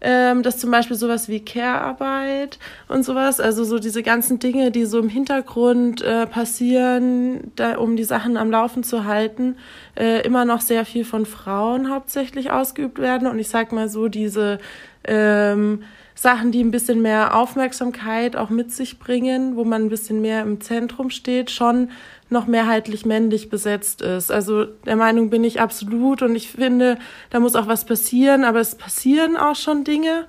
ähm, 0.00 0.42
dass 0.42 0.58
zum 0.58 0.70
Beispiel 0.70 0.96
sowas 0.96 1.28
wie 1.28 1.44
Care-Arbeit 1.44 2.58
und 2.88 3.04
sowas, 3.04 3.40
also 3.40 3.64
so 3.64 3.78
diese 3.78 4.02
ganzen 4.02 4.38
Dinge, 4.38 4.70
die 4.70 4.86
so 4.86 4.98
im 4.98 5.08
Hintergrund 5.08 6.02
äh, 6.02 6.26
passieren, 6.26 7.52
da, 7.56 7.76
um 7.76 7.96
die 7.96 8.04
Sachen 8.04 8.36
am 8.36 8.50
Laufen 8.50 8.82
zu 8.82 9.04
halten, 9.04 9.56
äh, 9.96 10.22
immer 10.22 10.44
noch 10.44 10.62
sehr 10.62 10.84
viel 10.86 11.04
von 11.04 11.26
Frauen 11.26 11.90
hauptsächlich 11.90 12.50
ausgeübt 12.50 12.98
werden. 12.98 13.28
Und 13.28 13.38
ich 13.38 13.48
sag 13.48 13.72
mal 13.72 13.88
so, 13.88 14.08
diese 14.08 14.58
ähm, 15.04 15.82
Sachen, 16.14 16.52
die 16.52 16.62
ein 16.62 16.70
bisschen 16.70 17.00
mehr 17.00 17.34
Aufmerksamkeit 17.34 18.36
auch 18.36 18.50
mit 18.50 18.72
sich 18.72 18.98
bringen, 18.98 19.56
wo 19.56 19.64
man 19.64 19.84
ein 19.84 19.88
bisschen 19.88 20.20
mehr 20.20 20.42
im 20.42 20.60
Zentrum 20.60 21.08
steht, 21.08 21.50
schon 21.50 21.90
noch 22.28 22.46
mehrheitlich 22.46 23.06
männlich 23.06 23.48
besetzt 23.48 24.02
ist. 24.02 24.30
Also 24.30 24.64
der 24.64 24.96
Meinung 24.96 25.30
bin 25.30 25.44
ich 25.44 25.60
absolut 25.60 26.20
und 26.22 26.36
ich 26.36 26.50
finde, 26.50 26.98
da 27.30 27.40
muss 27.40 27.56
auch 27.56 27.66
was 27.66 27.86
passieren, 27.86 28.44
aber 28.44 28.60
es 28.60 28.74
passieren 28.74 29.36
auch 29.36 29.56
schon 29.56 29.84
Dinge. 29.84 30.26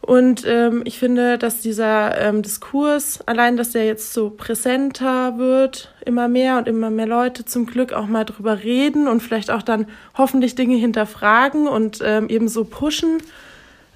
Und 0.00 0.44
ähm, 0.44 0.82
ich 0.84 0.98
finde, 0.98 1.38
dass 1.38 1.60
dieser 1.60 2.20
ähm, 2.20 2.42
Diskurs, 2.42 3.20
allein, 3.26 3.56
dass 3.56 3.70
der 3.70 3.86
jetzt 3.86 4.12
so 4.12 4.30
präsenter 4.30 5.38
wird, 5.38 5.94
immer 6.04 6.26
mehr 6.26 6.58
und 6.58 6.66
immer 6.66 6.90
mehr 6.90 7.06
Leute 7.06 7.44
zum 7.44 7.66
Glück 7.66 7.92
auch 7.92 8.08
mal 8.08 8.24
drüber 8.24 8.64
reden 8.64 9.06
und 9.06 9.22
vielleicht 9.22 9.52
auch 9.52 9.62
dann 9.62 9.86
hoffentlich 10.18 10.56
Dinge 10.56 10.74
hinterfragen 10.74 11.68
und 11.68 12.00
ähm, 12.04 12.28
eben 12.28 12.48
so 12.48 12.64
pushen, 12.64 13.22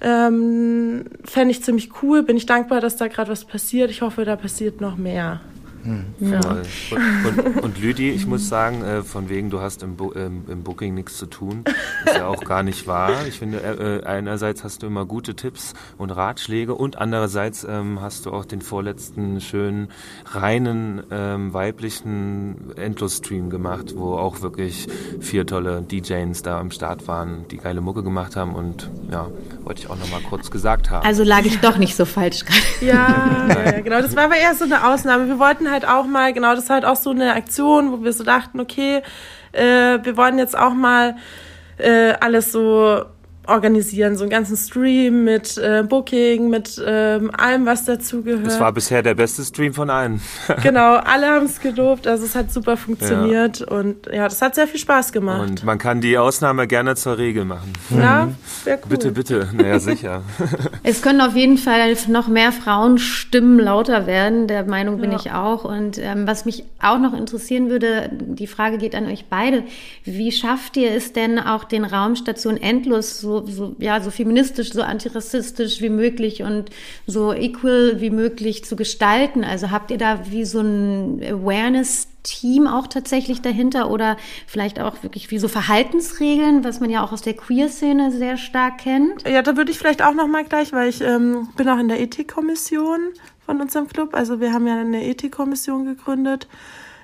ähm, 0.01 1.05
fände 1.23 1.51
ich 1.51 1.63
ziemlich 1.63 2.01
cool. 2.01 2.23
Bin 2.23 2.37
ich 2.37 2.45
dankbar, 2.45 2.81
dass 2.81 2.97
da 2.97 3.07
gerade 3.07 3.31
was 3.31 3.45
passiert. 3.45 3.89
Ich 3.89 4.01
hoffe, 4.01 4.25
da 4.25 4.35
passiert 4.35 4.81
noch 4.81 4.97
mehr. 4.97 5.41
Hm. 5.87 6.03
Ja. 6.19 6.41
Und, 6.49 7.45
und, 7.45 7.63
und, 7.63 7.81
Lüdi, 7.81 8.09
ich 8.09 8.27
muss 8.27 8.49
sagen, 8.49 8.83
äh, 8.83 9.03
von 9.03 9.29
wegen, 9.29 9.49
du 9.49 9.61
hast 9.61 9.83
im, 9.83 9.95
Bo 9.95 10.13
ähm, 10.15 10.43
im, 10.49 10.63
Booking 10.63 10.93
nichts 10.93 11.15
zu 11.15 11.27
tun, 11.27 11.63
ist 12.05 12.13
ja 12.13 12.27
auch 12.27 12.43
gar 12.43 12.61
nicht 12.61 12.87
wahr. 12.87 13.25
Ich 13.25 13.39
finde, 13.39 13.61
äh, 13.61 13.99
äh, 13.99 14.03
einerseits 14.03 14.65
hast 14.65 14.83
du 14.83 14.87
immer 14.87 15.05
gute 15.05 15.33
Tipps 15.35 15.73
und 15.97 16.11
Ratschläge 16.11 16.75
und 16.75 16.97
andererseits 16.97 17.65
ähm, 17.67 18.01
hast 18.01 18.25
du 18.25 18.33
auch 18.33 18.43
den 18.43 18.61
vorletzten 18.61 19.39
schönen, 19.39 19.87
reinen, 20.25 21.03
ähm, 21.09 21.53
weiblichen 21.53 22.75
Endlos-Stream 22.75 23.49
gemacht, 23.49 23.93
wo 23.95 24.15
auch 24.15 24.41
wirklich 24.41 24.87
vier 25.21 25.47
tolle 25.47 25.81
DJs 25.83 26.41
da 26.41 26.59
am 26.59 26.71
Start 26.71 27.07
waren, 27.07 27.45
die 27.49 27.57
geile 27.57 27.79
Mucke 27.79 28.03
gemacht 28.03 28.35
haben 28.35 28.55
und 28.55 28.91
ja, 29.09 29.29
wollte 29.63 29.83
ich 29.83 29.89
auch 29.89 29.97
nochmal 29.97 30.21
kurz 30.21 30.51
gesagt 30.51 30.91
haben. 30.91 31.05
Also 31.07 31.23
lag 31.23 31.45
ich 31.45 31.61
doch 31.61 31.77
nicht 31.77 31.95
so 31.95 32.03
falsch 32.03 32.43
gerade. 32.43 32.57
Ja, 32.81 33.47
ja, 33.65 33.79
genau. 33.79 34.01
Das 34.01 34.17
war 34.17 34.25
aber 34.25 34.35
eher 34.35 34.53
so 34.53 34.65
eine 34.65 34.85
Ausnahme. 34.85 35.27
Wir 35.27 35.39
wollten 35.39 35.71
halt 35.71 35.76
auch 35.85 36.05
mal, 36.05 36.33
genau, 36.33 36.55
das 36.55 36.65
ist 36.65 36.69
halt 36.69 36.85
auch 36.85 36.95
so 36.95 37.11
eine 37.11 37.33
Aktion, 37.33 37.91
wo 37.91 38.03
wir 38.03 38.13
so 38.13 38.23
dachten, 38.23 38.59
okay, 38.59 39.01
äh, 39.51 39.99
wir 40.03 40.15
wollen 40.15 40.37
jetzt 40.37 40.57
auch 40.57 40.73
mal 40.73 41.15
äh, 41.77 42.13
alles 42.19 42.51
so 42.51 43.03
organisieren, 43.47 44.15
so 44.15 44.23
einen 44.23 44.29
ganzen 44.29 44.57
Stream 44.57 45.23
mit 45.23 45.57
äh, 45.57 45.83
Booking, 45.87 46.49
mit 46.49 46.81
ähm, 46.85 47.31
allem, 47.35 47.65
was 47.65 47.85
dazugehört. 47.85 48.45
Das 48.45 48.59
war 48.59 48.71
bisher 48.71 49.01
der 49.01 49.15
beste 49.15 49.43
Stream 49.43 49.73
von 49.73 49.89
allen. 49.89 50.21
genau, 50.63 50.95
alle 50.95 51.27
haben 51.27 51.45
es 51.45 51.59
gelobt, 51.59 52.07
also 52.07 52.25
es 52.25 52.35
hat 52.35 52.51
super 52.51 52.77
funktioniert 52.77 53.59
ja. 53.59 53.67
und 53.67 54.07
ja, 54.07 54.23
das 54.25 54.41
hat 54.41 54.55
sehr 54.55 54.67
viel 54.67 54.79
Spaß 54.79 55.11
gemacht. 55.11 55.41
Und 55.41 55.63
man 55.63 55.77
kann 55.77 56.01
die 56.01 56.17
Ausnahme 56.17 56.67
gerne 56.67 56.95
zur 56.95 57.17
Regel 57.17 57.45
machen. 57.45 57.73
Ja, 57.89 58.29
wäre 58.63 58.79
cool. 58.83 58.89
Bitte, 58.89 59.11
bitte, 59.11 59.49
naja, 59.53 59.79
sicher. 59.79 60.23
es 60.83 61.01
können 61.01 61.21
auf 61.21 61.35
jeden 61.35 61.57
Fall 61.57 61.95
noch 62.07 62.27
mehr 62.27 62.51
Frauenstimmen 62.51 63.59
lauter 63.59 64.07
werden, 64.07 64.47
der 64.47 64.65
Meinung 64.65 64.99
bin 64.99 65.11
ja. 65.11 65.17
ich 65.17 65.31
auch. 65.31 65.63
Und 65.63 65.97
ähm, 65.97 66.27
was 66.27 66.45
mich 66.45 66.63
auch 66.81 66.99
noch 66.99 67.13
interessieren 67.13 67.69
würde, 67.69 68.09
die 68.11 68.47
Frage 68.47 68.77
geht 68.77 68.95
an 68.95 69.05
euch 69.05 69.25
beide, 69.29 69.63
wie 70.03 70.31
schafft 70.31 70.77
ihr 70.77 70.91
es 70.91 71.13
denn 71.13 71.39
auch 71.39 71.63
den 71.63 71.85
Raumstation 71.85 72.57
endlos 72.57 73.19
so 73.19 73.36
so, 73.45 73.75
ja, 73.79 74.01
so 74.01 74.11
feministisch, 74.11 74.71
so 74.71 74.81
antirassistisch 74.81 75.81
wie 75.81 75.89
möglich 75.89 76.43
und 76.43 76.69
so 77.05 77.33
equal 77.33 77.99
wie 77.99 78.09
möglich 78.09 78.65
zu 78.65 78.75
gestalten? 78.75 79.43
Also 79.43 79.71
habt 79.71 79.91
ihr 79.91 79.97
da 79.97 80.29
wie 80.29 80.45
so 80.45 80.59
ein 80.61 81.21
Awareness 81.23 82.07
Team 82.23 82.67
auch 82.67 82.87
tatsächlich 82.87 83.41
dahinter 83.41 83.89
oder 83.89 84.17
vielleicht 84.47 84.79
auch 84.79 85.01
wirklich 85.01 85.31
wie 85.31 85.39
so 85.39 85.47
Verhaltensregeln, 85.47 86.63
was 86.63 86.79
man 86.79 86.89
ja 86.89 87.03
auch 87.03 87.13
aus 87.13 87.21
der 87.21 87.35
Queer-Szene 87.35 88.11
sehr 88.11 88.37
stark 88.37 88.79
kennt? 88.79 89.27
Ja, 89.27 89.41
da 89.41 89.55
würde 89.55 89.71
ich 89.71 89.77
vielleicht 89.77 90.03
auch 90.03 90.13
noch 90.13 90.27
mal 90.27 90.43
gleich, 90.43 90.73
weil 90.73 90.89
ich 90.89 91.01
ähm, 91.01 91.47
bin 91.55 91.69
auch 91.69 91.79
in 91.79 91.87
der 91.87 92.01
Ethikkommission 92.01 92.99
von 93.45 93.61
unserem 93.61 93.87
Club. 93.87 94.13
Also 94.13 94.41
wir 94.41 94.51
haben 94.51 94.67
ja 94.67 94.79
eine 94.79 95.05
Ethikkommission 95.05 95.85
gegründet 95.85 96.47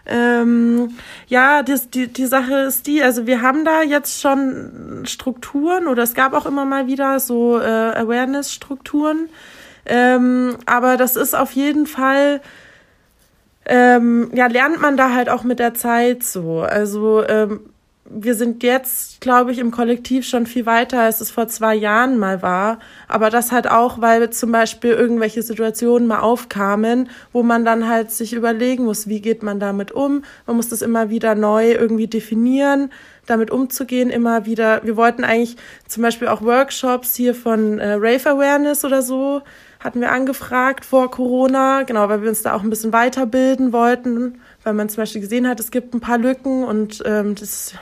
ähm, 0.05 0.97
ja, 1.27 1.63
das, 1.63 1.89
die, 1.89 2.07
die 2.07 2.25
Sache 2.25 2.55
ist 2.55 2.87
die, 2.87 3.01
also 3.01 3.25
wir 3.25 3.41
haben 3.41 3.63
da 3.63 3.81
jetzt 3.83 4.21
schon 4.21 5.03
Strukturen 5.05 5.87
oder 5.87 6.03
es 6.03 6.13
gab 6.13 6.33
auch 6.33 6.45
immer 6.45 6.65
mal 6.65 6.87
wieder 6.87 7.19
so 7.19 7.59
äh, 7.59 7.63
Awareness-Strukturen. 7.63 9.29
Ähm, 9.85 10.57
aber 10.65 10.97
das 10.97 11.15
ist 11.15 11.35
auf 11.35 11.51
jeden 11.53 11.87
Fall, 11.87 12.41
ähm, 13.65 14.29
ja, 14.33 14.47
lernt 14.47 14.81
man 14.81 14.97
da 14.97 15.13
halt 15.13 15.29
auch 15.29 15.43
mit 15.43 15.59
der 15.59 15.73
Zeit 15.73 16.23
so. 16.23 16.61
Also 16.61 17.25
ähm, 17.25 17.72
wir 18.15 18.35
sind 18.35 18.63
jetzt, 18.63 19.21
glaube 19.21 19.51
ich, 19.51 19.59
im 19.59 19.71
Kollektiv 19.71 20.25
schon 20.25 20.45
viel 20.45 20.65
weiter, 20.65 21.01
als 21.01 21.21
es 21.21 21.31
vor 21.31 21.47
zwei 21.47 21.75
Jahren 21.75 22.17
mal 22.17 22.41
war. 22.41 22.79
Aber 23.07 23.29
das 23.29 23.51
halt 23.51 23.69
auch, 23.69 24.01
weil 24.01 24.29
zum 24.29 24.51
Beispiel 24.51 24.91
irgendwelche 24.91 25.41
Situationen 25.41 26.07
mal 26.07 26.19
aufkamen, 26.19 27.09
wo 27.31 27.43
man 27.43 27.65
dann 27.65 27.87
halt 27.87 28.11
sich 28.11 28.33
überlegen 28.33 28.85
muss, 28.85 29.07
wie 29.07 29.21
geht 29.21 29.43
man 29.43 29.59
damit 29.59 29.91
um. 29.91 30.23
Man 30.45 30.55
muss 30.55 30.69
das 30.69 30.81
immer 30.81 31.09
wieder 31.09 31.35
neu 31.35 31.71
irgendwie 31.71 32.07
definieren, 32.07 32.91
damit 33.25 33.51
umzugehen, 33.51 34.09
immer 34.09 34.45
wieder. 34.45 34.81
Wir 34.83 34.95
wollten 34.95 35.23
eigentlich 35.23 35.57
zum 35.87 36.03
Beispiel 36.03 36.27
auch 36.27 36.41
Workshops 36.41 37.15
hier 37.15 37.33
von 37.33 37.79
äh, 37.79 37.93
Rave 37.93 38.29
Awareness 38.29 38.85
oder 38.85 39.01
so 39.01 39.41
hatten 39.83 39.99
wir 39.99 40.13
angefragt 40.13 40.85
vor 40.85 41.11
Corona, 41.11 41.83
genau, 41.83 42.07
weil 42.07 42.21
wir 42.21 42.29
uns 42.29 42.41
da 42.41 42.53
auch 42.53 42.63
ein 42.63 42.69
bisschen 42.69 42.93
weiterbilden 42.93 43.73
wollten 43.73 44.39
weil 44.63 44.73
man 44.73 44.89
zum 44.89 45.01
Beispiel 45.01 45.21
gesehen 45.21 45.47
hat, 45.47 45.59
es 45.59 45.71
gibt 45.71 45.93
ein 45.93 45.99
paar 45.99 46.17
Lücken 46.17 46.63
und 46.63 47.03
ähm, 47.05 47.35
das 47.35 47.73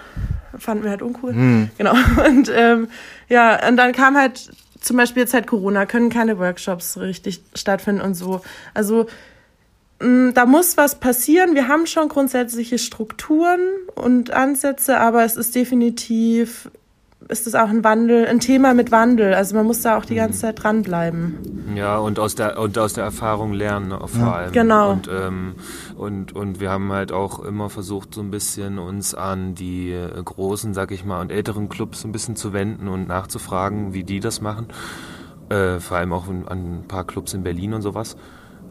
fanden 0.57 0.83
wir 0.83 0.91
halt 0.91 1.01
uncool. 1.01 1.33
Hm. 1.33 1.69
Genau. 1.77 1.93
Und 2.27 2.51
ähm, 2.53 2.87
ja, 3.29 3.67
und 3.67 3.77
dann 3.77 3.93
kam 3.93 4.17
halt 4.17 4.51
zum 4.79 4.97
Beispiel 4.97 5.21
jetzt 5.21 5.33
halt 5.33 5.47
Corona, 5.47 5.85
können 5.85 6.09
keine 6.09 6.37
Workshops 6.39 6.97
richtig 6.97 7.41
stattfinden 7.55 8.01
und 8.01 8.15
so. 8.15 8.41
Also 8.73 9.07
mh, 9.99 10.07
mm, 10.07 10.33
da 10.33 10.45
muss 10.45 10.75
was 10.75 10.99
passieren. 10.99 11.55
Wir 11.55 11.67
haben 11.67 11.85
schon 11.85 12.09
grundsätzliche 12.09 12.79
Strukturen 12.79 13.61
und 13.95 14.31
Ansätze, 14.31 14.99
aber 14.99 15.23
es 15.23 15.37
ist 15.37 15.55
definitiv 15.55 16.69
ist 17.31 17.47
es 17.47 17.55
auch 17.55 17.69
ein 17.69 17.83
Wandel, 17.83 18.27
ein 18.27 18.39
Thema 18.39 18.73
mit 18.73 18.91
Wandel. 18.91 19.33
Also 19.33 19.55
man 19.55 19.65
muss 19.65 19.81
da 19.81 19.97
auch 19.97 20.05
die 20.05 20.15
ganze 20.15 20.37
mhm. 20.37 20.41
Zeit 20.41 20.63
dranbleiben. 20.63 21.73
Ja, 21.75 21.97
und 21.97 22.19
aus 22.19 22.35
der 22.35 22.59
und 22.59 22.77
aus 22.77 22.93
der 22.93 23.05
Erfahrung 23.05 23.53
lernen 23.53 23.89
ne, 23.89 23.99
vor 24.05 24.19
ja. 24.19 24.31
allem. 24.33 24.51
Genau. 24.51 24.91
Und, 24.91 25.09
ähm, 25.11 25.55
und, 25.95 26.35
und 26.35 26.59
wir 26.59 26.69
haben 26.69 26.91
halt 26.91 27.11
auch 27.11 27.39
immer 27.39 27.69
versucht, 27.69 28.13
so 28.13 28.21
ein 28.21 28.31
bisschen 28.31 28.77
uns 28.77 29.15
an 29.15 29.55
die 29.55 29.97
großen, 30.23 30.73
sag 30.73 30.91
ich 30.91 31.05
mal, 31.05 31.21
und 31.21 31.31
älteren 31.31 31.69
Clubs 31.69 32.03
ein 32.03 32.11
bisschen 32.11 32.35
zu 32.35 32.53
wenden 32.53 32.87
und 32.87 33.07
nachzufragen, 33.07 33.93
wie 33.93 34.03
die 34.03 34.19
das 34.19 34.41
machen. 34.41 34.67
Äh, 35.49 35.79
vor 35.79 35.97
allem 35.97 36.13
auch 36.13 36.27
an 36.27 36.45
ein 36.49 36.85
paar 36.87 37.05
Clubs 37.05 37.33
in 37.33 37.43
Berlin 37.43 37.73
und 37.73 37.81
sowas. 37.81 38.17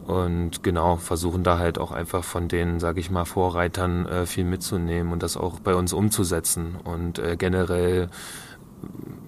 Und 0.07 0.65
genau, 0.65 0.97
versuchen 0.97 1.45
da 1.45 1.59
halt 1.59 1.79
auch 1.79 1.93
einfach 1.93 2.25
von 2.25 2.49
den, 2.49 2.81
sage 2.81 3.01
ich 3.01 3.11
mal, 3.11 3.25
Vorreitern 3.25 4.07
äh, 4.07 4.27
viel 4.27 4.45
mitzunehmen 4.45 5.13
und 5.13 5.23
das 5.23 5.37
auch 5.37 5.61
bei 5.61 5.75
uns 5.75 5.93
umzusetzen. 5.93 6.77
Und 6.83 7.19
äh, 7.19 7.37
generell 7.37 8.09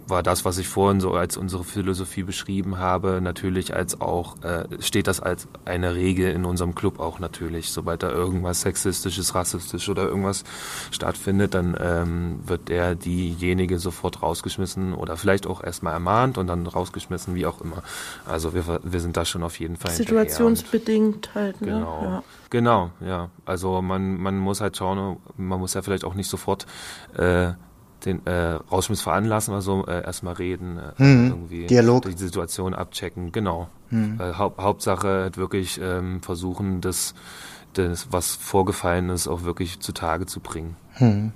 war 0.06 0.22
das, 0.22 0.44
was 0.44 0.58
ich 0.58 0.68
vorhin 0.68 1.00
so 1.00 1.12
als 1.14 1.36
unsere 1.36 1.64
Philosophie 1.64 2.22
beschrieben 2.22 2.78
habe, 2.78 3.20
natürlich 3.22 3.74
als 3.74 4.00
auch, 4.00 4.36
äh, 4.42 4.64
steht 4.80 5.06
das 5.06 5.20
als 5.20 5.48
eine 5.64 5.94
Regel 5.94 6.30
in 6.30 6.44
unserem 6.44 6.74
Club 6.74 7.00
auch 7.00 7.18
natürlich. 7.18 7.70
Sobald 7.70 8.02
da 8.02 8.10
irgendwas 8.10 8.60
sexistisches, 8.60 9.34
rassistisch 9.34 9.88
oder 9.88 10.04
irgendwas 10.04 10.44
stattfindet, 10.90 11.54
dann 11.54 11.76
ähm, 11.80 12.40
wird 12.44 12.68
der 12.68 12.94
diejenige 12.94 13.78
sofort 13.78 14.22
rausgeschmissen 14.22 14.92
oder 14.92 15.16
vielleicht 15.16 15.46
auch 15.46 15.62
erstmal 15.62 15.94
ermahnt 15.94 16.38
und 16.38 16.46
dann 16.46 16.66
rausgeschmissen, 16.66 17.34
wie 17.34 17.46
auch 17.46 17.60
immer. 17.60 17.82
Also 18.26 18.54
wir, 18.54 18.80
wir 18.82 19.00
sind 19.00 19.16
da 19.16 19.24
schon 19.24 19.42
auf 19.42 19.58
jeden 19.60 19.76
Fall 19.76 19.92
Situationsbedingt 19.92 21.34
halt, 21.34 21.60
ne? 21.60 21.68
Genau. 21.68 22.02
Ja. 22.02 22.22
Genau, 22.50 22.90
ja. 23.00 23.30
Also 23.46 23.80
man, 23.80 24.20
man 24.20 24.38
muss 24.38 24.60
halt 24.60 24.76
schauen, 24.76 25.16
man 25.38 25.58
muss 25.58 25.72
ja 25.72 25.80
vielleicht 25.80 26.04
auch 26.04 26.14
nicht 26.14 26.28
sofort 26.28 26.66
äh, 27.16 27.52
den 28.04 28.26
äh, 28.26 28.52
Rausschmiss 28.70 29.00
veranlassen 29.02 29.52
oder 29.52 29.62
so, 29.62 29.86
äh, 29.86 30.04
erstmal 30.04 30.34
reden, 30.34 30.78
äh, 30.78 31.02
mhm. 31.02 31.26
irgendwie 31.28 31.66
Dialog. 31.66 32.04
die 32.04 32.12
Situation 32.12 32.74
abchecken, 32.74 33.32
genau. 33.32 33.68
Mhm. 33.90 34.20
Äh, 34.20 34.34
Haupt, 34.34 34.60
Hauptsache 34.60 35.08
halt 35.08 35.36
wirklich 35.36 35.80
ähm, 35.82 36.22
versuchen, 36.22 36.80
das, 36.80 37.14
das, 37.74 38.08
was 38.10 38.34
vorgefallen 38.34 39.10
ist, 39.10 39.28
auch 39.28 39.42
wirklich 39.44 39.80
zutage 39.80 40.26
zu 40.26 40.40
bringen. 40.40 40.76
Mhm. 40.98 41.32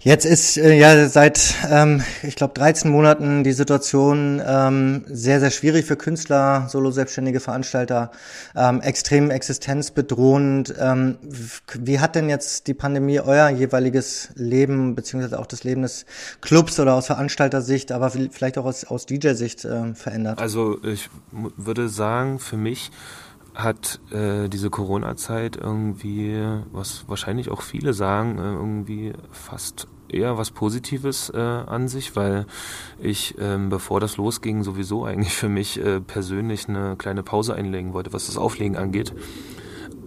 Jetzt 0.00 0.24
ist 0.24 0.56
äh, 0.56 0.74
ja 0.74 1.08
seit, 1.08 1.54
ähm, 1.70 2.02
ich 2.22 2.36
glaube, 2.36 2.54
13 2.54 2.90
Monaten 2.90 3.44
die 3.44 3.52
Situation 3.52 4.42
ähm, 4.44 5.04
sehr, 5.06 5.40
sehr 5.40 5.50
schwierig 5.50 5.86
für 5.86 5.96
Künstler, 5.96 6.66
Solo-Selbstständige 6.68 7.40
Veranstalter, 7.40 8.10
ähm, 8.56 8.80
extrem 8.80 9.30
existenzbedrohend. 9.30 10.74
Ähm, 10.78 11.18
wie 11.74 12.00
hat 12.00 12.14
denn 12.16 12.28
jetzt 12.28 12.66
die 12.66 12.74
Pandemie 12.74 13.20
euer 13.20 13.48
jeweiliges 13.48 14.30
Leben, 14.34 14.94
beziehungsweise 14.94 15.38
auch 15.38 15.46
das 15.46 15.64
Leben 15.64 15.82
des 15.82 16.06
Clubs 16.40 16.80
oder 16.80 16.94
aus 16.94 17.06
Veranstaltersicht, 17.06 17.92
aber 17.92 18.10
vielleicht 18.10 18.58
auch 18.58 18.64
aus, 18.64 18.84
aus 18.84 19.06
DJ-Sicht 19.06 19.64
äh, 19.64 19.94
verändert? 19.94 20.40
Also 20.40 20.82
ich 20.84 21.08
würde 21.30 21.88
sagen, 21.88 22.38
für 22.38 22.56
mich 22.56 22.90
hat 23.54 24.00
äh, 24.10 24.48
diese 24.48 24.70
Corona-Zeit 24.70 25.56
irgendwie, 25.56 26.42
was 26.72 27.04
wahrscheinlich 27.08 27.50
auch 27.50 27.62
viele 27.62 27.92
sagen, 27.92 28.38
äh, 28.38 28.52
irgendwie 28.52 29.12
fast 29.30 29.88
eher 30.08 30.38
was 30.38 30.50
Positives 30.50 31.30
äh, 31.30 31.38
an 31.38 31.88
sich, 31.88 32.16
weil 32.16 32.46
ich, 33.00 33.34
ähm, 33.38 33.68
bevor 33.70 34.00
das 34.00 34.16
losging, 34.16 34.62
sowieso 34.62 35.04
eigentlich 35.04 35.34
für 35.34 35.48
mich 35.48 35.82
äh, 35.82 36.00
persönlich 36.00 36.68
eine 36.68 36.96
kleine 36.96 37.22
Pause 37.22 37.54
einlegen 37.54 37.92
wollte, 37.92 38.12
was 38.12 38.26
das 38.26 38.36
Auflegen 38.36 38.76
angeht. 38.76 39.14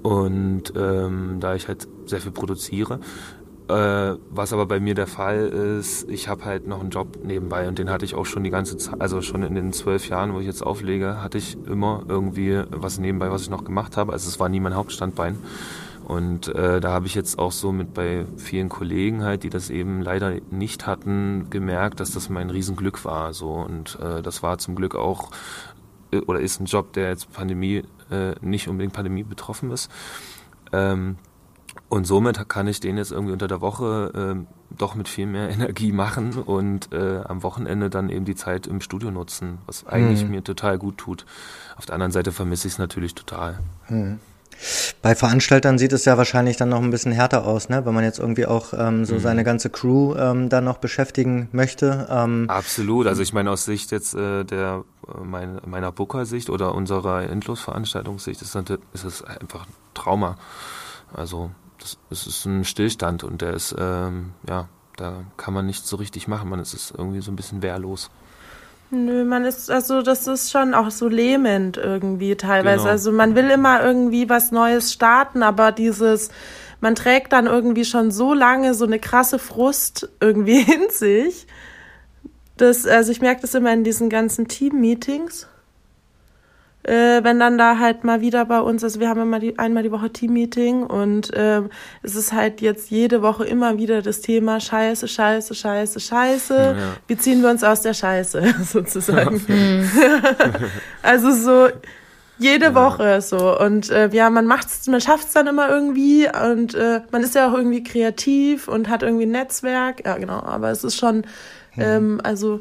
Und 0.04 0.74
ähm, 0.76 1.38
da 1.40 1.56
ich 1.56 1.68
halt 1.68 1.88
sehr 2.06 2.22
viel 2.22 2.32
produziere, 2.32 3.00
äh, 3.68 4.18
was 4.30 4.54
aber 4.54 4.66
bei 4.66 4.80
mir 4.80 4.94
der 4.94 5.08
Fall 5.08 5.48
ist, 5.48 6.08
ich 6.10 6.28
habe 6.28 6.46
halt 6.46 6.68
noch 6.68 6.82
einen 6.82 6.92
Job 6.92 7.20
nebenbei 7.24 7.68
und 7.68 7.80
den 7.80 7.90
hatte 7.90 8.06
ich 8.06 8.16
auch 8.16 8.26
schon 8.26 8.44
die 8.44 8.50
ganze 8.50 8.78
Zeit, 8.78 9.02
also 9.02 9.22
schon 9.22 9.44
in 9.44 9.56
den 9.56 9.74
zwölf 9.74 10.08
Jahren, 10.08 10.34
wo 10.34 10.40
ich 10.40 10.46
jetzt 10.46 10.62
auflege, 10.62 11.22
hatte 11.22 11.38
ich 11.38 11.58
immer 11.66 12.04
irgendwie 12.08 12.62
was 12.70 13.00
nebenbei, 13.00 13.32
was 13.32 13.42
ich 13.42 13.50
noch 13.50 13.64
gemacht 13.64 13.98
habe. 13.98 14.14
Also 14.14 14.30
es 14.30 14.40
war 14.40 14.50
nie 14.50 14.60
mein 14.60 14.76
Hauptstandbein. 14.76 15.38
Und 16.06 16.50
äh, 16.50 16.80
da 16.80 16.92
habe 16.92 17.08
ich 17.08 17.16
jetzt 17.16 17.40
auch 17.40 17.52
so 17.52 17.72
mit 17.72 17.96
bei 17.96 18.26
vielen 18.38 18.70
Kollegen 18.70 19.24
halt, 19.24 19.42
die 19.42 19.50
das 19.50 19.72
eben 19.72 20.04
leider 20.04 20.36
nicht 20.52 20.86
hatten, 20.86 21.48
gemerkt, 21.50 22.00
dass 22.00 22.12
das 22.12 22.30
mein 22.30 22.52
Riesenglück 22.52 23.04
war. 23.04 23.34
So 23.34 23.54
und 23.54 23.98
äh, 24.00 24.22
das 24.22 24.44
war 24.44 24.60
zum 24.60 24.76
Glück 24.76 24.94
auch 24.94 25.32
äh, 26.12 26.20
oder 26.20 26.40
ist 26.40 26.60
ein 26.60 26.66
Job, 26.66 26.94
der 26.94 27.10
jetzt 27.10 27.34
Pandemie 27.34 27.84
äh, 28.12 28.36
nicht 28.42 28.68
unbedingt 28.68 28.94
Pandemie 28.94 29.24
betroffen 29.24 29.72
ist. 29.72 29.90
Ähm, 30.72 31.18
und 31.90 32.06
somit 32.06 32.50
kann 32.50 32.68
ich 32.68 32.80
den 32.80 32.98
jetzt 32.98 33.12
irgendwie 33.12 33.34
unter 33.34 33.48
der 33.48 33.62
Woche 33.62 34.36
äh, 34.36 34.76
doch 34.78 34.96
mit 34.96 35.08
viel 35.08 35.28
mehr 35.28 35.50
Energie 35.52 35.92
machen 35.92 36.34
und 36.34 36.92
äh, 36.94 37.22
am 37.26 37.44
Wochenende 37.44 37.90
dann 37.90 38.10
eben 38.10 38.26
die 38.26 38.36
Zeit 38.36 38.68
im 38.68 38.82
Studio 38.82 39.12
nutzen, 39.12 39.60
was 39.66 39.86
eigentlich 39.86 40.24
mhm. 40.24 40.32
mir 40.32 40.44
total 40.44 40.78
gut 40.78 40.98
tut. 40.98 41.26
Auf 41.78 41.86
der 41.86 41.96
anderen 41.96 42.12
Seite 42.12 42.32
vermisse 42.32 42.68
ich 42.68 42.74
es 42.74 42.80
natürlich 42.80 43.16
total. 43.16 43.60
Mhm. 43.90 44.20
Bei 45.02 45.16
Veranstaltern 45.16 45.78
sieht 45.78 45.92
es 45.92 46.06
ja 46.06 46.18
wahrscheinlich 46.18 46.58
dann 46.58 46.70
noch 46.70 46.82
ein 46.82 46.90
bisschen 46.90 47.12
härter 47.12 47.46
aus, 47.46 47.70
ne? 47.70 47.86
wenn 47.86 47.94
man 47.94 48.04
jetzt 48.04 48.20
irgendwie 48.20 48.46
auch 48.46 48.74
ähm, 48.74 49.06
so 49.06 49.16
mhm. 49.16 49.20
seine 49.20 49.44
ganze 49.44 49.70
Crew 49.70 50.16
ähm, 50.16 50.50
dann 50.50 50.64
noch 50.64 50.78
beschäftigen 50.78 51.50
möchte. 51.52 52.08
Ähm, 52.10 52.50
Absolut. 52.50 53.08
Also 53.08 53.22
ich 53.22 53.34
meine 53.34 53.52
aus 53.52 53.66
Sicht 53.66 53.92
jetzt 53.92 54.16
äh, 54.16 54.44
der 54.46 54.84
äh, 55.08 55.24
mein, 55.24 55.60
meiner 55.66 55.92
Booker-Sicht 55.92 56.50
oder 56.50 56.74
unserer 56.74 57.30
Endlosveranstaltungssicht 57.30 58.42
ist, 58.42 58.56
ist 58.94 59.04
es 59.04 59.24
einfach 59.24 59.66
ein 59.66 59.74
Trauma. 59.94 60.38
Also 61.14 61.52
das, 61.86 61.98
das 62.10 62.28
ist 62.28 62.46
ein 62.46 62.66
Stillstand 62.66 63.24
und 63.24 63.42
der 63.42 63.54
ist, 63.54 63.76
ähm, 63.78 64.32
ja, 64.50 64.68
da 64.98 65.24
kann 65.38 65.54
man 65.54 65.66
nichts 65.66 65.88
so 65.88 65.98
richtig 65.98 66.28
machen. 66.28 66.50
Man 66.50 66.60
ist 66.60 66.94
irgendwie 66.98 67.22
so 67.22 67.32
ein 67.32 67.36
bisschen 67.36 67.62
wehrlos. 67.62 68.10
Nö, 68.90 69.24
man 69.24 69.46
ist, 69.46 69.70
also 69.70 70.02
das 70.02 70.26
ist 70.26 70.52
schon 70.52 70.74
auch 70.74 70.90
so 70.90 71.08
lähmend 71.08 71.78
irgendwie 71.78 72.36
teilweise. 72.36 72.84
Genau. 72.84 72.90
Also 72.90 73.12
man 73.12 73.36
will 73.36 73.50
immer 73.52 73.84
irgendwie 73.84 74.30
was 74.30 74.52
Neues 74.52 74.94
starten, 74.94 75.44
aber 75.44 75.72
dieses, 75.72 76.30
man 76.82 76.96
trägt 76.96 77.34
dann 77.34 77.46
irgendwie 77.46 77.86
schon 77.86 78.10
so 78.10 78.34
lange 78.34 78.74
so 78.74 78.86
eine 78.86 79.00
krasse 79.00 79.38
Frust 79.38 80.10
irgendwie 80.20 80.62
in 80.74 80.90
sich. 80.90 81.46
Das, 82.58 82.88
also 82.88 83.12
ich 83.12 83.22
merke 83.22 83.42
das 83.42 83.54
immer 83.54 83.74
in 83.74 83.84
diesen 83.84 84.10
ganzen 84.10 84.48
Team-Meetings 84.48 85.48
äh, 86.86 87.24
wenn 87.24 87.40
dann 87.40 87.58
da 87.58 87.80
halt 87.80 88.04
mal 88.04 88.22
wieder 88.22 88.46
bei 88.46 88.60
uns, 88.60 88.84
also 88.84 89.00
wir 89.00 89.10
haben 89.10 89.22
immer 89.22 89.40
die, 89.40 89.58
einmal 89.58 89.84
die 89.84 89.92
Woche 89.92 90.12
Team-Meeting 90.12 90.84
und 90.84 91.34
äh, 91.34 91.62
es 92.04 92.16
ist 92.16 92.32
halt 92.32 92.62
jetzt 92.62 92.92
jede 92.92 93.22
Woche 93.22 93.46
immer 93.46 93.78
wieder 93.78 94.02
das 94.02 94.22
Thema 94.22 94.60
Scheiße, 94.60 95.08
Scheiße, 95.08 95.56
Scheiße, 95.56 96.00
Scheiße. 96.00 96.76
Ja. 96.78 96.84
Wie 97.08 97.18
ziehen 97.18 97.42
wir 97.42 97.50
uns 97.50 97.64
aus 97.64 97.82
der 97.82 97.94
Scheiße 97.94 98.56
sozusagen? 98.72 99.42
also 101.02 101.32
so 101.32 101.70
jede 102.38 102.66
ja. 102.66 102.76
Woche 102.76 103.22
so 103.22 103.60
und 103.60 103.90
äh, 103.90 104.10
ja, 104.12 104.30
man 104.30 104.46
macht's, 104.46 104.86
man 104.88 105.02
schafft's 105.02 105.34
dann 105.34 105.48
immer 105.48 105.70
irgendwie 105.70 106.28
und 106.28 106.76
äh, 106.76 107.02
man 107.12 107.24
ist 107.24 107.34
ja 107.34 107.50
auch 107.50 107.54
irgendwie 107.54 107.84
kreativ 107.84 108.68
und 108.68 108.90
hat 108.90 109.02
irgendwie 109.02 109.26
ein 109.26 109.32
Netzwerk, 109.32 110.06
ja 110.06 110.18
genau, 110.18 110.42
aber 110.44 110.70
es 110.70 110.84
ist 110.84 110.98
schon, 110.98 111.24
ähm, 111.78 112.20
also 112.24 112.60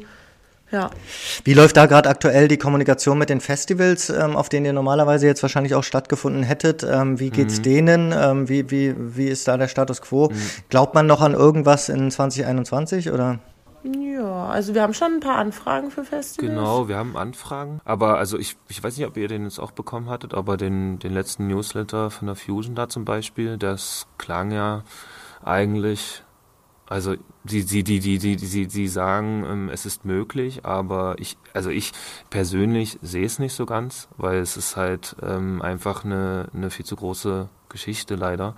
ja. 0.71 0.89
Wie 1.43 1.53
läuft 1.53 1.77
da 1.77 1.85
gerade 1.85 2.09
aktuell 2.09 2.47
die 2.47 2.57
Kommunikation 2.57 3.17
mit 3.17 3.29
den 3.29 3.39
Festivals, 3.39 4.09
ähm, 4.09 4.35
auf 4.35 4.49
denen 4.49 4.65
ihr 4.65 4.73
normalerweise 4.73 5.27
jetzt 5.27 5.41
wahrscheinlich 5.41 5.75
auch 5.75 5.83
stattgefunden 5.83 6.43
hättet? 6.43 6.83
Ähm, 6.83 7.19
wie 7.19 7.29
geht's 7.29 7.59
mhm. 7.59 7.63
denen? 7.63 8.13
Ähm, 8.15 8.49
wie, 8.49 8.71
wie, 8.71 8.95
wie 8.97 9.27
ist 9.27 9.47
da 9.47 9.57
der 9.57 9.67
Status 9.67 10.01
quo? 10.01 10.29
Mhm. 10.29 10.41
Glaubt 10.69 10.95
man 10.95 11.07
noch 11.07 11.21
an 11.21 11.33
irgendwas 11.33 11.89
in 11.89 12.09
2021 12.09 13.11
oder? 13.11 13.39
Ja, 13.83 14.47
also 14.47 14.73
wir 14.73 14.81
haben 14.81 14.95
schon 14.95 15.13
ein 15.13 15.19
paar 15.19 15.35
Anfragen 15.35 15.91
für 15.91 16.03
Festivals. 16.03 16.55
Genau, 16.55 16.87
wir 16.87 16.97
haben 16.97 17.15
Anfragen. 17.15 17.81
Aber 17.85 18.17
also 18.17 18.39
ich, 18.39 18.57
ich 18.67 18.83
weiß 18.83 18.97
nicht, 18.97 19.05
ob 19.05 19.15
ihr 19.17 19.27
den 19.27 19.43
jetzt 19.43 19.59
auch 19.59 19.71
bekommen 19.71 20.09
hattet, 20.09 20.33
aber 20.33 20.57
den, 20.57 20.97
den 20.97 21.13
letzten 21.13 21.47
Newsletter 21.47 22.09
von 22.09 22.25
der 22.25 22.35
Fusion 22.35 22.73
da 22.73 22.89
zum 22.89 23.05
Beispiel, 23.05 23.57
das 23.57 24.07
klang 24.17 24.51
ja 24.51 24.83
eigentlich 25.43 26.23
also 26.87 27.15
sie, 27.45 27.61
sie, 27.61 27.83
die, 27.83 27.99
die, 27.99 28.19
die, 28.19 28.37
sie, 28.37 28.65
sie 28.69 28.87
sagen, 28.87 29.43
ähm, 29.47 29.69
es 29.69 29.85
ist 29.85 30.05
möglich, 30.05 30.65
aber 30.65 31.15
ich, 31.17 31.37
also 31.53 31.69
ich 31.69 31.91
persönlich 32.29 32.99
sehe 33.01 33.25
es 33.25 33.39
nicht 33.39 33.53
so 33.53 33.65
ganz, 33.65 34.07
weil 34.17 34.37
es 34.37 34.55
ist 34.55 34.77
halt 34.77 35.15
ähm, 35.23 35.61
einfach 35.61 36.05
eine, 36.05 36.47
eine 36.53 36.69
viel 36.69 36.85
zu 36.85 36.95
große 36.95 37.49
Geschichte 37.69 38.15
leider. 38.15 38.55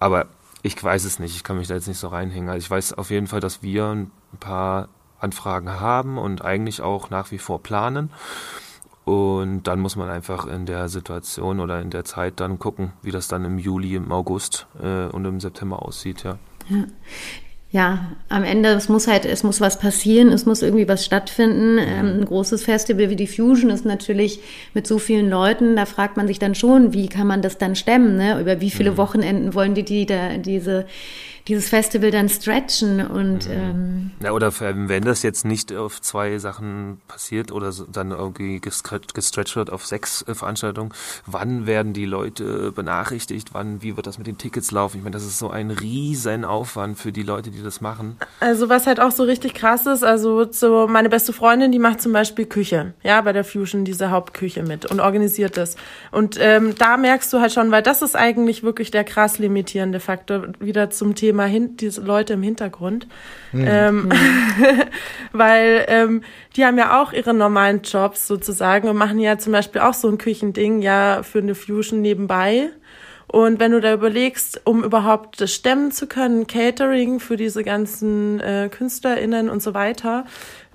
Aber 0.00 0.26
ich 0.62 0.82
weiß 0.82 1.04
es 1.04 1.18
nicht, 1.18 1.34
ich 1.34 1.44
kann 1.44 1.56
mich 1.56 1.68
da 1.68 1.74
jetzt 1.74 1.88
nicht 1.88 1.98
so 1.98 2.08
reinhängen. 2.08 2.50
Also 2.50 2.58
ich 2.58 2.70
weiß 2.70 2.92
auf 2.94 3.10
jeden 3.10 3.26
Fall, 3.26 3.40
dass 3.40 3.62
wir 3.62 3.86
ein 3.86 4.10
paar 4.38 4.88
Anfragen 5.18 5.80
haben 5.80 6.18
und 6.18 6.44
eigentlich 6.44 6.82
auch 6.82 7.08
nach 7.08 7.30
wie 7.30 7.38
vor 7.38 7.62
planen. 7.62 8.10
Und 9.06 9.62
dann 9.62 9.80
muss 9.80 9.96
man 9.96 10.10
einfach 10.10 10.46
in 10.46 10.66
der 10.66 10.88
Situation 10.88 11.60
oder 11.60 11.80
in 11.80 11.90
der 11.90 12.04
Zeit 12.04 12.40
dann 12.40 12.58
gucken, 12.58 12.92
wie 13.02 13.12
das 13.12 13.28
dann 13.28 13.44
im 13.44 13.58
Juli, 13.58 13.94
im 13.94 14.12
August 14.12 14.66
äh, 14.82 15.06
und 15.06 15.24
im 15.24 15.40
September 15.40 15.82
aussieht, 15.82 16.24
ja. 16.24 16.38
Ja 16.68 16.84
ja, 17.76 18.06
am 18.30 18.42
Ende, 18.42 18.70
es 18.70 18.88
muss 18.88 19.06
halt, 19.06 19.26
es 19.26 19.42
muss 19.42 19.60
was 19.60 19.78
passieren, 19.78 20.28
es 20.28 20.46
muss 20.46 20.62
irgendwie 20.62 20.88
was 20.88 21.04
stattfinden. 21.04 21.76
Ähm, 21.76 22.20
ein 22.20 22.24
großes 22.24 22.64
Festival 22.64 23.10
wie 23.10 23.16
die 23.16 23.26
Fusion 23.26 23.68
ist 23.68 23.84
natürlich 23.84 24.40
mit 24.72 24.86
so 24.86 24.98
vielen 24.98 25.28
Leuten, 25.28 25.76
da 25.76 25.84
fragt 25.84 26.16
man 26.16 26.26
sich 26.26 26.38
dann 26.38 26.54
schon, 26.54 26.94
wie 26.94 27.06
kann 27.06 27.26
man 27.26 27.42
das 27.42 27.58
dann 27.58 27.76
stemmen, 27.76 28.16
ne? 28.16 28.40
Über 28.40 28.62
wie 28.62 28.70
viele 28.70 28.92
mhm. 28.92 28.96
Wochenenden 28.96 29.52
wollen 29.52 29.74
die, 29.74 29.82
die 29.82 30.06
da, 30.06 30.38
diese, 30.38 30.86
dieses 31.48 31.68
Festival 31.68 32.10
dann 32.10 32.28
stretchen 32.28 33.06
und 33.06 33.48
mhm. 33.48 33.52
ähm, 33.52 34.10
ja 34.22 34.32
oder 34.32 34.52
wenn 34.58 35.04
das 35.04 35.22
jetzt 35.22 35.44
nicht 35.44 35.72
auf 35.72 36.00
zwei 36.00 36.38
Sachen 36.38 37.00
passiert 37.06 37.52
oder 37.52 37.72
dann 37.92 38.10
irgendwie 38.10 38.60
gestretcht 38.60 39.56
wird 39.56 39.70
auf 39.70 39.86
sechs 39.86 40.22
äh, 40.22 40.34
Veranstaltungen, 40.34 40.92
wann 41.26 41.66
werden 41.66 41.92
die 41.92 42.04
Leute 42.04 42.72
benachrichtigt, 42.72 43.50
wann 43.52 43.82
wie 43.82 43.96
wird 43.96 44.06
das 44.06 44.18
mit 44.18 44.26
den 44.26 44.38
Tickets 44.38 44.72
laufen? 44.72 44.98
Ich 44.98 45.04
meine, 45.04 45.14
das 45.14 45.24
ist 45.24 45.38
so 45.38 45.48
ein 45.50 45.70
riesen 45.70 46.44
Aufwand 46.44 46.98
für 46.98 47.12
die 47.12 47.22
Leute, 47.22 47.50
die 47.50 47.62
das 47.62 47.80
machen. 47.80 48.16
Also 48.40 48.68
was 48.68 48.86
halt 48.86 48.98
auch 48.98 49.12
so 49.12 49.22
richtig 49.22 49.54
krass 49.54 49.86
ist, 49.86 50.02
also 50.02 50.50
so 50.50 50.88
meine 50.88 51.08
beste 51.08 51.32
Freundin, 51.32 51.70
die 51.70 51.78
macht 51.78 52.00
zum 52.00 52.12
Beispiel 52.12 52.46
Küche, 52.46 52.94
ja 53.02 53.20
bei 53.20 53.32
der 53.32 53.44
Fusion 53.44 53.84
diese 53.84 54.10
Hauptküche 54.10 54.64
mit 54.64 54.86
und 54.86 54.98
organisiert 54.98 55.56
das 55.56 55.76
und 56.10 56.36
ähm, 56.40 56.74
da 56.76 56.96
merkst 56.96 57.32
du 57.32 57.40
halt 57.40 57.52
schon, 57.52 57.70
weil 57.70 57.82
das 57.82 58.02
ist 58.02 58.16
eigentlich 58.16 58.64
wirklich 58.64 58.90
der 58.90 59.04
krass 59.04 59.38
limitierende 59.38 60.00
Faktor 60.00 60.48
wieder 60.58 60.90
zum 60.90 61.14
Thema 61.14 61.35
Thema 61.36 61.46
hin, 61.46 61.76
diese 61.76 62.00
Leute 62.00 62.32
im 62.32 62.42
Hintergrund. 62.42 63.06
Mhm. 63.52 63.66
Ähm, 63.68 64.08
weil 65.32 65.84
ähm, 65.88 66.22
die 66.56 66.64
haben 66.64 66.78
ja 66.78 67.02
auch 67.02 67.12
ihre 67.12 67.34
normalen 67.34 67.82
Jobs 67.82 68.26
sozusagen 68.26 68.88
und 68.88 68.96
machen 68.96 69.18
ja 69.18 69.36
zum 69.36 69.52
Beispiel 69.52 69.82
auch 69.82 69.94
so 69.94 70.08
ein 70.08 70.16
Küchending 70.16 70.80
ja 70.80 71.22
für 71.22 71.40
eine 71.40 71.54
Fusion 71.54 72.00
nebenbei. 72.00 72.70
Und 73.28 73.58
wenn 73.58 73.72
du 73.72 73.80
da 73.80 73.92
überlegst, 73.92 74.60
um 74.64 74.84
überhaupt 74.84 75.40
das 75.40 75.52
stemmen 75.52 75.90
zu 75.90 76.06
können, 76.06 76.46
Catering 76.46 77.18
für 77.18 77.36
diese 77.36 77.64
ganzen 77.64 78.38
äh, 78.40 78.68
KünstlerInnen 78.70 79.50
und 79.50 79.62
so 79.62 79.74
weiter, 79.74 80.24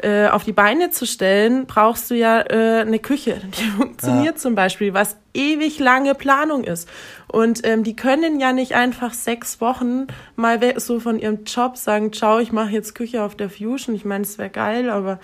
äh, 0.02 0.28
auf 0.28 0.44
die 0.44 0.52
Beine 0.52 0.90
zu 0.90 1.06
stellen, 1.06 1.66
brauchst 1.66 2.12
du 2.12 2.16
ja 2.16 2.42
äh, 2.42 2.82
eine 2.82 3.00
Küche. 3.00 3.42
Die 3.58 3.64
funktioniert 3.64 4.36
ja. 4.36 4.36
zum 4.36 4.56
Beispiel, 4.56 4.94
was 4.94 5.18
ewig 5.34 5.80
lange 5.80 6.14
Planung 6.14 6.64
ist. 6.64 6.90
Und 7.28 7.66
ähm, 7.66 7.84
die 7.84 7.96
können 7.96 8.42
ja 8.42 8.52
nicht 8.52 8.76
einfach 8.76 9.14
sechs 9.14 9.62
Wochen 9.62 10.08
mal 10.36 10.60
so 10.80 11.00
von 11.00 11.20
ihrem 11.20 11.46
Job 11.46 11.78
sagen, 11.78 12.12
ciao, 12.12 12.40
ich 12.40 12.52
mache 12.52 12.72
jetzt 12.72 12.96
Küche 12.96 13.24
auf 13.24 13.36
der 13.36 13.50
Fusion. 13.50 13.96
Ich 13.96 14.04
meine, 14.04 14.24
es 14.24 14.38
wäre 14.38 14.50
geil, 14.50 14.90
aber 14.90 15.20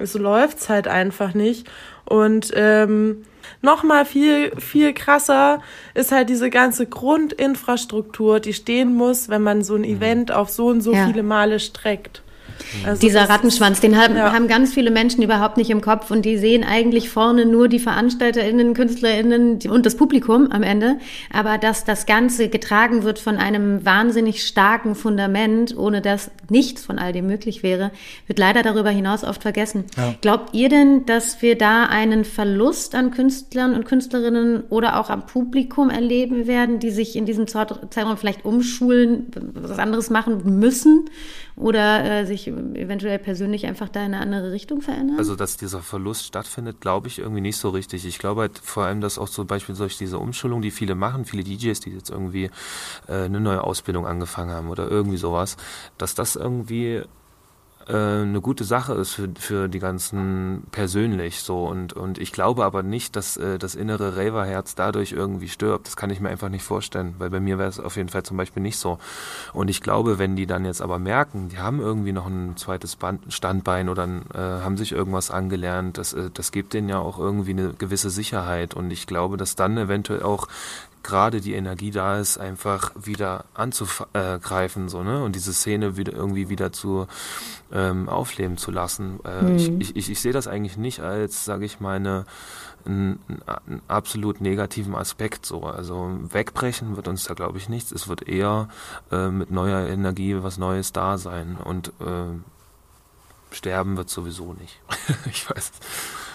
so 0.00 0.18
läuft's 0.18 0.68
halt 0.68 0.88
einfach 0.88 1.34
nicht. 1.34 1.68
Und 2.12 2.52
ähm, 2.54 3.24
nochmal 3.62 4.04
viel, 4.04 4.52
viel 4.60 4.92
krasser 4.92 5.62
ist 5.94 6.12
halt 6.12 6.28
diese 6.28 6.50
ganze 6.50 6.84
Grundinfrastruktur, 6.84 8.38
die 8.38 8.52
stehen 8.52 8.94
muss, 8.94 9.30
wenn 9.30 9.40
man 9.40 9.64
so 9.64 9.76
ein 9.76 9.80
mhm. 9.80 9.96
Event 9.96 10.30
auf 10.30 10.50
so 10.50 10.66
und 10.66 10.82
so 10.82 10.92
ja. 10.92 11.06
viele 11.06 11.22
Male 11.22 11.58
streckt. 11.58 12.22
Also 12.84 13.00
Dieser 13.00 13.28
Rattenschwanz, 13.28 13.80
den 13.80 14.00
haben, 14.00 14.16
ja. 14.16 14.32
haben, 14.32 14.48
ganz 14.48 14.74
viele 14.74 14.90
Menschen 14.90 15.22
überhaupt 15.22 15.56
nicht 15.56 15.70
im 15.70 15.80
Kopf 15.80 16.10
und 16.10 16.24
die 16.24 16.38
sehen 16.38 16.64
eigentlich 16.64 17.08
vorne 17.08 17.46
nur 17.46 17.68
die 17.68 17.78
VeranstalterInnen, 17.78 18.74
KünstlerInnen 18.74 19.58
und 19.68 19.86
das 19.86 19.96
Publikum 19.96 20.50
am 20.50 20.62
Ende. 20.62 20.96
Aber 21.32 21.58
dass 21.58 21.84
das 21.84 22.06
Ganze 22.06 22.48
getragen 22.48 23.02
wird 23.02 23.18
von 23.18 23.36
einem 23.36 23.84
wahnsinnig 23.84 24.46
starken 24.46 24.94
Fundament, 24.94 25.76
ohne 25.76 26.00
dass 26.00 26.30
nichts 26.48 26.84
von 26.84 26.98
all 26.98 27.12
dem 27.12 27.26
möglich 27.26 27.62
wäre, 27.62 27.90
wird 28.26 28.38
leider 28.38 28.62
darüber 28.62 28.90
hinaus 28.90 29.24
oft 29.24 29.42
vergessen. 29.42 29.84
Ja. 29.96 30.14
Glaubt 30.20 30.54
ihr 30.54 30.68
denn, 30.68 31.06
dass 31.06 31.42
wir 31.42 31.56
da 31.56 31.84
einen 31.84 32.24
Verlust 32.24 32.94
an 32.94 33.10
Künstlern 33.10 33.74
und 33.74 33.84
Künstlerinnen 33.84 34.64
oder 34.70 34.98
auch 34.98 35.10
am 35.10 35.26
Publikum 35.26 35.90
erleben 35.90 36.46
werden, 36.46 36.78
die 36.78 36.90
sich 36.90 37.16
in 37.16 37.26
diesem 37.26 37.46
Zeitraum 37.46 38.16
vielleicht 38.16 38.44
umschulen, 38.44 39.26
was 39.54 39.78
anderes 39.78 40.10
machen 40.10 40.58
müssen? 40.58 41.08
Oder 41.56 42.04
äh, 42.04 42.26
sich 42.26 42.48
eventuell 42.48 43.18
persönlich 43.18 43.66
einfach 43.66 43.88
da 43.88 44.00
in 44.00 44.14
eine 44.14 44.20
andere 44.20 44.52
Richtung 44.52 44.80
verändern? 44.80 45.18
Also, 45.18 45.36
dass 45.36 45.56
dieser 45.56 45.80
Verlust 45.80 46.24
stattfindet, 46.24 46.80
glaube 46.80 47.08
ich 47.08 47.18
irgendwie 47.18 47.40
nicht 47.40 47.56
so 47.56 47.70
richtig. 47.70 48.06
Ich 48.06 48.18
glaube 48.18 48.42
halt 48.42 48.58
vor 48.58 48.84
allem, 48.84 49.00
dass 49.00 49.18
auch 49.18 49.28
zum 49.28 49.46
Beispiel 49.46 49.74
durch 49.74 49.98
diese 49.98 50.18
Umschulung, 50.18 50.62
die 50.62 50.70
viele 50.70 50.94
machen, 50.94 51.24
viele 51.24 51.44
DJs, 51.44 51.78
die 51.80 51.90
jetzt 51.90 52.10
irgendwie 52.10 52.50
äh, 53.08 53.24
eine 53.24 53.40
neue 53.40 53.64
Ausbildung 53.64 54.06
angefangen 54.06 54.50
haben 54.50 54.68
oder 54.68 54.88
irgendwie 54.90 55.18
sowas, 55.18 55.56
dass 55.98 56.14
das 56.14 56.36
irgendwie 56.36 57.02
äh, 57.88 58.22
eine 58.22 58.40
gute 58.40 58.64
Sache 58.64 58.94
ist 58.94 59.12
für, 59.12 59.28
für 59.38 59.68
die 59.68 59.78
ganzen 59.78 60.64
persönlich 60.70 61.40
so 61.40 61.64
und 61.64 61.92
und 61.92 62.18
ich 62.18 62.32
glaube 62.32 62.64
aber 62.64 62.82
nicht, 62.82 63.16
dass 63.16 63.36
äh, 63.36 63.58
das 63.58 63.74
innere 63.74 64.16
Raver-Herz 64.16 64.74
dadurch 64.74 65.12
irgendwie 65.12 65.48
stirbt. 65.48 65.86
Das 65.86 65.96
kann 65.96 66.10
ich 66.10 66.20
mir 66.20 66.28
einfach 66.28 66.48
nicht 66.48 66.64
vorstellen, 66.64 67.14
weil 67.18 67.30
bei 67.30 67.40
mir 67.40 67.58
wäre 67.58 67.68
es 67.68 67.80
auf 67.80 67.96
jeden 67.96 68.08
Fall 68.08 68.22
zum 68.22 68.36
Beispiel 68.36 68.62
nicht 68.62 68.78
so. 68.78 68.98
Und 69.52 69.68
ich 69.68 69.80
glaube, 69.80 70.18
wenn 70.18 70.36
die 70.36 70.46
dann 70.46 70.64
jetzt 70.64 70.82
aber 70.82 70.98
merken, 70.98 71.48
die 71.48 71.58
haben 71.58 71.80
irgendwie 71.80 72.12
noch 72.12 72.26
ein 72.26 72.56
zweites 72.56 72.96
Band, 72.96 73.32
Standbein 73.32 73.88
oder 73.88 74.04
äh, 74.34 74.38
haben 74.38 74.76
sich 74.76 74.92
irgendwas 74.92 75.30
angelernt, 75.30 75.98
das 75.98 76.12
äh, 76.12 76.30
das 76.32 76.52
gibt 76.52 76.74
denen 76.74 76.88
ja 76.88 76.98
auch 76.98 77.18
irgendwie 77.18 77.52
eine 77.52 77.72
gewisse 77.74 78.10
Sicherheit 78.10 78.74
und 78.74 78.90
ich 78.90 79.06
glaube, 79.06 79.36
dass 79.36 79.56
dann 79.56 79.78
eventuell 79.78 80.22
auch 80.22 80.48
gerade 81.02 81.40
die 81.40 81.54
Energie 81.54 81.90
da 81.90 82.18
ist, 82.18 82.38
einfach 82.38 82.92
wieder 82.94 83.44
anzugreifen, 83.54 84.88
so, 84.88 85.02
ne? 85.02 85.22
Und 85.22 85.34
diese 85.34 85.52
Szene 85.52 85.96
wieder 85.96 86.12
irgendwie 86.12 86.48
wieder 86.48 86.72
zu 86.72 87.06
ähm, 87.72 88.08
aufleben 88.08 88.56
zu 88.56 88.70
lassen. 88.70 89.20
Äh, 89.24 89.42
mhm. 89.42 89.80
ich, 89.80 89.96
ich, 89.96 90.10
ich 90.10 90.20
sehe 90.20 90.32
das 90.32 90.46
eigentlich 90.46 90.76
nicht 90.76 91.00
als, 91.00 91.44
sage 91.44 91.64
ich 91.64 91.80
mal, 91.80 91.96
eine, 91.96 92.26
einen, 92.84 93.18
einen, 93.46 93.82
absolut 93.88 94.40
negativen 94.40 94.94
Aspekt 94.94 95.46
so. 95.46 95.64
Also 95.64 96.10
wegbrechen 96.30 96.96
wird 96.96 97.08
uns 97.08 97.24
da, 97.24 97.34
glaube 97.34 97.58
ich, 97.58 97.68
nichts. 97.68 97.92
Es 97.92 98.08
wird 98.08 98.28
eher 98.28 98.68
äh, 99.10 99.28
mit 99.28 99.50
neuer 99.50 99.88
Energie 99.88 100.36
was 100.42 100.58
Neues 100.58 100.92
da 100.92 101.18
sein. 101.18 101.56
Und 101.62 101.88
äh, 102.00 103.54
sterben 103.54 103.96
wird 103.96 104.10
sowieso 104.10 104.52
nicht. 104.54 104.80
ich 105.26 105.48
weiß. 105.48 105.72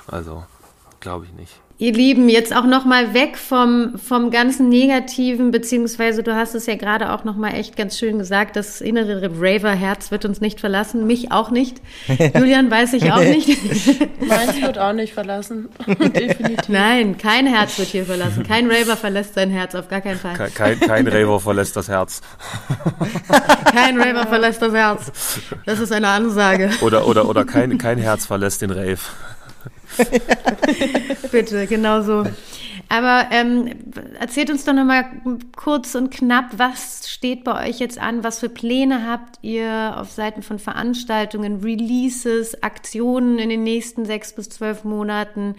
Also, 0.07 0.45
glaube 0.99 1.25
ich 1.25 1.33
nicht. 1.33 1.61
Ihr 1.79 1.93
Lieben, 1.93 2.27
jetzt 2.27 2.55
auch 2.55 2.65
noch 2.65 2.85
mal 2.85 3.13
weg 3.13 3.37
vom, 3.37 3.99
vom 4.03 4.31
ganzen 4.31 4.67
Negativen, 4.67 5.51
beziehungsweise 5.51 6.23
du 6.23 6.35
hast 6.35 6.55
es 6.55 6.65
ja 6.65 6.75
gerade 6.75 7.11
auch 7.11 7.23
noch 7.23 7.35
mal 7.35 7.51
echt 7.51 7.77
ganz 7.77 7.99
schön 7.99 8.17
gesagt, 8.17 8.55
das 8.55 8.81
innere 8.81 9.29
Raver-Herz 9.39 10.09
wird 10.09 10.25
uns 10.25 10.41
nicht 10.41 10.59
verlassen, 10.59 11.05
mich 11.05 11.31
auch 11.31 11.51
nicht. 11.51 11.79
Julian 12.35 12.71
weiß 12.71 12.93
ich 12.93 13.11
auch 13.11 13.19
nicht. 13.19 13.49
Meins 14.27 14.59
wird 14.59 14.79
auch 14.79 14.93
nicht 14.93 15.13
verlassen, 15.13 15.69
definitiv. 15.87 16.67
Nein, 16.67 17.15
kein 17.19 17.45
Herz 17.45 17.77
wird 17.77 17.89
hier 17.89 18.05
verlassen. 18.05 18.41
Kein 18.41 18.71
Raver 18.71 18.97
verlässt 18.97 19.35
sein 19.35 19.51
Herz, 19.51 19.75
auf 19.75 19.87
gar 19.87 20.01
keinen 20.01 20.17
Fall. 20.17 20.33
Kein, 20.33 20.79
kein 20.79 21.07
Raver 21.07 21.39
verlässt 21.39 21.75
das 21.75 21.89
Herz. 21.89 22.21
kein 23.71 24.01
Raver 24.01 24.25
verlässt 24.25 24.63
das 24.63 24.73
Herz. 24.73 25.11
Das 25.67 25.79
ist 25.79 25.91
eine 25.91 26.07
Ansage. 26.07 26.71
Oder, 26.81 27.07
oder, 27.07 27.29
oder 27.29 27.45
kein, 27.45 27.77
kein 27.77 27.99
Herz 27.99 28.25
verlässt 28.25 28.63
den 28.63 28.71
Rave. 28.71 28.97
Bitte, 31.31 31.67
genau 31.67 32.01
so. 32.01 32.25
Aber 32.89 33.27
ähm, 33.31 33.69
erzählt 34.19 34.49
uns 34.49 34.63
doch 34.63 34.73
nochmal 34.73 35.05
kurz 35.55 35.95
und 35.95 36.09
knapp, 36.09 36.57
was 36.57 37.09
steht 37.09 37.43
bei 37.43 37.67
euch 37.67 37.79
jetzt 37.79 37.99
an? 37.99 38.23
Was 38.23 38.39
für 38.39 38.49
Pläne 38.49 39.05
habt 39.05 39.39
ihr 39.41 39.95
auf 39.97 40.11
Seiten 40.11 40.41
von 40.41 40.57
Veranstaltungen, 40.57 41.61
Releases, 41.61 42.63
Aktionen 42.63 43.39
in 43.39 43.49
den 43.49 43.63
nächsten 43.63 44.05
sechs 44.05 44.33
bis 44.33 44.49
zwölf 44.49 44.83
Monaten? 44.85 45.55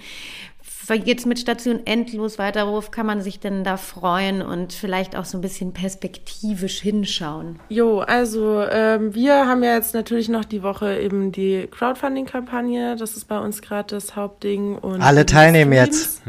Geht 0.96 1.18
es 1.18 1.26
mit 1.26 1.38
Station 1.38 1.80
Endlos 1.84 2.38
weiter? 2.38 2.66
Worauf 2.66 2.90
kann 2.90 3.06
man 3.06 3.20
sich 3.20 3.40
denn 3.40 3.62
da 3.62 3.76
freuen 3.76 4.40
und 4.40 4.72
vielleicht 4.72 5.16
auch 5.16 5.24
so 5.24 5.36
ein 5.36 5.40
bisschen 5.42 5.72
perspektivisch 5.72 6.80
hinschauen? 6.80 7.58
Jo, 7.68 8.00
also 8.00 8.62
ähm, 8.62 9.14
wir 9.14 9.46
haben 9.46 9.62
ja 9.62 9.74
jetzt 9.74 9.94
natürlich 9.94 10.28
noch 10.28 10.44
die 10.44 10.62
Woche 10.62 10.98
eben 10.98 11.30
die 11.32 11.68
Crowdfunding-Kampagne. 11.70 12.96
Das 12.96 13.16
ist 13.16 13.26
bei 13.26 13.38
uns 13.38 13.60
gerade 13.60 13.94
das 13.94 14.16
Hauptding. 14.16 14.78
Und 14.78 15.02
Alle 15.02 15.26
teilnehmen 15.26 15.72
jetzt. 15.72 16.22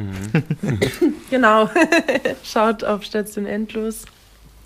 genau. 1.30 1.70
Schaut 2.44 2.84
auf 2.84 3.04
Station 3.04 3.46
Endlos. 3.46 4.06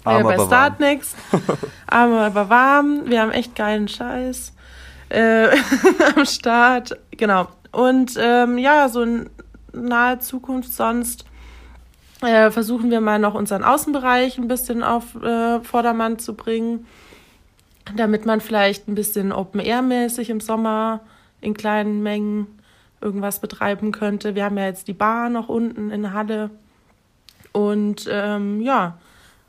Arm 0.03 0.21
äh, 0.21 0.35
bei 0.35 0.45
Startnext. 0.45 1.15
Arm 1.87 2.13
aber 2.13 2.49
warm. 2.49 3.03
Wir 3.05 3.21
haben 3.21 3.31
echt 3.31 3.55
geilen 3.55 3.87
Scheiß 3.87 4.53
äh, 5.09 5.49
am 6.15 6.25
Start. 6.25 6.97
Genau. 7.11 7.47
Und 7.71 8.13
ähm, 8.19 8.57
ja, 8.57 8.89
so 8.89 9.01
ein 9.01 9.29
nahe 9.73 10.19
Zukunft 10.19 10.73
sonst 10.73 11.25
äh, 12.21 12.51
versuchen 12.51 12.89
wir 12.89 13.01
mal 13.01 13.19
noch 13.19 13.33
unseren 13.33 13.63
Außenbereich 13.63 14.37
ein 14.37 14.47
bisschen 14.47 14.83
auf 14.83 15.15
äh, 15.15 15.59
Vordermann 15.61 16.19
zu 16.19 16.35
bringen, 16.35 16.85
damit 17.95 18.25
man 18.25 18.39
vielleicht 18.39 18.87
ein 18.87 18.95
bisschen 18.95 19.31
Open-Air-mäßig 19.31 20.29
im 20.29 20.39
Sommer 20.39 21.01
in 21.41 21.53
kleinen 21.53 22.01
Mengen 22.01 22.47
irgendwas 23.01 23.39
betreiben 23.39 23.91
könnte. 23.91 24.35
Wir 24.35 24.45
haben 24.45 24.57
ja 24.57 24.65
jetzt 24.65 24.87
die 24.87 24.93
Bar 24.93 25.29
noch 25.29 25.49
unten 25.49 25.91
in 25.91 26.13
Halle 26.13 26.49
und 27.51 28.07
ähm, 28.09 28.61
ja, 28.61 28.97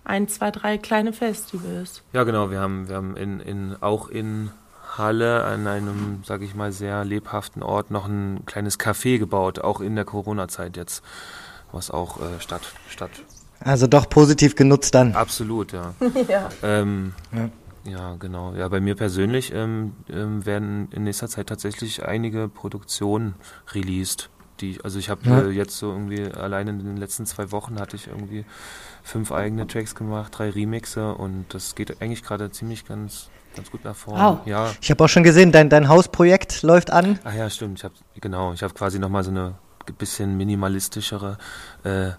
ein, 0.05 0.29
zwei, 0.29 0.51
drei 0.51 0.77
kleine 0.77 1.13
Festivals. 1.13 2.03
Ja, 2.13 2.25
genau. 2.25 2.51
Wir 2.51 2.61
haben, 2.61 2.89
wir 2.89 2.97
haben 2.97 3.17
in, 3.17 3.41
in, 3.41 3.77
auch 3.81 4.09
in 4.09 4.51
Halle 4.99 5.45
an 5.45 5.67
einem, 5.67 6.23
sage 6.25 6.45
ich 6.45 6.55
mal, 6.55 6.73
sehr 6.73 7.05
lebhaften 7.05 7.63
Ort 7.63 7.91
noch 7.91 8.07
ein 8.07 8.45
kleines 8.47 8.79
Café 8.79 9.19
gebaut, 9.19 9.59
auch 9.59 9.81
in 9.81 9.95
der 9.95 10.05
Corona-Zeit 10.05 10.77
jetzt, 10.77 11.03
was 11.73 11.91
auch 11.91 12.21
äh, 12.21 12.41
statt, 12.41 12.63
statt. 12.89 13.11
Also 13.61 13.87
doch 13.87 14.09
positiv 14.09 14.57
genutzt 14.57 14.95
dann. 14.95 15.15
Absolut, 15.15 15.73
ja. 15.73 15.95
ja. 16.29 16.49
Ähm, 16.63 17.15
ja. 17.33 17.51
Ja, 17.87 18.15
genau. 18.19 18.55
Ja, 18.55 18.69
bei 18.69 18.81
mir 18.81 18.95
persönlich 18.95 19.53
ähm, 19.55 19.93
ähm, 20.09 20.47
werden 20.47 20.89
in 20.91 21.05
nächster 21.05 21.29
Zeit 21.29 21.49
tatsächlich 21.49 22.03
einige 22.05 22.49
Produktionen 22.49 23.35
released. 23.73 24.31
Die, 24.61 24.79
also 24.83 24.99
ich 24.99 25.11
habe 25.11 25.29
ja. 25.29 25.43
äh, 25.43 25.51
jetzt 25.51 25.77
so 25.77 25.91
irgendwie 25.91 26.25
allein 26.25 26.69
in 26.69 26.79
den 26.79 26.97
letzten 26.97 27.27
zwei 27.27 27.53
Wochen 27.53 27.79
hatte 27.79 27.97
ich 27.97 28.07
irgendwie 28.07 28.47
fünf 29.05 29.31
eigene 29.31 29.67
Tracks 29.69 29.95
gemacht, 29.95 30.33
drei 30.37 30.51
Remixe 30.51 31.15
und 31.15 31.47
das 31.51 31.77
geht 31.77 32.03
eigentlich 32.03 32.25
gerade 32.25 32.51
ziemlich 32.51 32.85
ganz 32.87 33.29
ganz 33.55 33.71
gut 33.71 33.85
nach 33.85 33.95
vorne. 33.95 34.21
Wow. 34.21 34.47
Ja. 34.47 34.73
Ich 34.81 34.91
habe 34.91 35.05
auch 35.05 35.09
schon 35.09 35.23
gesehen, 35.23 35.53
dein, 35.53 35.69
dein 35.69 35.89
Hausprojekt 35.89 36.63
läuft 36.63 36.91
an. 36.91 37.21
Ach 37.23 37.35
ja, 37.35 37.49
stimmt. 37.49 37.79
Ich 37.79 37.85
habe 37.85 37.95
genau, 38.21 38.53
ich 38.53 38.65
habe 38.65 38.75
quasi 38.75 38.99
nochmal 38.99 39.23
so 39.23 39.31
eine 39.31 39.55
bisschen 39.99 40.37
minimalistischere 40.37 41.39
äh, 41.85 42.13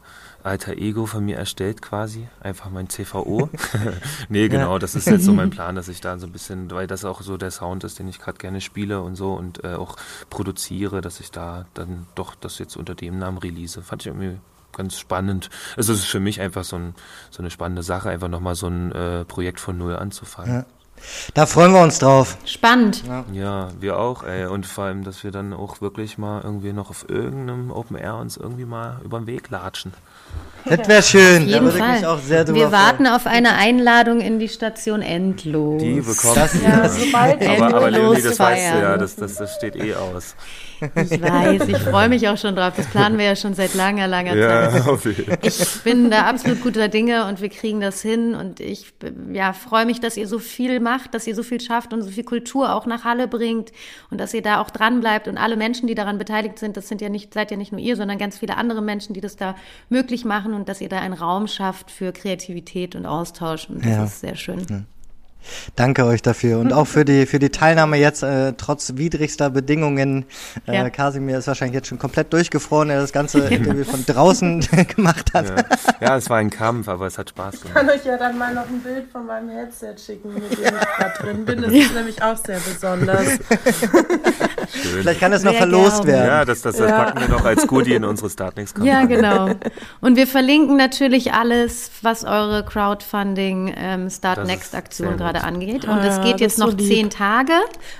alter 0.44 0.74
Ego 0.78 1.08
von 1.08 1.26
mir 1.26 1.38
erstellt 1.38 1.82
quasi, 1.82 2.28
einfach 2.40 2.70
mein 2.70 2.88
CVO. 2.88 3.50
nee, 4.30 4.48
genau, 4.48 4.74
ja. 4.74 4.80
das 4.80 4.94
ist 4.94 5.08
jetzt 5.08 5.26
so 5.26 5.34
mein 5.34 5.50
Plan, 5.50 5.76
dass 5.76 5.88
ich 5.88 6.02
da 6.02 6.20
so 6.20 6.28
ein 6.28 6.32
bisschen, 6.32 6.70
weil 6.70 6.86
das 6.86 7.04
auch 7.04 7.22
so 7.22 7.38
der 7.38 7.50
Sound 7.50 7.84
ist, 7.84 7.98
den 7.98 8.08
ich 8.08 8.20
gerade 8.20 8.38
gerne 8.38 8.62
spiele 8.62 9.02
und 9.02 9.16
so 9.16 9.34
und 9.34 9.64
äh, 9.64 9.74
auch 9.74 9.96
produziere, 10.30 11.02
dass 11.02 11.20
ich 11.20 11.32
da 11.32 11.66
dann 11.74 12.06
doch 12.14 12.36
das 12.36 12.60
jetzt 12.60 12.78
unter 12.78 12.94
dem 12.94 13.18
Namen 13.18 13.40
release. 13.40 13.82
Fand 13.82 14.04
ich 14.04 14.08
irgendwie 14.08 14.38
ganz 14.76 15.00
spannend. 15.00 15.50
Also 15.76 15.94
es 15.94 16.00
ist 16.00 16.06
für 16.06 16.20
mich 16.20 16.42
einfach 16.42 16.64
so, 16.64 16.78
ein, 16.78 16.96
so 17.32 17.42
eine 17.42 17.50
spannende 17.50 17.84
Sache, 17.84 18.10
einfach 18.10 18.30
nochmal 18.30 18.56
so 18.56 18.68
ein 18.68 18.92
äh, 18.92 19.26
Projekt 19.26 19.60
von 19.60 19.78
Null 19.78 19.96
anzufangen. 19.96 20.54
Ja. 20.54 20.66
Da 21.34 21.46
freuen 21.46 21.74
wir 21.74 21.82
uns 21.82 22.00
drauf. 22.00 22.38
Spannend. 22.46 23.04
Ja. 23.06 23.26
ja, 23.34 23.70
wir 23.80 24.00
auch, 24.00 24.24
ey. 24.24 24.46
Und 24.46 24.66
vor 24.66 24.86
allem, 24.86 25.04
dass 25.04 25.24
wir 25.24 25.32
dann 25.32 25.54
auch 25.54 25.82
wirklich 25.82 26.18
mal 26.18 26.42
irgendwie 26.44 26.74
noch 26.74 26.90
auf 26.90 27.10
irgendeinem 27.10 27.72
Open 27.72 27.98
Air 27.98 28.16
uns 28.16 28.38
irgendwie 28.38 28.66
mal 28.66 29.00
über 29.04 29.20
den 29.20 29.28
Weg 29.28 29.50
latschen. 29.50 29.94
Das 30.66 30.88
wäre 30.88 31.04
schön. 31.04 31.44
Auf 31.44 31.48
da 31.48 31.52
jeden 31.52 31.66
würde 31.66 31.78
ich 31.78 31.84
mich 31.84 32.00
Fall. 32.02 32.06
auch 32.06 32.20
sehr 32.20 32.44
drüber 32.46 32.60
Wir 32.60 32.72
warten 32.72 33.06
freuen. 33.06 33.16
auf 33.16 33.28
eine 33.28 33.54
Einladung 33.56 34.20
in 34.22 34.40
die 34.40 34.50
Station 34.50 35.02
Endlos. 35.02 35.82
Die 35.82 36.02
bekommt 36.02 36.38
Das, 36.38 36.54
Ja, 36.62 36.90
sobald 36.90 37.42
ich 37.42 37.50
aber, 37.50 37.76
aber 37.76 37.92
Leonie, 37.92 38.16
das 38.22 38.40
Endlos 38.40 38.40
weißt 38.40 38.62
du 38.62 38.66
ja, 38.66 38.82
feiern. 38.82 39.00
das, 39.00 39.16
das, 39.16 39.36
das 39.36 39.56
steht 39.56 39.76
eh 39.76 39.94
aus. 39.96 40.36
Ich 40.82 41.22
weiß, 41.22 41.68
ich 41.70 41.78
freue 41.78 42.10
mich 42.10 42.28
auch 42.28 42.38
schon 42.38 42.56
drauf. 42.56 42.74
Das 42.76 42.88
planen 42.88 43.18
wir 43.18 43.26
ja 43.26 43.36
schon 43.36 43.54
seit 43.54 43.74
langer, 43.76 44.08
langer 44.08 44.34
Zeit. 44.34 44.84
Fall. 45.00 45.16
Ich 45.42 45.82
bin 45.84 46.10
da 46.12 46.26
absolut 46.26 46.62
guter 46.62 46.90
Dinge 46.90 47.28
und 47.28 47.42
wir 47.42 47.50
kriegen 47.50 47.80
das 47.80 48.02
hin 48.02 48.36
und 48.36 48.60
ich 48.60 48.94
ja, 49.32 49.54
freue 49.54 49.86
mich, 49.86 50.02
dass 50.02 50.18
ihr 50.18 50.28
so 50.28 50.38
viel 50.40 50.80
macht, 50.82 51.14
dass 51.14 51.28
ihr 51.28 51.36
so 51.36 51.44
viel 51.44 51.62
schafft 51.62 51.94
und 51.94 52.02
so 52.02 52.10
viel 52.10 52.24
Kultur 52.26 52.74
auch 52.74 52.86
nach 52.88 53.06
Halle 53.06 53.28
bringt 53.28 53.72
und 54.10 54.20
dass 54.20 54.34
ihr 54.34 54.42
da 54.42 54.60
auch 54.62 54.70
dran 54.70 55.00
bleibt 55.00 55.28
und 55.28 55.38
alle 55.38 55.56
Menschen, 55.56 55.88
die 55.88 55.96
daran 55.96 56.18
beteiligt 56.18 56.60
sind, 56.60 56.76
das 56.76 56.88
sind 56.90 57.02
ja 57.02 57.10
nicht, 57.10 57.34
seid 57.34 57.52
ja 57.52 57.58
nicht 57.58 57.72
nur 57.72 57.80
ihr, 57.80 57.96
sondern 57.96 58.18
ganz 58.18 58.38
viele 58.40 58.58
andere 58.58 58.82
Menschen, 58.82 59.14
die 59.14 59.22
das 59.22 59.38
da 59.38 59.56
möglich 59.90 60.26
machen 60.26 60.54
und 60.56 60.68
dass 60.70 60.82
ihr 60.82 60.90
da 60.90 61.00
einen 61.00 61.14
Raum 61.14 61.48
schafft 61.48 61.92
für 61.92 62.12
Kreativität 62.12 62.96
und 62.96 63.06
Austausch 63.06 63.70
und 63.70 63.84
das 63.86 63.92
Ja. 63.92 64.04
ist 64.06 64.20
sehr 64.22 64.36
schön. 64.36 64.86
Danke 65.76 66.06
euch 66.06 66.22
dafür 66.22 66.60
und 66.60 66.74
auch 66.74 66.86
für 66.88 67.06
die 67.06 67.26
für 67.26 67.40
die 67.40 67.50
Teilnahme 67.50 67.98
jetzt 67.98 68.24
äh, 68.24 68.54
trotz 68.58 68.94
widrigster 68.96 69.50
Bedingungen. 69.50 70.26
Äh, 70.68 70.76
Ja. 70.76 70.90
Kasimir 70.90 71.38
ist 71.40 71.48
wahrscheinlich 71.48 71.76
jetzt 71.76 71.88
schon 71.88 72.00
komplett 72.00 72.32
durchgefroren, 72.34 72.90
der 72.90 73.02
das 73.02 73.12
ganze 73.12 73.40
Interview 73.48 73.84
von 73.84 74.06
draußen 74.06 74.66
gemacht 74.96 75.34
hat. 75.34 75.46
Ja. 76.02 76.08
ja, 76.08 76.18
es 76.18 76.30
war 76.30 76.38
ein 76.38 76.50
Kampf, 76.50 76.88
aber 76.88 77.08
es 77.08 77.18
hat 77.18 77.30
Spaß 77.30 77.56
Ich 77.56 77.62
gemacht. 77.62 77.76
kann 77.78 77.90
euch 77.90 78.06
ja 78.06 78.18
dann 78.18 78.38
mal 78.38 78.54
noch 78.54 78.68
ein 78.68 78.80
Bild 78.82 79.10
von 79.12 79.26
meinem 79.26 79.50
Headset 79.50 79.96
schicken, 80.04 80.34
mit 80.34 80.44
dem 80.44 80.52
ich 80.52 80.60
gerade 80.98 81.14
drin 81.22 81.46
bin. 81.46 81.62
Das 81.62 81.72
ist 81.74 81.94
nämlich 81.94 82.22
auch 82.22 82.38
sehr 82.38 82.60
besonders. 82.60 83.26
Schön. 84.74 85.02
Vielleicht 85.02 85.20
kann 85.20 85.32
das 85.32 85.44
noch 85.44 85.52
Sehr 85.52 85.60
verlost 85.62 86.04
gerne. 86.04 86.08
werden. 86.14 86.28
Ja, 86.28 86.46
das, 86.46 86.62
das, 86.62 86.78
das 86.78 86.92
packen 86.92 87.20
wir 87.22 87.28
noch 87.30 87.46
als 87.46 87.68
Goodie 87.68 87.94
in 87.94 88.04
unsere 88.04 88.30
Startnext-Kampagne. 88.30 88.92
Ja, 89.00 89.06
genau. 89.06 89.56
Und 90.02 90.16
wir 90.16 90.28
verlinken 90.28 90.76
natürlich 90.78 91.34
alles, 91.34 91.92
was 92.02 92.24
eure 92.24 92.64
Crowdfunding 92.66 93.74
ähm, 93.78 94.10
Start 94.10 94.40
Das 94.40 94.48
gerade 95.36 95.46
angeht. 95.48 95.86
Und 95.86 95.92
Ah, 96.00 96.06
es 96.06 96.22
geht 96.22 96.40
jetzt 96.40 96.58
so 96.58 96.66
noch 96.68 96.74
lieb. 96.74 96.88
zehn 96.88 97.10
Tage. 97.10 97.54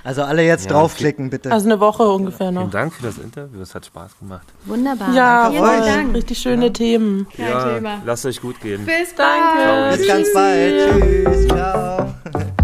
Also 0.04 0.22
alle 0.22 0.42
jetzt 0.42 0.66
Ja, 0.66 0.72
draufklicken 0.72 1.30
bitte. 1.30 1.52
Also 1.52 1.66
eine 1.66 1.80
Woche 1.80 2.02
ungefähr 2.04 2.50
noch. 2.52 2.62
Vielen 2.62 2.70
Dank 2.72 2.94
für 2.94 3.02
das 3.06 3.18
Interview, 3.18 3.60
es 3.62 3.74
hat 3.74 3.86
Spaß 3.86 4.18
gemacht. 4.18 4.46
Wunderbar. 4.64 5.12
Ja, 5.14 5.50
Vielen 5.50 5.62
euch. 5.64 5.80
Dank. 5.86 6.14
richtig 6.14 6.38
schöne 6.38 6.72
Themen. 6.72 7.26
Kein 7.36 7.46
ja, 7.48 7.74
Thema. 7.74 8.02
lasst 8.04 8.26
euch 8.26 8.40
gut 8.40 8.60
gehen. 8.60 8.84
Bis 8.84 9.14
Danke. 9.14 9.64
bald. 9.64 9.98
Bis 9.98 10.08
ganz 10.08 10.32
bald. 10.32 10.74
Tschüss. 11.00 12.55